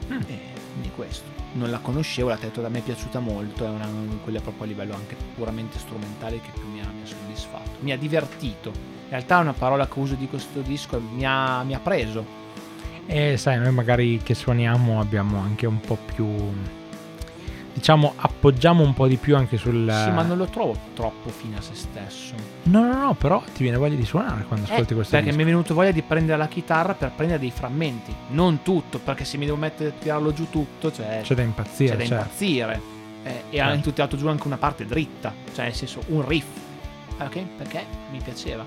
E 0.09 0.39
quindi 0.71 0.91
questo. 0.95 1.29
Non 1.53 1.69
la 1.69 1.79
conoscevo, 1.79 2.29
la 2.29 2.37
tetto 2.37 2.61
da 2.61 2.69
me 2.69 2.79
è 2.79 2.81
piaciuta 2.81 3.19
molto, 3.19 3.65
è 3.65 3.69
una 3.69 3.85
di 3.85 4.19
quelle 4.23 4.39
proprio 4.39 4.63
a 4.63 4.67
livello 4.67 4.95
anche 4.95 5.15
puramente 5.35 5.77
strumentale 5.79 6.39
che 6.39 6.51
più 6.53 6.67
mi 6.67 6.79
ha, 6.81 6.87
mi 6.93 7.01
ha 7.03 7.05
soddisfatto. 7.05 7.79
Mi 7.79 7.91
ha 7.91 7.97
divertito. 7.97 8.69
In 8.69 9.09
realtà 9.09 9.39
una 9.39 9.53
parola 9.53 9.87
che 9.87 9.99
uso 9.99 10.15
di 10.15 10.27
questo 10.27 10.61
disco 10.61 10.99
mi 10.99 11.25
ha, 11.25 11.63
mi 11.63 11.73
ha 11.73 11.79
preso. 11.79 12.39
E 13.05 13.35
sai, 13.35 13.59
noi 13.59 13.73
magari 13.73 14.19
che 14.23 14.33
suoniamo 14.33 14.99
abbiamo 14.99 15.39
anche 15.39 15.65
un 15.65 15.79
po' 15.81 15.97
più. 16.13 16.27
Diciamo, 17.73 18.13
appoggiamo 18.17 18.83
un 18.83 18.93
po' 18.93 19.07
di 19.07 19.15
più 19.15 19.35
anche 19.35 19.55
sul. 19.57 19.89
Sì, 19.89 20.11
ma 20.11 20.23
non 20.23 20.37
lo 20.37 20.45
trovo 20.45 20.75
troppo 20.93 21.29
fine 21.29 21.57
a 21.57 21.61
se 21.61 21.73
stesso. 21.73 22.33
No, 22.63 22.83
no, 22.85 22.97
no, 22.97 23.13
però 23.13 23.41
ti 23.53 23.63
viene 23.63 23.77
voglia 23.77 23.95
di 23.95 24.03
suonare 24.05 24.43
quando 24.43 24.65
ascolti 24.65 24.91
Eh, 24.91 24.95
questo 24.95 25.11
perché 25.15 25.27
disco. 25.29 25.37
mi 25.37 25.43
è 25.43 25.45
venuto 25.53 25.73
voglia 25.73 25.91
di 25.91 26.01
prendere 26.01 26.37
la 26.37 26.47
chitarra 26.49 26.93
per 26.93 27.11
prendere 27.15 27.39
dei 27.39 27.51
frammenti, 27.51 28.13
non 28.31 28.61
tutto, 28.61 28.99
perché 28.99 29.23
se 29.23 29.37
mi 29.37 29.45
devo 29.45 29.57
mettere 29.57 29.89
a 29.89 29.93
tirarlo 29.97 30.33
giù 30.33 30.49
tutto, 30.49 30.91
cioè, 30.91 31.21
C'è 31.23 31.33
da 31.33 31.41
impazzire, 31.43 31.91
c'è 31.91 31.97
da 31.97 32.05
certo. 32.05 32.23
impazzire. 32.23 32.81
Eh, 33.23 33.43
e 33.51 33.59
ha 33.61 33.67
Certo. 33.69 33.93
tirato 33.93 34.17
giù 34.17 34.27
anche 34.27 34.47
una 34.47 34.57
parte 34.57 34.85
dritta, 34.85 35.33
cioè 35.53 35.65
nel 35.65 35.73
senso 35.75 36.01
un 36.07 36.27
riff. 36.27 36.45
Eh, 37.19 37.23
Ok? 37.23 37.39
Perché 37.55 37.85
mi 38.11 38.19
piaceva. 38.21 38.65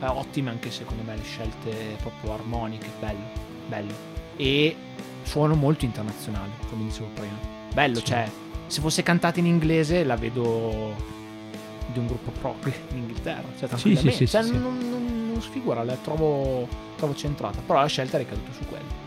Eh, 0.00 0.06
ottime 0.06 0.50
anche 0.50 0.70
secondo 0.70 1.02
me 1.04 1.14
le 1.14 1.22
scelte 1.22 1.96
proprio 2.00 2.32
armoniche, 2.34 2.88
bello, 2.98 3.28
bello. 3.68 3.92
E 4.36 4.74
suono 5.22 5.54
molto 5.54 5.84
internazionale, 5.84 6.50
come 6.68 6.84
dicevo 6.84 7.08
prima. 7.14 7.58
Bello, 7.72 8.00
cioè, 8.02 8.28
se 8.66 8.80
fosse 8.80 9.02
cantata 9.02 9.38
in 9.40 9.46
inglese 9.46 10.04
la 10.04 10.16
vedo 10.16 10.94
di 11.92 11.98
un 11.98 12.06
gruppo 12.06 12.30
proprio 12.40 12.72
in 12.92 12.98
Inghilterra. 12.98 13.44
Cioè, 13.58 13.68
Sì, 13.76 13.96
sì, 13.96 14.10
sì, 14.10 14.26
Cioè, 14.26 14.42
sì, 14.42 14.48
sì. 14.48 14.58
non, 14.58 14.78
non- 14.78 15.28
non 15.32 15.40
sfigura, 15.42 15.82
la 15.84 15.94
trovo, 15.94 16.68
trovo 16.96 17.14
centrata. 17.14 17.60
Però 17.64 17.80
la 17.80 17.86
scelta 17.86 18.16
è 18.16 18.20
ricaduta 18.20 18.52
su 18.52 18.64
quello. 18.68 18.98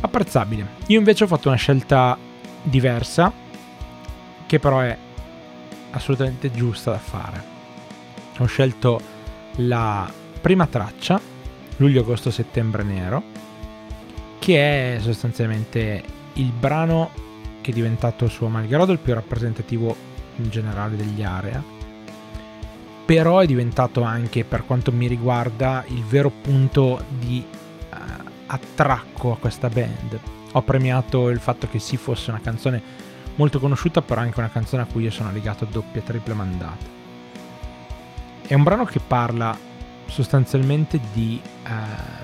Apprezzabile. 0.00 0.66
Io 0.86 0.98
invece 0.98 1.24
ho 1.24 1.26
fatto 1.26 1.48
una 1.48 1.56
scelta 1.56 2.16
diversa, 2.62 3.32
che 4.46 4.58
però 4.58 4.80
è 4.80 4.96
assolutamente 5.92 6.50
giusta 6.50 6.90
da 6.92 6.98
fare. 6.98 7.44
Ho 8.38 8.46
scelto 8.46 9.00
la 9.56 10.10
prima 10.40 10.66
traccia, 10.66 11.20
luglio, 11.76 12.00
agosto, 12.00 12.30
settembre 12.30 12.82
nero, 12.82 13.22
che 14.38 14.96
è 14.96 15.00
sostanzialmente 15.00 16.02
il 16.34 16.50
brano 16.52 17.10
che 17.70 17.76
diventato 17.76 18.28
suo 18.28 18.48
malgrado 18.48 18.92
il 18.92 18.98
più 18.98 19.14
rappresentativo 19.14 19.96
in 20.36 20.50
generale 20.50 20.96
degli 20.96 21.22
area. 21.22 21.62
Però 23.06 23.38
è 23.38 23.46
diventato 23.46 24.02
anche, 24.02 24.44
per 24.44 24.64
quanto 24.66 24.92
mi 24.92 25.06
riguarda, 25.06 25.84
il 25.88 26.04
vero 26.04 26.30
punto 26.30 27.04
di 27.08 27.44
eh, 27.44 27.96
attracco 28.46 29.32
a 29.32 29.36
questa 29.36 29.68
band. 29.68 30.18
Ho 30.52 30.62
premiato 30.62 31.28
il 31.28 31.40
fatto 31.40 31.68
che 31.68 31.78
sì 31.78 31.96
fosse 31.96 32.30
una 32.30 32.40
canzone 32.40 32.82
molto 33.36 33.58
conosciuta, 33.58 34.02
però 34.02 34.20
anche 34.20 34.38
una 34.38 34.50
canzone 34.50 34.82
a 34.82 34.86
cui 34.86 35.04
io 35.04 35.10
sono 35.10 35.32
legato 35.32 35.64
a 35.64 35.68
doppia 35.70 36.02
triple 36.02 36.34
mandata. 36.34 36.98
È 38.46 38.54
un 38.54 38.62
brano 38.62 38.84
che 38.84 39.00
parla 39.00 39.56
sostanzialmente 40.06 41.00
di 41.12 41.40
eh, 41.64 42.19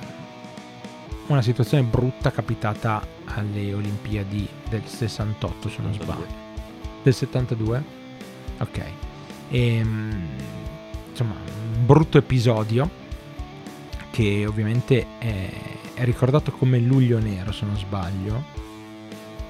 una 1.33 1.43
situazione 1.43 1.83
brutta 1.83 2.31
capitata 2.31 3.05
alle 3.24 3.72
Olimpiadi 3.74 4.49
del 4.68 4.85
68, 4.85 5.68
se 5.68 5.83
non 5.83 5.93
sbaglio. 5.93 6.27
Del 7.03 7.14
72? 7.14 7.83
Ok. 8.59 8.83
Ehm, 9.51 10.27
insomma, 11.11 11.35
un 11.35 11.87
brutto 11.87 12.18
episodio 12.18 12.89
che 14.11 14.47
ovviamente 14.47 15.07
è, 15.18 15.51
è 15.95 16.05
ricordato 16.05 16.53
come 16.53 16.79
luglio 16.79 17.18
nero, 17.18 17.53
se 17.53 17.64
non 17.66 17.77
sbaglio. 17.77 18.64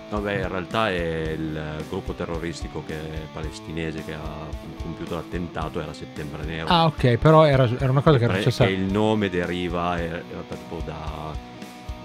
Vabbè, 0.08 0.34
in 0.42 0.48
realtà 0.48 0.88
è 0.88 1.34
il 1.36 1.84
gruppo 1.88 2.12
terroristico 2.12 2.84
che 2.86 2.96
palestinese 3.32 4.04
che 4.04 4.14
ha 4.14 4.46
compiuto 4.80 5.16
l'attentato 5.16 5.80
era 5.80 5.92
Settembre 5.92 6.44
Nero. 6.44 6.68
Ah, 6.68 6.86
ok, 6.86 7.16
però 7.16 7.44
era, 7.44 7.68
era 7.68 7.90
una 7.90 8.02
cosa 8.02 8.18
che 8.18 8.24
era 8.24 8.34
successa. 8.34 8.64
che 8.66 8.70
il 8.70 8.84
nome 8.84 9.28
deriva 9.28 10.00
in 10.00 10.22
realtà 10.30 10.54
tipo 10.54 10.80
da 10.84 11.54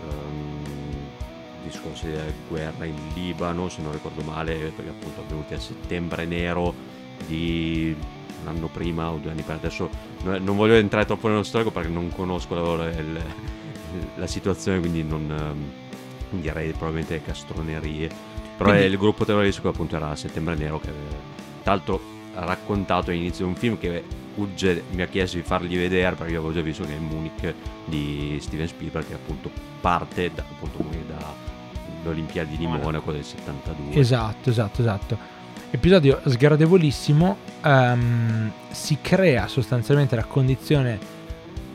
ehm, 0.09 0.63
discorsi 1.63 2.07
di 2.07 2.17
guerra 2.47 2.85
in 2.85 2.95
Libano, 3.13 3.69
se 3.69 3.81
non 3.81 3.91
ricordo 3.91 4.21
male, 4.23 4.55
perché 4.75 4.89
appunto 4.89 5.21
avvenuti 5.21 5.53
a 5.53 5.59
Settembre 5.59 6.25
Nero 6.25 6.73
di 7.27 7.95
un 8.41 8.47
anno 8.47 8.67
prima 8.67 9.09
o 9.11 9.17
due 9.17 9.31
anni 9.31 9.41
prima. 9.43 9.57
Adesso 9.59 9.89
no- 10.23 10.37
non 10.39 10.55
voglio 10.55 10.73
entrare 10.73 11.05
troppo 11.05 11.27
nello 11.27 11.43
storico 11.43 11.71
perché 11.71 11.89
non 11.89 12.09
conosco 12.09 12.75
la, 12.75 12.89
il- 12.89 13.21
la 14.15 14.27
situazione, 14.27 14.79
quindi 14.79 15.03
non 15.03 15.29
ehm, 16.31 16.39
direi 16.41 16.71
probabilmente 16.71 17.21
castronerie. 17.21 18.07
Però 18.57 18.69
Quindi- 18.69 18.87
è 18.87 18.89
il 18.89 18.97
gruppo 18.97 19.25
terroristico 19.25 19.69
appunto 19.69 19.95
era 19.95 20.15
Settembre 20.15 20.55
Nero 20.55 20.79
che 20.79 20.89
tra 21.63 21.73
l'altro 21.73 21.99
ha 22.35 22.45
raccontato 22.45 23.11
all'inizio 23.11 23.45
di 23.45 23.51
un 23.51 23.57
film 23.57 23.77
che 23.77 24.03
Ugge 24.35 24.83
mi 24.91 25.01
ha 25.01 25.07
chiesto 25.07 25.35
di 25.35 25.43
fargli 25.43 25.75
vedere 25.77 26.15
perché 26.15 26.31
io 26.31 26.39
avevo 26.39 26.53
già 26.53 26.61
visto 26.61 26.83
che 26.85 26.95
è 26.95 26.97
Munich 26.97 27.53
di 27.85 28.37
Steven 28.39 28.65
Spielberg 28.67 29.05
che 29.05 29.13
appunto 29.13 29.51
parte 29.81 30.31
da, 30.33 30.43
appunto 30.43 30.77
come 30.77 31.03
da 31.07 31.33
l'Olimpiadi 32.03 32.57
di 32.57 32.67
Monaco 32.67 33.11
del 33.11 33.23
72 33.23 33.99
Esatto, 33.99 34.49
esatto, 34.49 34.81
esatto. 34.81 35.17
Episodio 35.71 36.21
sgradevolissimo. 36.25 37.37
ehm, 37.63 38.51
si 38.71 38.97
crea 39.01 39.47
sostanzialmente 39.47 40.15
la 40.15 40.25
condizione 40.25 40.99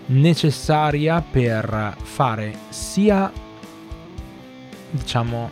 necessaria 0.07 1.21
per 1.23 1.97
fare 2.01 2.55
sia, 2.69 3.31
diciamo, 4.91 5.51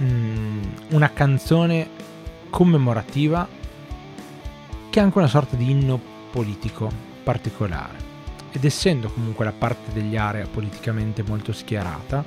mm, 0.00 0.62
una 0.90 1.10
canzone 1.12 1.88
commemorativa 2.50 3.48
che 4.90 5.00
anche 5.00 5.18
una 5.18 5.26
sorta 5.26 5.56
di 5.56 5.70
inno 5.70 6.00
politico 6.30 6.90
particolare. 7.22 8.05
Ed 8.56 8.64
essendo 8.64 9.10
comunque 9.10 9.44
la 9.44 9.52
parte 9.52 9.92
degli 9.92 10.16
area 10.16 10.46
politicamente 10.46 11.22
molto 11.22 11.52
schierata, 11.52 12.24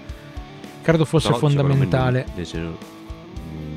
credo 0.84 1.04
fosse 1.04 1.30
Però, 1.32 1.40
me, 1.40 1.48
fondamentale. 1.48 2.24
non, 2.28 2.36
nel 2.36 2.46
senso, 2.46 2.78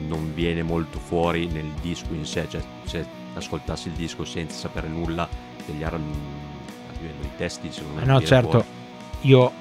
non 0.06 0.34
viene 0.34 0.62
molto 0.62 0.98
fuori 0.98 1.46
nel 1.46 1.70
disco 1.80 2.12
in 2.12 2.26
sé 2.26 2.46
cioè 2.50 2.62
se 2.84 3.06
ascoltassi 3.34 3.88
il 3.88 3.94
disco 3.94 4.26
senza 4.26 4.54
sapere 4.54 4.86
nulla 4.88 5.26
degli 5.64 5.82
ar- 5.82 5.96
mh, 5.98 6.12
a 6.90 6.98
livello 7.00 7.22
di 7.22 7.30
testi 7.38 7.72
secondo 7.72 7.96
me 7.96 8.02
Eh 8.02 8.04
non 8.04 8.14
no, 8.16 8.26
certo, 8.26 8.50
fuori. 8.50 8.66
io 9.22 9.52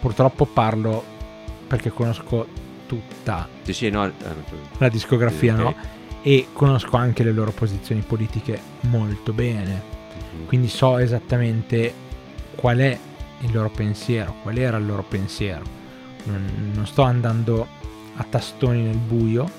purtroppo 0.00 0.46
parlo 0.46 1.04
perché 1.66 1.90
conosco 1.90 2.46
tutta 2.86 3.46
sì 3.62 3.74
sì 3.74 3.90
no 3.90 4.06
eh, 4.06 4.12
la 4.78 4.88
discografia, 4.88 5.52
ok. 5.52 5.60
no? 5.60 5.74
E 6.22 6.46
conosco 6.54 6.96
anche 6.96 7.22
le 7.22 7.32
loro 7.32 7.50
posizioni 7.50 8.00
politiche 8.00 8.58
molto 8.82 9.34
bene. 9.34 9.82
Mhm. 10.32 10.46
Quindi 10.46 10.68
so 10.68 10.96
esattamente 10.96 12.08
qual 12.54 12.78
è 12.78 12.98
il 13.40 13.52
loro 13.52 13.70
pensiero, 13.70 14.34
qual 14.42 14.56
era 14.58 14.76
il 14.76 14.86
loro 14.86 15.02
pensiero. 15.02 15.64
Non, 16.24 16.72
non 16.74 16.86
sto 16.86 17.02
andando 17.02 17.66
a 18.16 18.24
tastoni 18.28 18.82
nel 18.82 18.96
buio. 18.96 19.58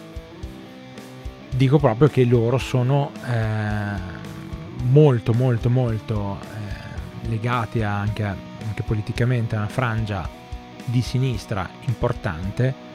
Dico 1.50 1.80
proprio 1.80 2.08
che 2.08 2.24
loro 2.24 2.58
sono 2.58 3.12
eh, 3.26 4.20
molto, 4.84 5.34
molto, 5.34 5.70
molto 5.70 6.38
eh, 6.39 7.30
legati 7.30 7.84
anche, 7.84 8.24
anche 8.24 8.84
politicamente 8.84 9.56
a 9.56 9.60
una 9.60 9.68
frangia 9.68 10.28
di 10.86 11.02
sinistra 11.02 11.70
importante 11.86 12.89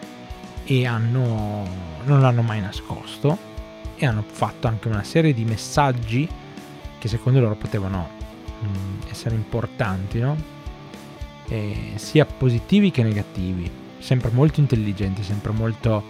e 0.65 0.87
hanno, 0.87 1.65
non 2.05 2.21
l'hanno 2.21 2.43
mai 2.43 2.61
nascosto 2.61 3.55
e 3.97 4.07
hanno 4.07 4.25
fatto 4.27 4.67
anche 4.67 4.89
una 4.89 5.05
serie 5.05 5.33
di 5.33 5.45
messaggi 5.45 6.29
che 6.99 7.09
secondo 7.09 7.41
loro 7.41 7.55
potevano 7.55 8.16
essere 9.11 9.35
importanti, 9.35 10.21
no? 10.21 10.37
E 11.49 11.93
sia 11.97 12.25
positivi 12.25 12.91
che 12.91 13.03
negativi, 13.03 13.71
sempre 13.99 14.31
molto 14.33 14.61
intelligenti, 14.61 15.23
sempre 15.23 15.53
molto 15.53 16.03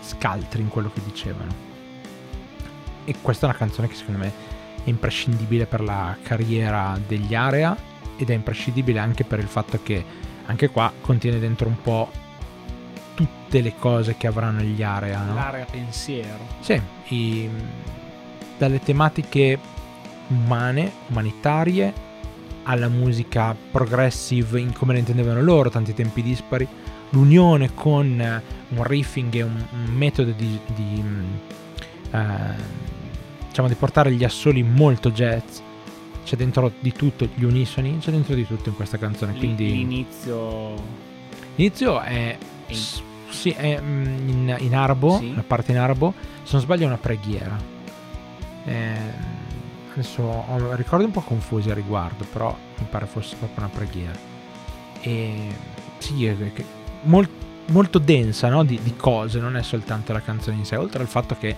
scaltri 0.00 0.60
in 0.62 0.68
quello 0.68 0.90
che 0.92 1.00
dicevano. 1.04 1.72
E 3.04 3.14
questa 3.20 3.46
è 3.46 3.48
una 3.50 3.58
canzone 3.58 3.88
che 3.88 3.94
secondo 3.94 4.20
me 4.20 4.32
è 4.84 4.88
imprescindibile 4.88 5.66
per 5.66 5.80
la 5.80 6.16
carriera 6.22 6.98
degli 7.06 7.34
Area 7.34 7.76
ed 8.16 8.30
è 8.30 8.34
imprescindibile 8.34 8.98
anche 8.98 9.24
per 9.24 9.38
il 9.38 9.48
fatto 9.48 9.80
che 9.82 10.04
anche 10.46 10.68
qua 10.68 10.92
contiene 11.00 11.38
dentro 11.38 11.68
un 11.68 11.80
po' 11.80 12.10
tutte 13.14 13.60
le 13.60 13.74
cose 13.78 14.16
che 14.16 14.26
avranno 14.26 14.60
gli 14.60 14.82
area. 14.82 15.22
No? 15.22 15.34
L'area 15.34 15.64
pensiero. 15.64 16.46
Sì, 16.60 16.80
i- 17.08 17.48
dalle 18.58 18.80
tematiche 18.80 19.58
umane, 20.28 20.90
umanitarie, 21.08 21.92
alla 22.64 22.88
musica 22.88 23.54
progressive 23.70 24.58
in 24.60 24.72
come 24.72 24.92
la 24.94 24.98
intendevano 24.98 25.42
loro, 25.42 25.68
tanti 25.70 25.92
tempi 25.94 26.22
dispari, 26.22 26.66
l'unione 27.10 27.74
con 27.74 28.20
eh, 28.20 28.42
un 28.68 28.82
riffing 28.82 29.34
e 29.34 29.42
un, 29.42 29.64
metodo 29.92 30.30
di, 30.32 30.58
di, 30.74 31.02
mm, 31.02 31.24
eh, 32.10 32.54
diciamo 33.48 33.68
di 33.68 33.74
portare 33.74 34.10
gli 34.12 34.24
assoli 34.24 34.62
molto 34.62 35.10
jazz. 35.10 35.58
C'è 36.24 36.36
dentro 36.36 36.72
di 36.80 36.90
tutto, 36.92 37.28
gli 37.34 37.44
unisoni, 37.44 37.98
c'è 37.98 38.10
dentro 38.10 38.34
di 38.34 38.46
tutto 38.46 38.70
in 38.70 38.74
questa 38.76 38.96
canzone. 38.96 39.32
Lì- 39.32 39.38
Quindi 39.38 39.66
L'inizio. 39.70 40.74
l'inizio 41.56 42.00
è, 42.00 42.36
in- 42.68 42.78
sì, 43.28 43.50
è 43.50 43.78
mm, 43.78 44.28
in, 44.28 44.56
in 44.60 44.74
arabo, 44.74 45.18
Sì. 45.18 45.34
la 45.34 45.44
parte 45.46 45.72
in 45.72 45.78
arabo, 45.78 46.14
se 46.44 46.52
non 46.52 46.62
sbaglio 46.62 46.84
è 46.84 46.86
una 46.86 46.96
preghiera. 46.96 47.56
Eh, 48.64 49.42
adesso 49.94 50.22
ho 50.22 50.74
ricordi 50.74 51.04
un 51.04 51.10
po' 51.10 51.20
confusi 51.20 51.70
a 51.70 51.74
riguardo, 51.74 52.24
però 52.24 52.56
mi 52.78 52.86
pare 52.88 53.06
fosse 53.06 53.36
proprio 53.36 53.64
una 53.64 53.68
preghiera. 53.74 54.18
E 55.00 55.48
sì, 55.98 56.26
è 56.26 56.36
che- 56.52 56.64
mol- 57.02 57.28
molto 57.66 57.98
densa 57.98 58.48
no? 58.48 58.64
di, 58.64 58.78
di 58.82 58.94
cose, 58.96 59.38
non 59.38 59.56
è 59.56 59.62
soltanto 59.62 60.12
la 60.12 60.20
canzone 60.20 60.56
in 60.56 60.64
sé, 60.64 60.76
oltre 60.76 61.00
al 61.02 61.08
fatto 61.08 61.36
che, 61.38 61.54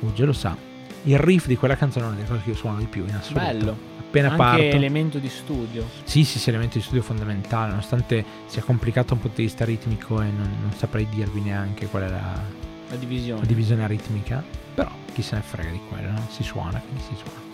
Uge 0.00 0.24
lo 0.24 0.32
sa, 0.32 0.56
il 1.04 1.18
riff 1.18 1.46
di 1.46 1.56
quella 1.56 1.76
canzone 1.76 2.22
è 2.22 2.26
cosa 2.26 2.40
che 2.42 2.50
io 2.50 2.56
suono 2.56 2.78
di 2.78 2.86
più 2.86 3.04
in 3.06 3.14
assoluto. 3.14 3.44
Bello. 3.44 3.76
Appena 3.98 4.26
Anche 4.30 4.38
parto. 4.38 4.62
elemento 4.62 5.18
di 5.18 5.28
studio. 5.28 5.86
Sì, 6.04 6.24
sì, 6.24 6.38
sì, 6.40 6.48
elemento 6.48 6.78
di 6.78 6.82
studio 6.82 7.00
fondamentale, 7.02 7.68
nonostante 7.70 8.24
sia 8.46 8.62
complicato 8.62 9.08
da 9.08 9.14
un 9.14 9.20
punto 9.20 9.36
di 9.36 9.44
vista 9.44 9.64
ritmico 9.64 10.20
e 10.20 10.24
non, 10.24 10.50
non 10.60 10.72
saprei 10.76 11.06
dirvi 11.08 11.40
neanche 11.40 11.86
qual 11.86 12.02
è 12.04 12.08
la, 12.08 12.40
La 12.88 12.96
divisione. 12.96 13.40
la 13.40 13.46
divisione 13.46 13.86
ritmica, 13.86 14.42
però 14.74 14.90
chi 15.12 15.22
se 15.22 15.36
ne 15.36 15.42
frega 15.42 15.70
di 15.70 15.80
quello, 15.88 16.10
no? 16.10 16.26
Si 16.30 16.42
suona, 16.42 16.80
quindi 16.80 17.02
si 17.02 17.14
suona. 17.14 17.48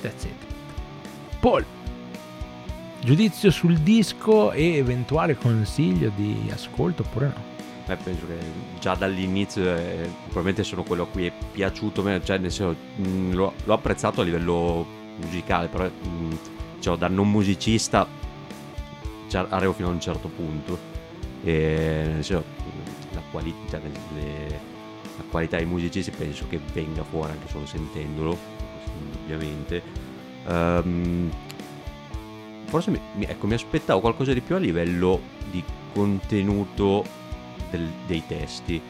That's 0.00 0.24
it. 0.24 0.32
Paul, 1.40 1.64
giudizio 3.00 3.50
sul 3.50 3.78
disco 3.78 4.52
e 4.52 4.76
eventuale 4.76 5.36
consiglio 5.36 6.10
di 6.14 6.50
ascolto 6.52 7.02
oppure 7.02 7.26
no? 7.26 7.48
Beh, 7.86 7.96
penso 7.96 8.26
che 8.26 8.36
già 8.78 8.94
dall'inizio 8.94 9.62
eh, 9.74 10.08
probabilmente 10.24 10.62
sono 10.62 10.82
quello 10.84 11.04
a 11.04 11.06
cui 11.06 11.26
è 11.26 11.32
piaciuto 11.52 12.02
meno, 12.02 12.22
cioè 12.22 12.38
nel 12.38 12.52
senso 12.52 12.76
mh, 12.96 13.32
l'ho, 13.32 13.52
l'ho 13.64 13.74
apprezzato 13.74 14.20
a 14.20 14.24
livello 14.24 14.86
musicale, 15.16 15.66
però 15.68 15.84
mh, 15.86 16.38
cioè, 16.80 16.96
da 16.96 17.08
non 17.08 17.28
musicista 17.30 18.06
cioè, 19.28 19.46
arrivo 19.48 19.72
fino 19.72 19.88
a 19.88 19.92
un 19.92 20.00
certo 20.00 20.28
punto. 20.28 20.78
E, 21.42 22.02
nel 22.04 22.24
senso, 22.24 22.44
mh, 22.58 23.14
la, 23.14 23.22
quali- 23.30 23.54
cioè, 23.70 23.80
le- 24.14 24.60
la 25.16 25.24
qualità 25.30 25.56
dei 25.56 25.66
musicisti 25.66 26.10
penso 26.12 26.46
che 26.48 26.60
venga 26.72 27.02
fuori 27.02 27.32
anche 27.32 27.48
solo 27.48 27.66
sentendolo, 27.66 28.38
indubbiamente. 29.30 29.82
Ehm, 30.46 31.30
forse 32.66 32.90
mi, 32.90 33.00
ecco, 33.26 33.46
mi 33.46 33.54
aspettavo 33.54 34.00
qualcosa 34.00 34.32
di 34.32 34.40
più 34.40 34.54
a 34.56 34.58
livello 34.58 35.20
di 35.50 35.62
contenuto 35.92 37.04
del- 37.70 37.90
dei 38.06 38.22
testi. 38.26 38.80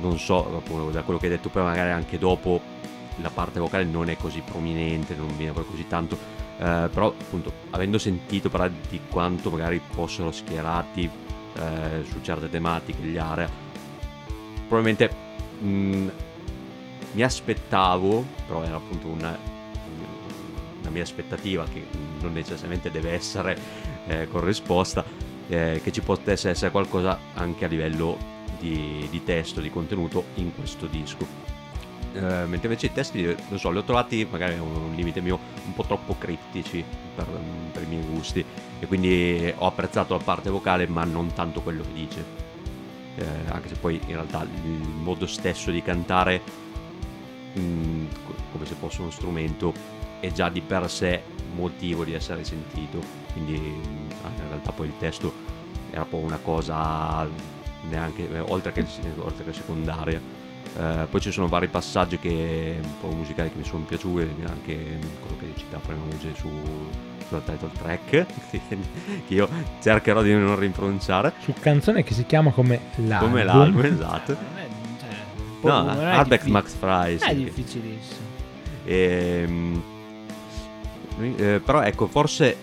Non 0.00 0.18
so, 0.18 0.56
appunto, 0.56 0.90
da 0.90 1.02
quello 1.02 1.18
che 1.18 1.26
hai 1.26 1.32
detto 1.32 1.48
poi, 1.48 1.62
magari 1.62 1.90
anche 1.90 2.18
dopo 2.18 2.60
la 3.20 3.30
parte 3.30 3.60
vocale 3.60 3.84
non 3.84 4.08
è 4.08 4.16
così 4.16 4.42
prominente, 4.44 5.14
non 5.14 5.34
viene 5.36 5.52
poi 5.52 5.64
così 5.68 5.86
tanto. 5.86 6.32
eh, 6.56 6.88
però, 6.92 7.08
appunto, 7.08 7.52
avendo 7.70 7.98
sentito 7.98 8.48
parlare 8.48 8.72
di 8.88 9.00
quanto 9.10 9.50
magari 9.50 9.80
fossero 9.90 10.30
schierati 10.30 11.10
eh, 11.56 12.04
su 12.08 12.20
certe 12.22 12.48
tematiche 12.48 13.02
gli 13.02 13.16
area, 13.16 13.50
probabilmente 14.68 15.10
mh, 15.60 16.08
mi 17.12 17.22
aspettavo, 17.22 18.24
però 18.46 18.62
era 18.62 18.76
appunto 18.76 19.08
una, 19.08 19.36
una 20.84 20.92
mia 20.92 21.02
aspettativa 21.02 21.64
che 21.64 21.84
non 22.20 22.32
necessariamente 22.32 22.90
deve 22.90 23.12
essere 23.12 23.58
eh, 24.06 24.28
corrisposta, 24.28 25.04
eh, 25.48 25.80
che 25.82 25.90
ci 25.90 26.00
potesse 26.00 26.50
essere 26.50 26.70
qualcosa 26.70 27.18
anche 27.34 27.64
a 27.64 27.68
livello 27.68 28.16
di, 28.58 29.06
di 29.10 29.24
testo, 29.24 29.60
di 29.60 29.70
contenuto 29.70 30.24
in 30.34 30.54
questo 30.54 30.86
disco. 30.86 31.52
Eh, 32.14 32.20
mentre 32.20 32.68
invece 32.68 32.86
i 32.86 32.92
testi, 32.92 33.22
non 33.48 33.58
so, 33.58 33.70
li 33.70 33.78
ho 33.78 33.82
trovati 33.82 34.26
magari 34.30 34.56
un, 34.58 34.92
limite 34.94 35.20
mio 35.20 35.38
un 35.66 35.74
po' 35.74 35.84
troppo 35.84 36.14
criptici 36.16 36.84
per, 37.14 37.26
per 37.72 37.82
i 37.82 37.86
miei 37.86 38.04
gusti 38.04 38.44
e 38.78 38.86
quindi 38.86 39.52
ho 39.56 39.66
apprezzato 39.66 40.16
la 40.16 40.22
parte 40.22 40.48
vocale 40.48 40.86
ma 40.86 41.02
non 41.04 41.32
tanto 41.32 41.60
quello 41.60 41.82
che 41.82 41.92
dice. 41.92 42.42
Eh, 43.16 43.24
anche 43.48 43.68
se 43.68 43.74
poi 43.76 44.00
in 44.06 44.14
realtà 44.14 44.42
il 44.42 44.70
modo 44.78 45.26
stesso 45.26 45.70
di 45.70 45.82
cantare 45.82 46.40
mh, 47.54 48.06
co- 48.24 48.34
come 48.52 48.66
se 48.66 48.74
fosse 48.74 49.00
uno 49.00 49.10
strumento 49.10 49.72
è 50.26 50.32
già 50.32 50.48
di 50.48 50.60
per 50.60 50.90
sé 50.90 51.22
motivo 51.54 52.04
di 52.04 52.12
essere 52.14 52.44
sentito 52.44 52.98
quindi 53.32 53.52
mh, 53.58 54.10
in 54.38 54.48
realtà 54.48 54.72
poi 54.72 54.86
il 54.88 54.94
testo 54.98 55.32
era 55.90 56.04
poi 56.04 56.22
una 56.22 56.38
cosa 56.42 57.28
neanche 57.88 58.28
eh, 58.30 58.40
oltre 58.40 58.72
che, 58.72 58.84
oltre 59.18 59.44
che 59.44 59.52
secondaria 59.52 60.42
Eh, 60.76 61.06
poi 61.08 61.20
ci 61.20 61.30
sono 61.30 61.46
vari 61.46 61.68
passaggi 61.68 62.18
che 62.18 62.80
un 62.82 62.90
po' 63.00 63.08
musicali 63.14 63.48
che 63.50 63.58
mi 63.58 63.64
sono 63.64 63.84
piaciuti 63.84 64.28
anche 64.48 64.74
quello 65.20 65.36
che 65.38 65.52
citava 65.56 65.82
prima 65.86 66.02
Uge 66.12 66.34
su 66.34 66.48
sulla 67.28 67.40
title 67.42 67.70
track 67.78 68.26
che 68.50 69.34
io 69.34 69.48
cercherò 69.80 70.20
di 70.22 70.32
non 70.34 70.58
rimpronunciare 70.58 71.32
Su 71.38 71.54
canzone 71.60 72.02
che 72.02 72.12
si 72.12 72.26
chiama 72.26 72.50
come 72.50 72.80
l'album. 72.96 73.28
come 73.28 73.44
l'album 73.44 73.84
esatto 73.84 74.32
Non 74.32 74.56
è, 74.56 74.66
cioè, 74.98 75.08
un 75.36 75.60
po' 75.60 75.68
no 75.68 75.88
Arbex 75.90 76.44
Max 76.46 76.74
Fry 76.74 77.18
non 77.20 77.28
È 77.28 77.34
difficilissimo. 77.36 78.22
Ehm, 78.86 79.82
eh, 81.20 81.60
però 81.64 81.82
ecco, 81.82 82.06
forse 82.06 82.56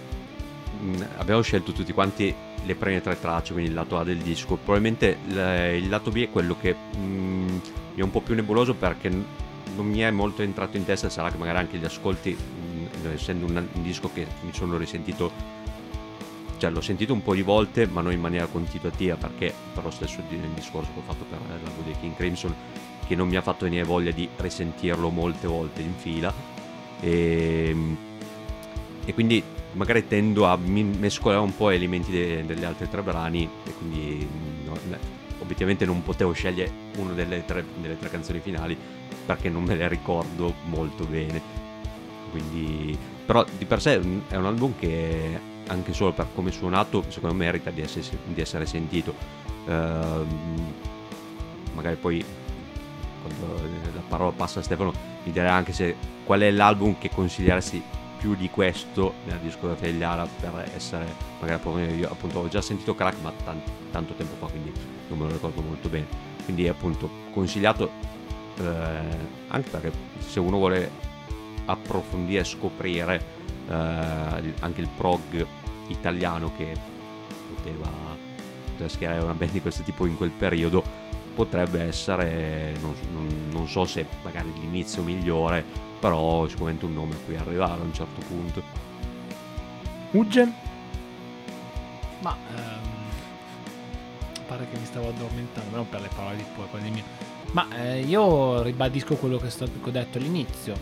mh, 0.79 1.03
abbiamo 1.17 1.41
scelto 1.41 1.71
tutti 1.71 1.93
quanti 1.93 2.33
le 2.63 2.75
prime 2.75 3.01
tre 3.01 3.19
tracce, 3.19 3.53
quindi 3.53 3.69
il 3.71 3.75
lato 3.75 3.97
A 3.97 4.03
del 4.03 4.17
disco. 4.17 4.55
Probabilmente 4.55 5.17
il, 5.27 5.83
il 5.83 5.89
lato 5.89 6.11
B 6.11 6.23
è 6.23 6.29
quello 6.29 6.55
che 6.59 6.73
mh, 6.73 7.61
è 7.95 8.01
un 8.01 8.11
po' 8.11 8.21
più 8.21 8.35
nebuloso 8.35 8.73
perché 8.73 9.09
non 9.09 9.87
mi 9.87 9.99
è 9.99 10.11
molto 10.11 10.41
entrato 10.41 10.77
in 10.77 10.85
testa, 10.85 11.09
sarà 11.09 11.31
che 11.31 11.37
magari 11.37 11.59
anche 11.59 11.77
gli 11.77 11.85
ascolti, 11.85 12.31
mh, 12.31 13.07
essendo 13.13 13.45
un, 13.45 13.67
un 13.71 13.83
disco 13.83 14.09
che 14.13 14.27
mi 14.41 14.53
sono 14.53 14.77
risentito 14.77 15.59
cioè 16.57 16.69
l'ho 16.69 16.81
sentito 16.81 17.11
un 17.11 17.23
po' 17.23 17.33
di 17.33 17.41
volte 17.41 17.87
ma 17.87 18.01
non 18.01 18.11
in 18.11 18.19
maniera 18.19 18.45
continuativa 18.45 19.15
perché 19.15 19.51
per 19.73 19.83
lo 19.83 19.89
stesso 19.89 20.21
di- 20.29 20.39
discorso 20.53 20.91
che 20.93 20.99
ho 20.99 21.01
fatto 21.01 21.25
per 21.27 21.39
l'album 21.49 21.83
dei 21.83 21.95
King 21.99 22.15
Crimson 22.15 22.53
che 23.07 23.15
non 23.15 23.27
mi 23.27 23.35
ha 23.35 23.41
fatto 23.41 23.63
venire 23.63 23.83
voglia 23.83 24.11
di 24.11 24.29
risentirlo 24.35 25.09
molte 25.09 25.47
volte 25.47 25.81
in 25.81 25.95
fila 25.95 26.31
e, 26.99 27.75
e 29.05 29.13
quindi 29.13 29.43
magari 29.73 30.07
tendo 30.07 30.47
a 30.47 30.57
mescolare 30.57 31.41
un 31.41 31.55
po' 31.55 31.69
elementi 31.69 32.11
de- 32.11 32.45
degli 32.45 32.63
altri 32.63 32.89
tre 32.89 33.01
brani 33.01 33.49
e 33.65 33.73
quindi 33.73 34.27
no, 34.65 34.77
obiettivamente 35.39 35.85
non 35.85 36.03
potevo 36.03 36.31
scegliere 36.33 36.71
una 36.97 37.13
delle 37.13 37.45
tre, 37.45 37.63
delle 37.79 37.97
tre 37.97 38.09
canzoni 38.09 38.39
finali 38.39 38.77
perché 39.25 39.49
non 39.49 39.63
me 39.63 39.75
le 39.75 39.87
ricordo 39.87 40.53
molto 40.65 41.05
bene. 41.05 41.59
Quindi 42.31 42.97
però 43.25 43.45
di 43.57 43.65
per 43.65 43.81
sé 43.81 43.99
è 44.27 44.35
un 44.35 44.45
album 44.45 44.73
che 44.77 45.39
anche 45.67 45.93
solo 45.93 46.11
per 46.11 46.27
come 46.33 46.51
suonato 46.51 47.03
secondo 47.07 47.35
me 47.35 47.45
merita 47.45 47.69
di 47.69 47.81
essere, 47.81 48.17
di 48.25 48.41
essere 48.41 48.65
sentito. 48.65 49.13
Ehm, 49.67 50.73
magari 51.73 51.95
poi 51.95 52.23
quando 53.21 53.61
la 53.93 54.01
parola 54.07 54.31
passa 54.31 54.59
a 54.59 54.63
Stefano 54.63 54.93
mi 55.23 55.31
direi 55.31 55.49
anche 55.49 55.71
se 55.73 55.95
qual 56.25 56.41
è 56.41 56.51
l'album 56.51 56.97
che 56.97 57.09
consiglieresti 57.09 57.99
più 58.21 58.35
di 58.35 58.51
questo 58.51 59.15
nella 59.25 59.39
discografia 59.39 59.91
degli 59.91 60.03
Ara 60.03 60.27
per 60.39 60.71
essere 60.75 61.05
magari 61.39 61.59
approfondire 61.59 61.93
io 61.93 62.11
appunto 62.11 62.37
ho 62.37 62.47
già 62.47 62.61
sentito 62.61 62.93
Crack 62.93 63.19
ma 63.23 63.33
tan- 63.43 63.63
tanto 63.89 64.13
tempo 64.13 64.35
fa 64.35 64.45
quindi 64.51 64.71
non 65.09 65.17
me 65.17 65.25
lo 65.25 65.31
ricordo 65.31 65.61
molto 65.61 65.89
bene. 65.89 66.05
Quindi 66.43 66.67
appunto 66.67 67.09
consigliato 67.33 67.89
eh, 68.59 68.63
anche 69.47 69.69
perché 69.69 69.91
se 70.19 70.39
uno 70.39 70.57
vuole 70.57 70.89
approfondire 71.65 72.41
e 72.41 72.43
scoprire 72.43 73.23
eh, 73.67 73.73
anche 73.73 74.81
il 74.81 74.89
prog 74.95 75.45
italiano 75.87 76.51
che 76.55 76.73
poteva 77.55 77.89
schierare 78.85 79.23
una 79.23 79.33
band 79.33 79.51
di 79.51 79.61
questo 79.61 79.83
tipo 79.83 80.05
in 80.05 80.15
quel 80.15 80.31
periodo 80.31 80.83
potrebbe 81.33 81.81
essere 81.83 82.73
non, 82.81 82.93
non- 83.11 83.47
non 83.51 83.67
so 83.67 83.85
se 83.85 84.05
magari 84.23 84.51
l'inizio 84.59 85.01
migliore 85.03 85.63
però 85.99 86.47
sicuramente 86.47 86.85
un 86.85 86.93
nome 86.93 87.13
a 87.15 87.17
cui 87.25 87.35
arrivare 87.35 87.81
a 87.81 87.83
un 87.83 87.93
certo 87.93 88.21
punto 88.27 88.63
Ugge? 90.11 90.51
Ma 92.19 92.35
ehm, 92.55 92.89
pare 94.45 94.67
che 94.69 94.77
mi 94.77 94.85
stavo 94.85 95.09
addormentando, 95.09 95.69
ma 95.71 95.77
non 95.77 95.89
per 95.89 96.01
le 96.01 96.09
parole 96.13 96.35
di 96.35 96.45
poi, 96.53 96.67
quelle 96.69 96.89
mie. 96.89 97.03
Ma 97.53 97.67
eh, 97.75 98.01
io 98.01 98.61
ribadisco 98.61 99.15
quello 99.15 99.37
che, 99.37 99.49
sto- 99.49 99.65
che 99.65 99.89
ho 99.89 99.91
detto 99.91 100.17
all'inizio. 100.17 100.75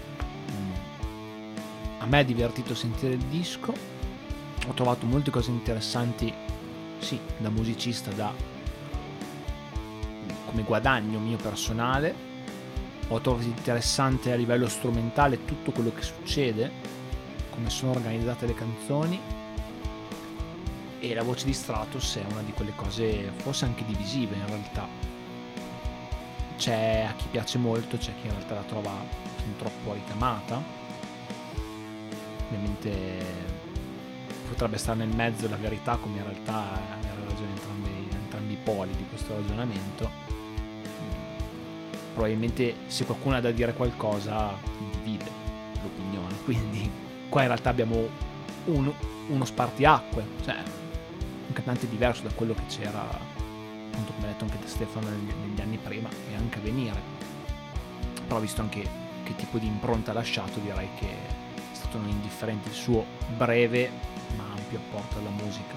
Mm. 0.52 0.72
A 2.00 2.06
me 2.08 2.20
è 2.20 2.26
divertito 2.26 2.74
sentire 2.74 3.14
il 3.14 3.24
disco. 3.26 3.74
ho 4.68 4.74
trovato 4.74 5.06
molte 5.06 5.32
cose 5.32 5.52
interessanti, 5.52 6.34
sì, 7.00 7.20
da 7.38 7.50
musicista, 7.50 8.12
da 8.12 8.32
come 10.50 10.64
guadagno 10.64 11.20
mio 11.20 11.38
personale. 11.38 12.28
Ho 13.10 13.22
trovato 13.22 13.46
interessante 13.46 14.32
a 14.32 14.36
livello 14.36 14.68
strumentale 14.68 15.46
tutto 15.46 15.72
quello 15.72 15.92
che 15.94 16.02
succede, 16.02 16.72
come 17.52 17.70
sono 17.70 17.92
organizzate 17.92 18.46
le 18.48 18.54
canzoni. 18.54 19.20
E 21.02 21.14
la 21.14 21.24
voce 21.24 21.46
di 21.46 21.54
Stratus 21.54 22.18
è 22.18 22.26
una 22.32 22.42
di 22.42 22.52
quelle 22.52 22.74
cose 22.76 23.32
forse 23.38 23.66
anche 23.66 23.86
divisive 23.86 24.36
in 24.36 24.46
realtà. 24.48 24.88
C'è 26.58 27.08
a 27.10 27.14
chi 27.14 27.28
piace 27.32 27.58
molto, 27.58 27.98
c'è 27.98 28.12
chi 28.20 28.28
in 28.28 28.34
realtà 28.34 28.56
la 28.56 28.64
trova 28.64 28.92
fin 29.38 29.56
troppo 29.56 29.94
ricamata. 29.94 30.62
Ovviamente 32.48 33.48
potrebbe 34.50 34.78
stare 34.78 34.98
nel 34.98 35.16
mezzo 35.16 35.48
la 35.48 35.56
verità, 35.56 35.96
come 35.96 36.18
in 36.18 36.24
realtà 36.24 36.74
hanno 36.74 37.26
ragione 37.28 37.52
entrambi, 37.52 38.08
entrambi 38.12 38.54
i 38.54 38.58
poli 38.62 38.96
di 38.96 39.06
questo 39.08 39.36
ragionamento. 39.36 40.29
Probabilmente 42.20 42.76
se 42.88 43.06
qualcuno 43.06 43.38
ha 43.38 43.40
da 43.40 43.52
dire 43.52 43.74
qualcosa 43.74 44.54
divide 44.78 45.24
l'opinione, 45.82 46.36
quindi 46.44 46.92
qua 47.30 47.44
in 47.44 47.48
realtà 47.48 47.70
abbiamo 47.70 48.10
uno, 48.66 48.94
uno 49.30 49.46
spartiacque, 49.46 50.26
cioè 50.44 50.56
un 51.48 51.54
cantante 51.54 51.88
diverso 51.88 52.24
da 52.24 52.32
quello 52.36 52.54
che 52.54 52.66
c'era, 52.68 53.08
appunto 53.08 54.12
come 54.12 54.26
ha 54.26 54.32
detto 54.32 54.44
anche 54.44 54.58
da 54.60 54.68
Stefano 54.68 55.08
negli, 55.08 55.32
negli 55.48 55.62
anni 55.62 55.78
prima 55.78 56.10
e 56.30 56.36
anche 56.36 56.58
a 56.58 56.62
venire. 56.62 57.00
Però 58.28 58.38
visto 58.42 58.60
anche 58.60 58.86
che 59.24 59.36
tipo 59.38 59.58
di 59.58 59.68
impronta 59.68 60.12
ha 60.12 60.16
lasciato, 60.16 60.60
direi 60.60 60.90
che 60.98 61.08
è 61.08 61.72
stato 61.72 62.00
non 62.00 62.10
indifferente 62.10 62.68
il 62.68 62.76
suo 62.76 63.06
breve 63.38 63.90
ampio 64.38 64.80
apporto 64.80 65.20
alla 65.20 65.30
musica. 65.30 65.74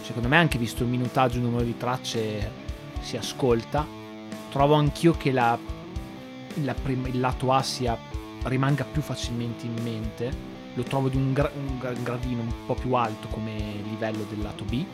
Secondo 0.00 0.28
me 0.28 0.38
anche 0.38 0.56
visto 0.56 0.84
il 0.84 0.88
minutaggio, 0.88 1.36
il 1.36 1.42
numero 1.42 1.64
di 1.64 1.76
tracce 1.76 2.50
si 3.00 3.18
ascolta, 3.18 4.00
trovo 4.52 4.74
anch'io 4.74 5.16
che 5.16 5.32
la, 5.32 5.58
la 6.62 6.74
prim- 6.74 7.06
il 7.06 7.18
lato 7.18 7.52
A 7.52 7.62
sia, 7.62 7.98
rimanga 8.42 8.84
più 8.84 9.00
facilmente 9.00 9.64
in 9.64 9.74
mente, 9.82 10.30
lo 10.74 10.82
trovo 10.82 11.08
di 11.08 11.16
un, 11.16 11.32
gra- 11.32 11.50
un 11.54 12.02
gradino 12.02 12.42
un 12.42 12.52
po' 12.66 12.74
più 12.74 12.92
alto 12.92 13.28
come 13.28 13.56
livello 13.82 14.24
del 14.28 14.42
lato 14.42 14.64
B, 14.64 14.84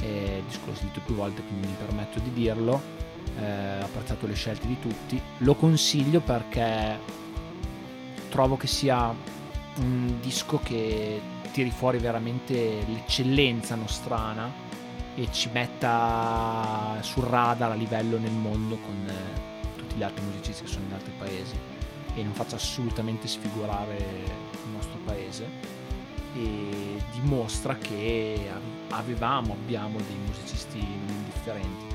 eh, 0.00 0.42
discorso 0.48 0.82
detto 0.82 1.00
più 1.06 1.14
volte 1.14 1.42
quindi 1.42 1.68
mi 1.68 1.76
permetto 1.78 2.18
di 2.18 2.32
dirlo, 2.32 2.82
eh, 3.38 3.44
apprezzato 3.80 4.26
le 4.26 4.34
scelte 4.34 4.66
di 4.66 4.80
tutti, 4.80 5.22
lo 5.38 5.54
consiglio 5.54 6.18
perché 6.18 6.98
trovo 8.28 8.56
che 8.56 8.66
sia 8.66 9.14
un 9.76 10.18
disco 10.20 10.58
che 10.60 11.20
tiri 11.52 11.70
fuori 11.70 11.98
veramente 11.98 12.84
l'eccellenza 12.88 13.76
nostrana 13.76 14.63
e 15.16 15.28
ci 15.30 15.48
metta 15.52 16.98
sul 17.00 17.24
radar 17.24 17.70
a 17.70 17.74
livello 17.74 18.18
nel 18.18 18.32
mondo 18.32 18.76
con 18.78 19.06
eh, 19.06 19.76
tutti 19.76 19.94
gli 19.94 20.02
altri 20.02 20.24
musicisti 20.24 20.64
che 20.64 20.68
sono 20.68 20.86
in 20.86 20.92
altri 20.92 21.12
paesi 21.16 21.54
e 22.14 22.22
non 22.22 22.32
faccia 22.32 22.56
assolutamente 22.56 23.26
sfigurare 23.28 23.96
il 23.96 24.70
nostro 24.72 24.98
paese 25.04 25.48
e 26.34 27.00
dimostra 27.12 27.76
che 27.76 28.50
avevamo, 28.90 29.52
abbiamo 29.52 29.98
dei 29.98 30.16
musicisti 30.16 30.78
non 30.78 31.08
indifferenti. 31.08 31.92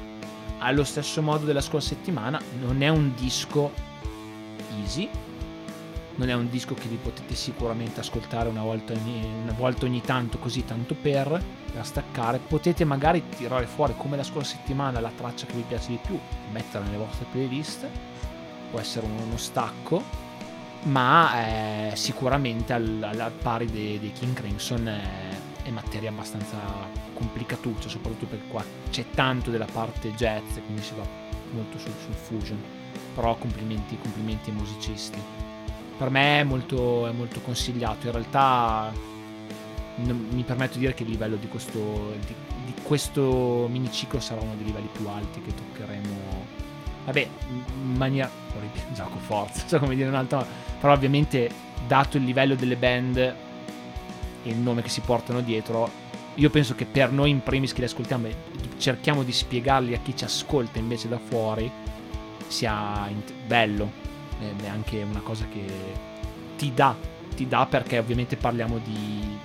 Allo 0.60 0.84
stesso 0.84 1.22
modo 1.22 1.46
della 1.46 1.62
scorsa 1.62 1.90
settimana 1.90 2.42
non 2.60 2.82
è 2.82 2.90
un 2.90 3.14
disco 3.16 3.72
easy, 4.78 5.10
non 6.20 6.28
è 6.28 6.34
un 6.34 6.50
disco 6.50 6.74
che 6.74 6.90
vi 6.90 6.98
potete 6.98 7.34
sicuramente 7.34 8.02
ascoltare 8.02 8.50
una 8.50 8.62
volta 8.62 8.92
ogni, 8.92 9.24
una 9.42 9.54
volta 9.54 9.86
ogni 9.86 10.02
tanto 10.02 10.38
così 10.38 10.66
tanto 10.66 10.94
per, 10.94 11.42
per 11.72 11.86
staccare. 11.86 12.40
Potete 12.46 12.84
magari 12.84 13.24
tirare 13.30 13.66
fuori 13.66 13.94
come 13.96 14.18
la 14.18 14.24
scorsa 14.24 14.58
settimana 14.58 15.00
la 15.00 15.14
traccia 15.16 15.46
che 15.46 15.54
vi 15.54 15.64
piace 15.66 15.92
di 15.92 16.00
più 16.06 16.20
metterla 16.52 16.88
nelle 16.88 16.98
vostre 16.98 17.26
playlist. 17.32 17.88
Può 18.70 18.80
essere 18.80 19.06
uno 19.06 19.38
stacco 19.38 20.28
ma 20.82 21.92
eh, 21.92 21.96
sicuramente 21.96 22.74
al, 22.74 23.02
al, 23.02 23.32
pari 23.32 23.66
dei, 23.66 24.00
dei 24.00 24.14
King 24.14 24.34
Crimson 24.34 24.88
è, 24.88 25.68
è, 25.68 25.70
materia 25.72 26.10
abbastanza 26.10 26.58
complicatuccia 27.14 27.88
soprattutto 27.88 28.26
perché 28.26 28.48
qua. 28.50 28.64
C'è 28.90 29.06
tanto 29.12 29.52
della 29.52 29.68
parte 29.72 30.12
jazz 30.16 30.58
quindi 30.66 30.82
si 30.82 30.94
va 30.98 31.08
molto 31.52 31.78
sul, 31.78 31.94
sul 32.04 32.14
fusion. 32.14 32.62
Però 33.16 33.36
complimenti, 33.38 33.98
complimenti 33.98 34.50
ai 34.50 34.56
musicisti 34.58 35.48
per 36.00 36.10
me 36.10 36.40
è 36.40 36.44
molto, 36.44 37.08
è 37.08 37.12
molto 37.12 37.42
consigliato. 37.42 38.06
In 38.06 38.14
realtà 38.14 38.90
mi 39.98 40.44
permetto 40.44 40.76
di 40.76 40.80
dire 40.80 40.94
che 40.94 41.04
il 41.04 41.10
livello 41.10 41.36
di 41.36 41.50
questo, 41.50 42.14
di, 42.26 42.34
di 42.64 42.74
questo 42.84 43.68
miniciclo 43.70 44.22
sarà 44.22 44.40
uno 44.40 44.56
dei 44.56 44.64
livelli 44.64 44.88
più 44.94 45.06
alti 45.10 45.42
che 45.42 45.54
toccheremo. 45.54 46.46
Vabbè, 47.04 47.28
in 47.50 47.96
maniera. 47.98 48.32
Gioco 48.96 49.18
forza, 49.18 49.68
so 49.68 49.78
come 49.78 49.96
dire 49.96 50.08
un'altra. 50.08 50.46
Però 50.80 50.94
ovviamente, 50.94 51.52
dato 51.86 52.16
il 52.16 52.24
livello 52.24 52.56
delle 52.56 52.78
band 52.78 53.18
e 53.18 53.36
il 54.44 54.58
nome 54.58 54.82
che 54.82 54.90
si 54.90 55.02
portano 55.02 55.42
dietro, 55.42 55.92
io 56.36 56.50
penso 56.50 56.76
che 56.76 56.86
per 56.86 57.12
noi 57.12 57.30
in 57.30 57.44
primis 57.44 57.74
che 57.74 57.80
li 57.80 57.88
ascoltiamo 57.88 58.28
cerchiamo 58.78 59.24
di 59.24 59.34
spiegarli 59.34 59.94
a 59.94 60.00
chi 60.00 60.16
ci 60.16 60.24
ascolta 60.24 60.80
invece 60.80 61.10
da 61.10 61.20
fuori 61.20 61.70
sia 62.48 63.12
bello 63.46 64.09
è 64.40 64.68
anche 64.68 65.02
una 65.04 65.22
cosa 65.22 65.46
che 65.50 65.66
ti 66.58 66.74
dà, 66.74 66.96
ti 67.36 67.48
dà 67.48 67.66
perché 67.66 67.98
ovviamente 67.98 68.36
parliamo 68.36 68.80
di, 68.80 69.38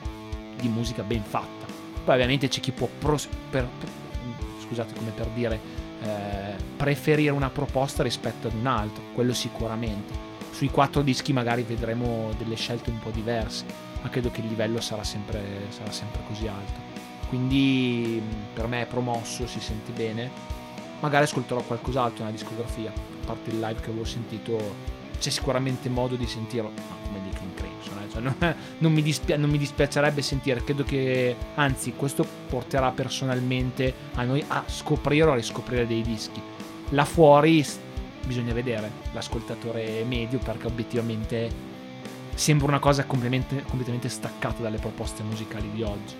di 0.60 0.68
musica 0.68 1.02
ben 1.02 1.22
fatta. 1.22 1.66
Poi 2.04 2.14
ovviamente 2.14 2.48
c'è 2.48 2.60
chi 2.60 2.72
può, 2.72 2.88
pros- 2.98 3.28
per, 3.50 3.66
per, 3.78 3.88
scusate 4.66 4.94
come 4.94 5.10
per 5.10 5.28
dire, 5.28 5.60
eh, 6.02 6.54
preferire 6.76 7.30
una 7.30 7.50
proposta 7.50 8.02
rispetto 8.02 8.48
ad 8.48 8.54
un'altra, 8.54 9.02
quello 9.14 9.32
sicuramente. 9.32 10.32
Sui 10.50 10.68
quattro 10.68 11.02
dischi 11.02 11.32
magari 11.32 11.62
vedremo 11.62 12.30
delle 12.36 12.56
scelte 12.56 12.90
un 12.90 12.98
po' 12.98 13.10
diverse, 13.10 13.64
ma 14.02 14.08
credo 14.08 14.30
che 14.30 14.40
il 14.40 14.48
livello 14.48 14.80
sarà 14.80 15.02
sempre, 15.02 15.66
sarà 15.70 15.90
sempre 15.90 16.20
così 16.26 16.46
alto. 16.46 16.92
Quindi 17.28 18.22
per 18.52 18.66
me 18.66 18.82
è 18.82 18.86
promosso, 18.86 19.46
si 19.46 19.60
sente 19.60 19.92
bene. 19.92 20.30
Magari 21.04 21.24
ascolterò 21.24 21.60
qualcos'altro 21.60 22.24
nella 22.24 22.34
discografia. 22.34 22.90
Parte 23.26 23.50
il 23.50 23.60
live 23.60 23.78
che 23.78 23.90
avevo 23.90 24.06
sentito 24.06 24.92
c'è 25.18 25.28
sicuramente 25.28 25.90
modo 25.90 26.16
di 26.16 26.26
sentirlo 26.26 26.70
ma 26.70 26.96
come 27.06 27.20
dico 27.28 27.42
in 27.42 27.54
Crimson 27.54 27.98
eh? 27.98 28.10
cioè, 28.10 28.20
non, 28.22 28.34
non, 28.78 28.92
mi 28.92 29.02
dispia- 29.02 29.36
non, 29.36 29.50
mi 29.50 29.58
dispiacerebbe 29.58 30.22
sentire. 30.22 30.64
Credo 30.64 30.82
che 30.82 31.36
anzi 31.56 31.92
questo 31.92 32.26
porterà 32.48 32.90
personalmente 32.90 33.92
a 34.14 34.22
noi 34.22 34.42
a 34.48 34.64
scoprire 34.66 35.28
o 35.28 35.32
a 35.32 35.34
riscoprire 35.34 35.86
dei 35.86 36.00
dischi. 36.00 36.40
Là 36.88 37.04
fuori 37.04 37.62
bisogna 38.24 38.54
vedere 38.54 38.90
l'ascoltatore 39.12 40.02
medio 40.04 40.38
perché 40.38 40.68
obiettivamente 40.68 41.72
sembra 42.32 42.68
una 42.68 42.78
cosa 42.78 43.04
completamente 43.04 44.08
staccata 44.08 44.62
dalle 44.62 44.78
proposte 44.78 45.22
musicali 45.22 45.70
di 45.70 45.82
oggi. 45.82 46.14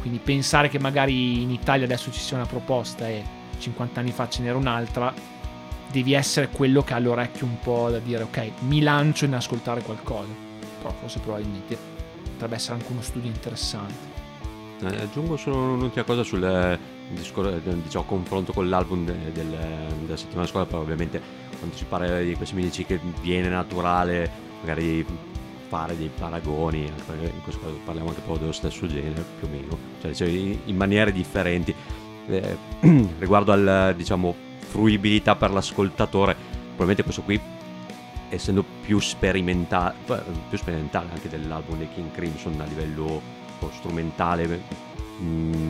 Quindi 0.00 0.18
pensare 0.18 0.68
che 0.68 0.80
magari 0.80 1.40
in 1.40 1.52
Italia 1.52 1.84
adesso 1.84 2.10
ci 2.10 2.18
sia 2.18 2.36
una 2.36 2.46
proposta 2.46 3.08
e 3.08 3.42
50 3.58 4.00
anni 4.00 4.10
fa 4.10 4.28
ce 4.28 4.42
n'era 4.42 4.56
un'altra 4.56 5.32
devi 5.94 6.12
essere 6.12 6.48
quello 6.48 6.82
che 6.82 6.92
ha 6.94 6.98
l'orecchio 6.98 7.46
un 7.46 7.60
po' 7.60 7.88
da 7.88 8.00
dire 8.00 8.24
ok, 8.24 8.50
mi 8.66 8.80
lancio 8.82 9.26
in 9.26 9.34
ascoltare 9.34 9.80
qualcosa. 9.82 10.32
Però 10.78 10.92
forse 10.98 11.20
probabilmente 11.20 11.78
potrebbe 12.32 12.56
essere 12.56 12.74
anche 12.74 12.90
uno 12.90 13.00
studio 13.00 13.30
interessante. 13.30 14.12
Eh, 14.80 15.02
aggiungo 15.02 15.36
solo 15.36 15.56
un'ultima 15.74 16.04
cosa 16.04 16.24
sul 16.24 16.42
eh, 16.42 16.78
discor- 17.10 17.60
eh, 17.64 17.82
diciamo, 17.82 18.04
confronto 18.04 18.52
con 18.52 18.68
l'album 18.68 19.04
de- 19.04 19.32
del, 19.32 19.56
della 20.02 20.16
settimana 20.16 20.48
scorsa, 20.48 20.66
però 20.66 20.80
ovviamente 20.80 21.22
quando 21.58 21.76
si 21.76 21.84
parla 21.84 22.20
di 22.20 22.34
questi 22.34 22.56
minici 22.56 22.84
che 22.84 22.98
viene 23.20 23.48
naturale 23.48 24.28
magari 24.60 25.06
fare 25.68 25.96
dei 25.96 26.10
paragoni, 26.16 26.84
in 26.84 27.42
questo 27.42 27.60
caso 27.60 27.78
parliamo 27.84 28.08
anche 28.08 28.20
un 28.20 28.26
po' 28.26 28.36
dello 28.36 28.52
stesso 28.52 28.86
genere 28.86 29.24
più 29.38 29.46
o 29.46 29.50
meno, 29.50 29.78
cioè, 30.00 30.12
cioè 30.12 30.28
in 30.28 30.76
maniere 30.76 31.12
differenti. 31.12 31.74
Eh, 32.28 32.56
riguardo 33.18 33.52
al 33.52 33.94
diciamo 33.96 34.34
fruibilità 34.58 35.36
per 35.36 35.50
l'ascoltatore. 35.50 36.34
Probabilmente 36.66 37.02
questo 37.02 37.22
qui, 37.22 37.40
essendo 38.28 38.64
più 38.82 38.98
sperimentale, 38.98 39.94
più 40.48 40.58
sperimentale 40.58 41.10
anche 41.12 41.28
dell'album 41.28 41.78
di 41.78 41.88
King 41.94 42.10
Crimson 42.10 42.60
a 42.60 42.64
livello 42.64 43.20
strumentale, 43.72 44.46
mh, 44.46 45.24
mm, 45.24 45.68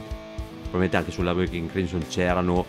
probabilmente 0.63 0.97
anche 0.97 1.11
sull'album 1.11 1.45
di 1.45 1.51
King 1.51 1.71
Crimson 1.71 2.07
c'erano 2.09 2.65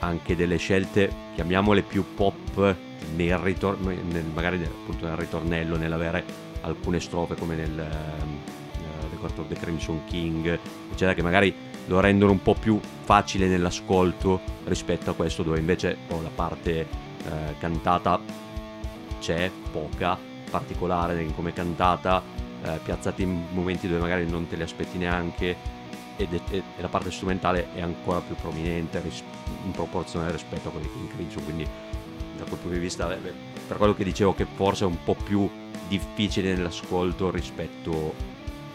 anche 0.00 0.34
delle 0.34 0.56
scelte, 0.56 1.10
chiamiamole 1.34 1.82
più 1.82 2.14
pop, 2.14 2.76
nel 3.14 3.38
ritor- 3.38 3.78
nel, 3.80 4.24
magari 4.32 4.62
appunto 4.62 5.06
nel 5.06 5.16
ritornello, 5.16 5.76
nell'avere 5.76 6.24
alcune 6.62 7.00
strofe 7.00 7.34
come 7.34 7.54
nel 7.54 7.70
uh, 7.78 9.10
Record 9.10 9.38
of 9.38 9.48
the 9.48 9.54
Crimson 9.54 10.00
King, 10.06 10.58
eccetera, 10.90 11.14
che 11.14 11.22
magari 11.22 11.54
lo 11.88 12.00
rendono 12.00 12.32
un 12.32 12.42
po' 12.42 12.54
più 12.54 12.78
facile 13.02 13.46
nell'ascolto 13.46 14.40
rispetto 14.64 15.10
a 15.10 15.14
questo 15.14 15.42
dove 15.42 15.58
invece 15.58 15.96
oh, 16.08 16.22
la 16.22 16.30
parte 16.34 16.80
eh, 16.80 16.86
cantata 17.58 18.20
c'è 19.18 19.50
poca 19.72 20.16
particolare 20.50 21.26
come 21.34 21.52
cantata 21.52 22.22
eh, 22.62 22.78
piazzati 22.82 23.22
in 23.22 23.46
momenti 23.52 23.88
dove 23.88 24.00
magari 24.00 24.28
non 24.28 24.46
te 24.46 24.56
li 24.56 24.62
aspetti 24.62 24.98
neanche 24.98 25.76
ed 26.16 26.34
è- 26.34 26.54
e, 26.54 26.62
la 26.78 26.88
parte 26.88 27.10
strumentale 27.10 27.68
è 27.74 27.80
ancora 27.80 28.20
più 28.20 28.34
prominente 28.36 29.00
ris- 29.00 29.22
in 29.64 29.70
proporzione 29.72 30.30
rispetto 30.30 30.68
a 30.68 30.70
quelli 30.70 30.88
che 30.90 30.98
in 30.98 31.08
Crimson 31.08 31.44
quindi 31.44 31.66
da 32.36 32.44
quel 32.44 32.58
punto 32.58 32.74
di 32.74 32.78
vista 32.78 33.12
eh, 33.12 33.32
per 33.66 33.76
quello 33.76 33.94
che 33.94 34.04
dicevo 34.04 34.34
che 34.34 34.46
forse 34.54 34.84
è 34.84 34.86
un 34.86 35.02
po' 35.04 35.14
più 35.14 35.48
difficile 35.88 36.54
nell'ascolto 36.54 37.30
rispetto 37.30 38.14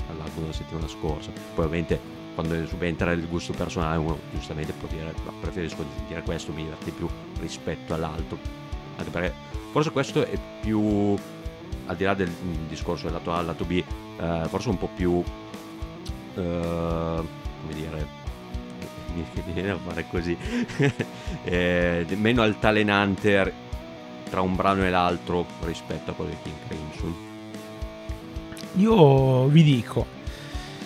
all'album 0.09 0.41
della 0.41 0.53
settimana 0.53 0.87
scorsa. 0.87 1.31
Poi 1.53 1.65
ovviamente 1.65 2.22
quando 2.33 2.65
subentra 2.67 3.11
il 3.11 3.27
gusto 3.27 3.53
personale 3.53 3.97
uno 3.97 4.17
giustamente 4.31 4.73
può 4.73 4.87
dire 4.87 5.13
"Ma 5.25 5.31
preferisco 5.39 5.85
sentire 5.97 6.21
questo 6.21 6.51
mi 6.51 6.63
diverte 6.63 6.91
più 6.91 7.07
rispetto 7.39 7.93
all'altro. 7.93 8.37
Anche 8.97 9.09
perché 9.09 9.33
forse 9.71 9.91
questo 9.91 10.25
è 10.25 10.37
più 10.61 11.15
al 11.87 11.95
di 11.95 12.03
là 12.03 12.13
del 12.13 12.29
mm, 12.29 12.67
discorso 12.67 13.05
del 13.05 13.13
lato 13.13 13.33
A 13.33 13.41
lato 13.41 13.65
B 13.65 13.71
eh, 13.71 14.43
forse 14.47 14.69
un 14.69 14.77
po' 14.77 14.89
più 14.95 15.21
eh, 16.35 16.41
come 16.41 17.73
dire 17.73 18.21
mi 19.13 19.53
viene 19.53 19.71
a 19.71 19.77
fare 19.77 20.05
così 20.09 20.35
eh, 21.43 22.05
meno 22.15 22.41
altalenante 22.41 23.53
tra 24.29 24.41
un 24.41 24.55
brano 24.55 24.83
e 24.83 24.89
l'altro 24.89 25.45
rispetto 25.61 26.11
a 26.11 26.13
quello 26.13 26.31
di 26.31 26.37
King 26.41 26.55
Crimson 26.67 27.15
Io 28.77 29.45
vi 29.47 29.63
dico, 29.63 30.05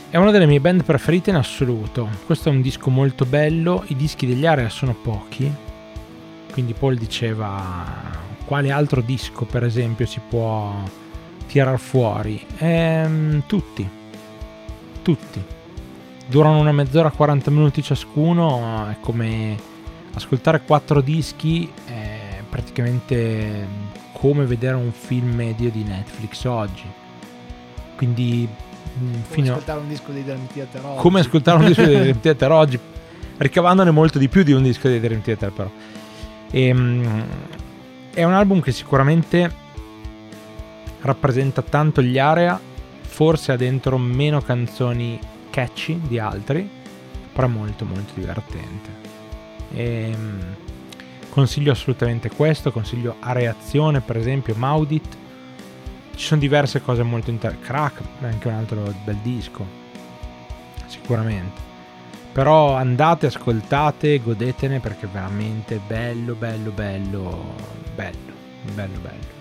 è 0.10 0.16
una 0.16 0.32
delle 0.32 0.45
mie 0.45 0.62
band 0.62 0.84
preferite 0.84 1.32
in 1.32 1.36
assoluto. 1.36 2.08
Questo 2.26 2.47
è 2.47 2.51
un 2.51 2.62
disco 2.62 2.89
molto 2.89 3.26
bello, 3.26 3.84
i 3.88 3.95
dischi 3.95 4.26
degli 4.26 4.45
Area 4.45 4.70
sono 4.70 4.93
pochi, 4.93 5.51
quindi 6.51 6.74
Paul 6.74 6.95
diceva 6.95 8.26
quale 8.45 8.72
altro 8.72 9.01
disco 9.01 9.43
per 9.43 9.66
esempio 9.66 10.05
si 10.05 10.22
può 10.28 10.74
tirar 11.47 11.78
fuori. 11.78 12.41
Ehm, 12.60 13.43
tutti, 13.47 13.88
tutti. 15.01 15.43
Durano 16.26 16.60
una 16.60 16.72
mezz'ora 16.72 17.12
40 17.12 17.51
minuti 17.51 17.84
ciascuno, 17.84 18.88
è 18.89 18.97
come 19.01 19.58
ascoltare 20.14 20.62
quattro 20.62 21.01
dischi, 21.01 21.70
è 21.86 22.41
praticamente 22.49 23.68
come 24.14 24.45
vedere 24.45 24.76
un 24.76 24.91
film 24.91 25.36
medio 25.36 25.70
di 25.70 25.84
Netflix 25.84 26.45
oggi. 26.45 26.86
Quindi 27.97 28.47
fino 29.28 29.48
a 29.48 29.52
ascoltare 29.52 29.80
un 29.80 29.88
disco 29.88 30.12
dei 30.12 30.24
Dream 30.24 30.48
Theater 30.48 30.86
oggi. 30.86 31.00
come 31.00 31.20
ascoltare 31.20 31.58
un 31.60 31.66
disco 31.66 31.86
di 31.86 31.95
Dream 31.95 32.20
Theater 32.20 32.52
oggi, 32.52 32.80
ricavandone 33.38 33.91
molto 33.91 34.18
di 34.18 34.28
più 34.28 34.43
di 34.43 34.52
un 34.52 34.64
disco 34.64 34.88
di 34.88 35.00
Dream 35.00 35.22
Theater 35.22 35.52
però. 35.52 35.70
Ehm, 36.52 37.26
è 38.14 38.24
un 38.24 38.34
album 38.34 38.62
che 38.62 38.72
sicuramente 38.72 39.66
rappresenta 41.02 41.62
tanto 41.62 42.02
gli 42.02 42.18
area, 42.18 42.60
forse 43.02 43.52
ha 43.52 43.56
dentro 43.56 43.98
meno 43.98 44.41
canzoni 44.41 45.20
catchy 45.50 46.00
di 46.08 46.20
altri, 46.20 46.68
però 47.34 47.48
molto 47.48 47.86
molto 47.86 48.14
divertente. 48.16 48.89
Ehm, 49.74 50.56
consiglio 51.30 51.72
assolutamente 51.72 52.30
questo, 52.30 52.72
consiglio 52.72 53.16
a 53.20 53.32
reazione 53.32 54.02
per 54.02 54.18
esempio 54.18 54.56
Maudit, 54.56 55.16
ci 56.18 56.26
sono 56.26 56.41
diverse 56.41 56.82
cose 56.82 57.03
molto 57.03 57.30
interessanti, 57.30 57.68
Crack 57.68 58.01
è 58.22 58.26
anche 58.26 58.47
un 58.47 58.53
altro 58.55 58.93
bel 59.03 59.18
disco, 59.18 59.65
sicuramente. 60.88 61.65
Però 62.34 62.74
andate, 62.74 63.28
ascoltate, 63.28 64.20
godetene 64.20 64.80
perché 64.80 65.05
è 65.05 65.09
veramente 65.09 65.80
bello, 65.86 66.34
bello, 66.34 66.72
bello, 66.72 67.55
bello, 67.95 68.34
bello, 68.74 68.99
bello. 68.99 69.36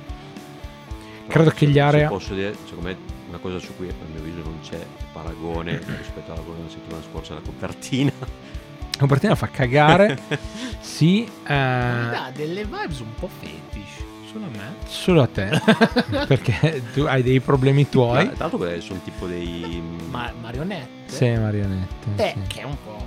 Credo 1.27 1.51
che 1.51 1.65
se- 1.65 1.67
gli 1.67 1.75
se 1.75 1.81
area... 1.81 2.09
posso 2.09 2.35
dire 2.35 2.55
secondo 2.67 2.89
me 2.89 2.97
una 3.29 3.39
cosa 3.39 3.59
su 3.59 3.75
cui 3.75 3.89
a 3.89 3.93
mio 4.11 4.21
avviso 4.21 4.43
non 4.43 4.61
c'è 4.63 4.79
paragone 5.13 5.81
rispetto 5.99 6.33
alla 6.33 6.43
della 6.43 6.69
settimana 6.69 7.03
scorsa 7.03 7.35
la 7.35 7.41
copertina 7.41 8.13
La 8.19 8.99
copertina 8.99 9.35
fa 9.35 9.49
cagare, 9.49 10.19
sì, 10.81 11.21
Mi 11.21 11.29
eh, 11.45 12.09
dà 12.11 12.31
delle 12.35 12.65
vibes 12.65 13.01
un 13.01 13.15
po' 13.19 13.29
fetish. 13.29 14.15
Solo 14.31 14.47
a 14.47 14.49
me. 14.49 14.75
solo 14.87 15.23
a 15.23 15.27
te, 15.27 15.49
perché 16.27 16.83
tu 16.93 17.03
hai 17.03 17.23
dei 17.23 17.41
problemi 17.41 17.89
tuoi. 17.89 18.27
Ma, 18.27 18.33
tanto 18.33 18.59
sono 18.81 19.01
tipo 19.05 19.27
dei 19.27 19.83
Ma 20.11 20.33
marionette. 20.41 21.13
Sei 21.13 21.39
marionette. 21.39 22.15
Te, 22.17 22.35
sì. 22.35 22.41
che 22.49 22.61
è 22.61 22.65
un 22.65 22.77
po'. 22.83 23.07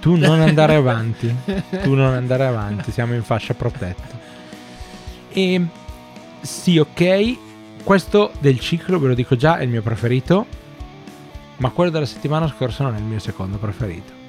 Tu 0.00 0.16
non 0.16 0.40
andare 0.40 0.76
avanti, 0.76 1.34
tu 1.82 1.94
non 1.94 2.14
andare 2.14 2.46
avanti, 2.46 2.92
siamo 2.92 3.14
in 3.14 3.22
fascia 3.22 3.54
protetta. 3.54 4.18
E 5.28 5.66
sì, 6.40 6.78
ok, 6.78 7.36
questo 7.82 8.32
del 8.38 8.60
ciclo, 8.60 8.98
ve 8.98 9.08
lo 9.08 9.14
dico 9.14 9.34
già, 9.34 9.58
è 9.58 9.64
il 9.64 9.68
mio 9.68 9.82
preferito, 9.82 10.46
ma 11.56 11.70
quello 11.70 11.90
della 11.90 12.06
settimana 12.06 12.46
scorsa 12.46 12.84
non 12.84 12.94
è 12.94 12.98
il 12.98 13.04
mio 13.04 13.18
secondo 13.18 13.56
preferito. 13.58 14.24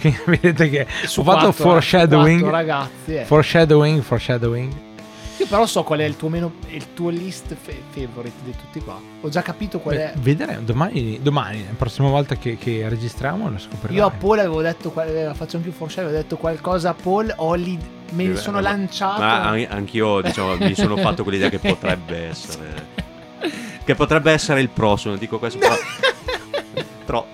Quindi 0.00 0.18
vedete 0.26 0.68
che 0.70 0.86
Su 1.06 1.20
ho 1.20 1.24
fatto 1.24 1.38
quattro- 1.46 1.64
foreshadowing, 1.64 2.40
quattro 2.40 2.56
ragazzi. 2.56 3.14
eh. 3.14 3.24
foreshadowing, 3.24 4.02
foreshadowing. 4.02 4.72
Io 5.38 5.46
però 5.46 5.66
so 5.66 5.82
qual 5.82 5.98
è 5.98 6.04
il 6.04 6.16
tuo, 6.16 6.30
meno, 6.30 6.50
il 6.70 6.94
tuo 6.94 7.10
list 7.10 7.54
fe- 7.60 7.82
favorite 7.90 8.36
di 8.42 8.52
tutti 8.52 8.80
qua. 8.80 8.98
Ho 9.20 9.28
già 9.28 9.42
capito 9.42 9.80
qual 9.80 9.96
è. 9.96 10.12
Beh, 10.14 10.20
vedremo 10.20 10.60
domani, 10.62 11.18
domani, 11.20 11.62
la 11.66 11.74
prossima 11.76 12.08
volta 12.08 12.36
che, 12.36 12.56
che 12.56 12.88
registriamo 12.88 13.50
lo 13.50 13.58
scopriremo. 13.58 13.98
Io 13.98 14.06
a 14.06 14.10
Paul 14.10 14.38
avevo 14.38 14.62
detto, 14.62 14.90
eh, 15.02 15.30
faccio 15.34 15.58
anche 15.58 15.68
un 15.68 15.74
foreshadow, 15.74 16.06
avevo 16.08 16.22
detto 16.22 16.36
qualcosa 16.38 16.88
a 16.90 16.94
Paul, 16.94 17.30
ho 17.36 17.52
lì, 17.52 17.78
me 18.12 18.24
ne 18.24 18.36
sono 18.36 18.56
ma- 18.56 18.62
lanciato. 18.62 19.20
ma 19.20 19.42
an- 19.42 19.66
anch'io 19.68 20.22
diciamo 20.22 20.56
mi 20.56 20.74
sono 20.74 20.96
fatto 21.02 21.22
quell'idea 21.22 21.50
che 21.50 21.58
potrebbe 21.58 22.28
essere 22.28 22.86
che 23.84 23.94
potrebbe 23.94 24.32
essere 24.32 24.60
il 24.60 24.68
prossimo 24.70 25.16
dico 25.16 25.38
questo 25.38 25.58
però 25.58 25.76
scopriremo 27.04 27.26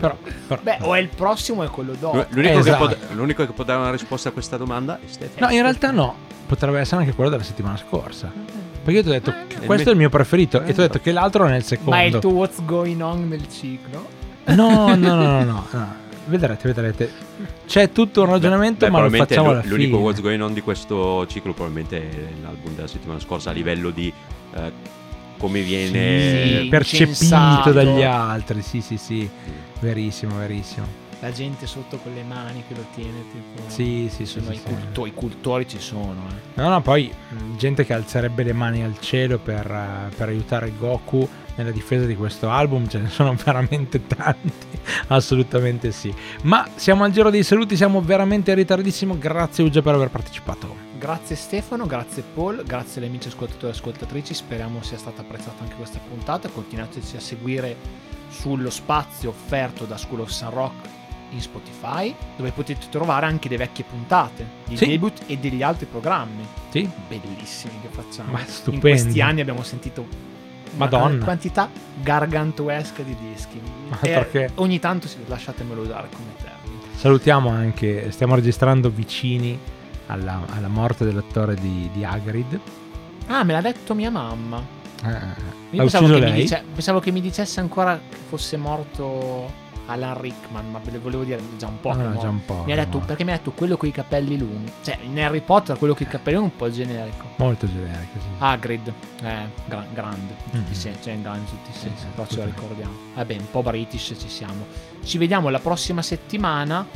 Però, 0.00 0.16
però- 0.46 0.60
Beh, 0.62 0.78
o 0.80 0.94
è 0.94 1.00
il 1.00 1.08
prossimo 1.08 1.62
o 1.62 1.64
è 1.64 1.68
quello 1.68 1.94
dopo. 1.98 2.24
L'unico, 2.30 2.58
Esatto. 2.58 2.86
che 2.88 2.96
può, 2.96 3.14
l'unico 3.14 3.46
che 3.46 3.52
può 3.52 3.64
dare 3.64 3.80
una 3.80 3.90
risposta 3.90 4.28
a 4.30 4.32
questa 4.32 4.56
domanda 4.56 4.96
è 4.98 5.06
Stefano 5.06 5.46
No, 5.46 5.52
in 5.52 5.62
realtà 5.62 5.90
no, 5.90 6.14
potrebbe 6.46 6.80
essere 6.80 7.00
anche 7.02 7.14
quello 7.14 7.30
della 7.30 7.42
settimana 7.42 7.76
scorsa. 7.76 8.32
Perché 8.84 8.98
io 8.98 9.02
ti 9.02 9.08
ho 9.10 9.12
detto 9.12 9.32
che 9.46 9.54
il 9.60 9.66
questo 9.66 9.88
è 9.90 9.92
il 9.92 9.98
mio 9.98 10.08
preferito 10.08 10.60
e 10.62 10.72
ti 10.72 10.80
ho 10.80 10.82
detto 10.82 10.98
che 11.00 11.12
l'altro 11.12 11.46
è 11.46 11.50
nel 11.50 11.64
Ma 11.84 12.00
è 12.00 12.02
il 12.04 12.10
secondo. 12.12 12.18
tuo 12.18 12.30
what's 12.32 12.64
going 12.64 13.00
on 13.00 13.28
nel 13.28 13.48
ciclo? 13.48 14.06
No, 14.46 14.94
no, 14.96 14.96
no, 14.96 15.14
no, 15.14 15.44
no, 15.44 15.66
no. 15.70 15.94
Vedrete, 16.24 16.66
vedrete. 16.68 17.10
C'è 17.66 17.90
tutto 17.92 18.22
un 18.22 18.30
ragionamento, 18.30 18.84
Beh, 18.84 18.90
ma 18.90 19.00
lo 19.00 19.10
facciamo 19.10 19.50
alla 19.50 19.62
l'unico 19.64 19.90
fine. 19.96 20.02
what's 20.02 20.20
going 20.20 20.40
on 20.40 20.52
di 20.52 20.60
questo 20.62 21.26
ciclo 21.28 21.52
probabilmente 21.52 21.98
è 22.10 22.24
l'album 22.42 22.74
della 22.74 22.86
settimana 22.88 23.18
scorsa 23.20 23.50
a 23.50 23.52
livello 23.52 23.90
di 23.90 24.12
eh, 24.54 24.72
come 25.38 25.60
viene 25.62 26.60
Sì, 26.62 26.68
percepito 26.68 27.08
incensato. 27.10 27.72
dagli 27.72 28.02
altri. 28.02 28.62
Sì, 28.62 28.80
sì, 28.80 28.96
sì. 28.96 29.28
Verissimo, 29.82 30.36
verissimo. 30.38 30.86
La 31.18 31.32
gente 31.32 31.66
sotto 31.66 31.98
con 31.98 32.14
le 32.14 32.22
mani 32.22 32.62
che 32.66 32.74
lo 32.74 32.84
tiene, 32.94 33.24
tipo. 33.32 33.68
Sì, 33.68 34.08
sì, 34.08 34.26
sì. 34.26 34.40
Sì, 34.40 34.52
i, 34.52 34.56
sì. 34.56 34.62
culto- 34.62 35.06
i 35.06 35.12
cultori 35.12 35.68
ci 35.68 35.80
sono, 35.80 36.22
eh. 36.30 36.60
No, 36.60 36.68
no, 36.68 36.80
poi 36.80 37.12
mh, 37.12 37.56
gente 37.56 37.84
che 37.84 37.92
alzerebbe 37.92 38.44
le 38.44 38.52
mani 38.52 38.84
al 38.84 38.98
cielo 39.00 39.38
per, 39.38 39.68
eh, 39.68 40.14
per 40.14 40.28
aiutare 40.28 40.72
Goku 40.78 41.28
nella 41.56 41.72
difesa 41.72 42.06
di 42.06 42.14
questo 42.14 42.48
album, 42.48 42.88
ce 42.88 42.98
ne 42.98 43.08
sono 43.08 43.34
veramente 43.44 44.06
tanti, 44.06 44.78
assolutamente 45.08 45.90
sì. 45.90 46.14
Ma 46.42 46.68
siamo 46.76 47.02
al 47.02 47.10
giro 47.10 47.30
dei 47.30 47.42
saluti, 47.42 47.76
siamo 47.76 48.00
veramente 48.00 48.50
in 48.50 48.56
ritardissimo, 48.56 49.18
grazie 49.18 49.64
Uge 49.64 49.82
per 49.82 49.94
aver 49.94 50.10
partecipato. 50.10 50.90
Grazie 50.96 51.34
Stefano, 51.34 51.86
grazie 51.86 52.22
Paul, 52.22 52.62
grazie 52.64 53.00
agli 53.00 53.08
amici 53.08 53.26
ascoltatori 53.26 53.66
e 53.66 53.70
ascoltatrici, 53.76 54.34
speriamo 54.34 54.82
sia 54.82 54.96
stata 54.98 55.22
apprezzata 55.22 55.62
anche 55.64 55.74
questa 55.74 55.98
puntata, 55.98 56.48
continuateci 56.48 57.16
a 57.16 57.20
seguire 57.20 57.76
sullo 58.32 58.70
spazio 58.70 59.30
offerto 59.30 59.84
da 59.84 59.96
School 59.96 60.20
of 60.20 60.28
Sun 60.30 60.50
Rock 60.50 60.88
in 61.30 61.40
Spotify, 61.40 62.14
dove 62.36 62.50
potete 62.50 62.88
trovare 62.90 63.26
anche 63.26 63.48
le 63.48 63.56
vecchie 63.56 63.84
puntate 63.84 64.46
di 64.66 64.76
Sì. 64.76 64.86
debut 64.86 65.22
e 65.26 65.38
degli 65.38 65.62
altri 65.62 65.86
programmi 65.86 66.44
Sì? 66.70 66.88
bellissimi 67.08 67.74
che 67.80 67.88
facciamo. 67.90 68.32
Ma 68.32 68.40
In 68.66 68.80
questi 68.80 69.20
anni 69.20 69.40
abbiamo 69.40 69.62
sentito 69.62 70.00
una 70.74 70.84
Madonna. 70.88 71.24
quantità 71.24 71.68
gargantuesca 72.02 73.02
di 73.02 73.16
dischi. 73.30 73.60
Ma 73.88 73.96
E 74.00 74.08
perché? 74.08 74.50
ogni 74.56 74.78
tanto 74.78 75.08
lasciatemelo 75.26 75.80
usare 75.82 76.08
come 76.14 76.30
termine. 76.36 76.80
Salutiamo 76.96 77.48
anche, 77.50 78.10
stiamo 78.10 78.34
registrando 78.34 78.90
vicini 78.90 79.58
alla, 80.06 80.40
alla 80.54 80.68
morte 80.68 81.04
dell'attore 81.04 81.54
di, 81.54 81.88
di 81.92 82.04
Hagrid. 82.04 82.60
Ah, 83.28 83.42
me 83.44 83.52
l'ha 83.54 83.60
detto 83.62 83.94
mia 83.94 84.10
mamma. 84.10 84.80
Eh, 85.04 85.08
Io 85.70 85.80
ha 85.80 85.82
pensavo 85.84 86.06
che, 86.06 86.12
mi 86.14 86.20
lei? 86.20 86.32
dice- 86.42 86.64
pensavo 86.74 87.00
che 87.00 87.10
mi 87.10 87.20
dicesse 87.20 87.60
ancora 87.60 87.98
che 88.08 88.16
fosse 88.28 88.56
morto 88.56 89.60
Alan 89.86 90.20
Rickman, 90.20 90.70
ma 90.70 90.78
ve 90.82 90.92
lo 90.92 91.00
volevo 91.00 91.24
dire 91.24 91.40
già 91.58 91.66
un 91.66 91.80
po'. 91.80 91.90
Ah, 91.90 92.16
già 92.16 92.28
un 92.28 92.44
po'. 92.44 92.62
Mi 92.64 92.72
ha 92.72 92.76
detto, 92.76 92.98
no. 92.98 93.04
perché 93.04 93.24
mi 93.24 93.32
ha 93.32 93.36
detto 93.36 93.50
quello 93.50 93.76
con 93.76 93.88
i 93.88 93.92
capelli 93.92 94.38
lunghi. 94.38 94.70
Cioè, 94.82 94.98
in 95.02 95.18
Harry 95.20 95.40
Potter 95.40 95.76
quello 95.76 95.94
con 95.94 96.06
i 96.06 96.08
capelli 96.10 96.36
lunghi 96.36 96.52
è 96.52 96.54
un 96.62 96.68
po' 96.68 96.74
generico. 96.74 97.24
Molto 97.36 97.66
generico, 97.66 98.18
sì. 98.20 98.26
Hagrid, 98.38 98.92
eh, 99.22 99.34
gra- 99.66 99.86
grande, 99.92 100.34
in 100.44 100.50
tutti 100.50 100.56
i 100.56 100.60
Mhm. 100.60 100.72
sensi, 100.72 101.02
cioè 101.02 101.20
grande 101.20 101.40
in 101.40 101.46
tutti 101.46 101.70
i 101.70 101.78
sensi, 101.80 102.04
però 102.14 102.26
ce 102.28 102.36
lo 102.36 102.44
ricordiamo. 102.44 102.92
Vabbè, 103.14 103.34
un 103.38 103.50
po' 103.50 103.62
british 103.62 104.14
ci 104.18 104.28
siamo. 104.28 104.66
Ci 105.02 105.18
vediamo 105.18 105.48
la 105.48 105.58
prossima 105.58 106.00
settimana 106.00 106.86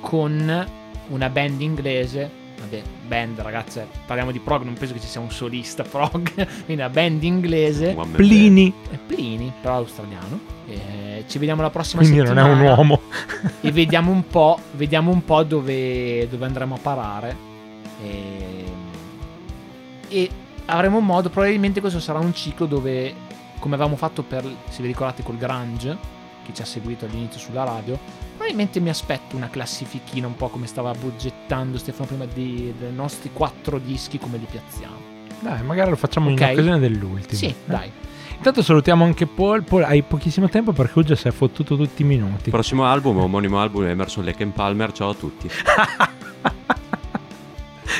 con 0.00 0.66
una 1.08 1.28
band 1.28 1.60
inglese, 1.60 2.22
eh, 2.22 2.30
vabbè, 2.68 2.82
band 3.06 3.40
ragazze, 3.40 3.86
parliamo 4.06 4.32
di 4.32 4.40
prog, 4.40 4.62
non 4.62 4.74
penso 4.74 4.94
che 4.94 5.00
ci 5.00 5.06
sia 5.06 5.20
un 5.20 5.30
solista 5.30 5.82
prog, 5.84 6.32
quindi 6.34 6.74
una 6.74 6.88
band 6.88 7.22
inglese, 7.22 7.94
One 7.96 8.12
Plini, 8.12 8.72
Plini, 9.06 9.52
però 9.60 9.76
australiano. 9.76 10.54
E 10.68 11.24
ci 11.28 11.38
vediamo 11.38 11.62
la 11.62 11.70
prossima 11.70 12.02
quindi 12.02 12.18
non 12.18 12.28
settimana. 12.28 12.50
è 12.50 12.52
un 12.54 12.60
uomo. 12.60 13.00
e 13.60 13.70
vediamo 13.70 14.10
un 14.10 14.26
po', 14.26 14.58
vediamo 14.72 15.12
un 15.12 15.24
po' 15.24 15.42
dove, 15.44 16.26
dove 16.28 16.44
andremo 16.44 16.74
a 16.74 16.78
parare. 16.78 17.36
E, 18.02 18.64
e 20.08 20.30
avremo 20.66 21.00
modo, 21.00 21.30
probabilmente 21.30 21.80
questo 21.80 22.00
sarà 22.00 22.18
un 22.18 22.34
ciclo 22.34 22.66
dove, 22.66 23.14
come 23.60 23.74
avevamo 23.74 23.96
fatto 23.96 24.22
per, 24.22 24.44
se 24.68 24.82
vi 24.82 24.88
ricordate, 24.88 25.22
col 25.22 25.36
Grange, 25.36 26.14
che 26.46 26.54
ci 26.54 26.62
ha 26.62 26.64
seguito 26.64 27.04
all'inizio 27.04 27.38
sulla 27.40 27.64
radio, 27.64 27.98
probabilmente 28.30 28.80
mi 28.80 28.88
aspetto 28.88 29.36
una 29.36 29.48
classifichina 29.50 30.26
un 30.26 30.36
po' 30.36 30.48
come 30.48 30.66
stava 30.66 30.92
budgettando 30.92 31.76
Stefano 31.78 32.06
prima 32.06 32.24
di, 32.24 32.72
dei 32.78 32.92
nostri 32.92 33.30
quattro 33.32 33.78
dischi, 33.78 34.18
come 34.18 34.38
li 34.38 34.46
piazziamo. 34.50 35.14
Dai, 35.40 35.62
magari 35.62 35.90
lo 35.90 35.96
facciamo 35.96 36.30
Ok. 36.30 36.40
in 36.40 36.46
occasione 36.46 36.78
dell'ultimo. 36.78 37.34
Sì, 37.38 37.46
Eh? 37.46 37.54
dai. 37.64 37.90
Intanto 38.36 38.62
salutiamo 38.62 39.02
anche 39.04 39.26
Paul. 39.26 39.62
Paul, 39.64 39.82
hai 39.84 40.02
pochissimo 40.02 40.48
tempo 40.48 40.72
perché 40.72 40.98
Ugia 40.98 41.14
si 41.16 41.26
è 41.26 41.30
fottuto 41.30 41.76
tutti 41.76 42.02
i 42.02 42.04
minuti. 42.04 42.50
Prossimo 42.50 42.84
album, 42.84 43.16
omonimo 43.18 43.58
album, 43.60 43.84
è 43.86 43.90
Emerson 43.90 44.24
Lake 44.24 44.44
Palmer. 44.46 44.92
Ciao 44.92 45.10
a 45.10 45.14
tutti. 45.14 45.48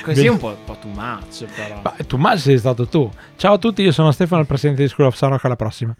Così 0.02 0.24
è 0.26 0.28
un 0.28 0.38
po', 0.38 0.48
un 0.48 0.56
po' 0.64 0.76
too 0.80 0.90
much, 0.90 1.46
però. 1.54 1.80
Ma 1.82 1.94
tu, 2.06 2.16
ma 2.16 2.36
sei 2.36 2.58
stato 2.58 2.86
tu. 2.86 3.10
Ciao 3.36 3.54
a 3.54 3.58
tutti, 3.58 3.82
io 3.82 3.92
sono 3.92 4.12
Stefano, 4.12 4.40
il 4.42 4.46
presidente 4.46 4.82
di 4.82 4.88
School 4.88 5.08
of 5.08 5.16
Sun 5.16 5.30
Rock. 5.30 5.44
Alla 5.46 5.56
prossima. 5.56 5.94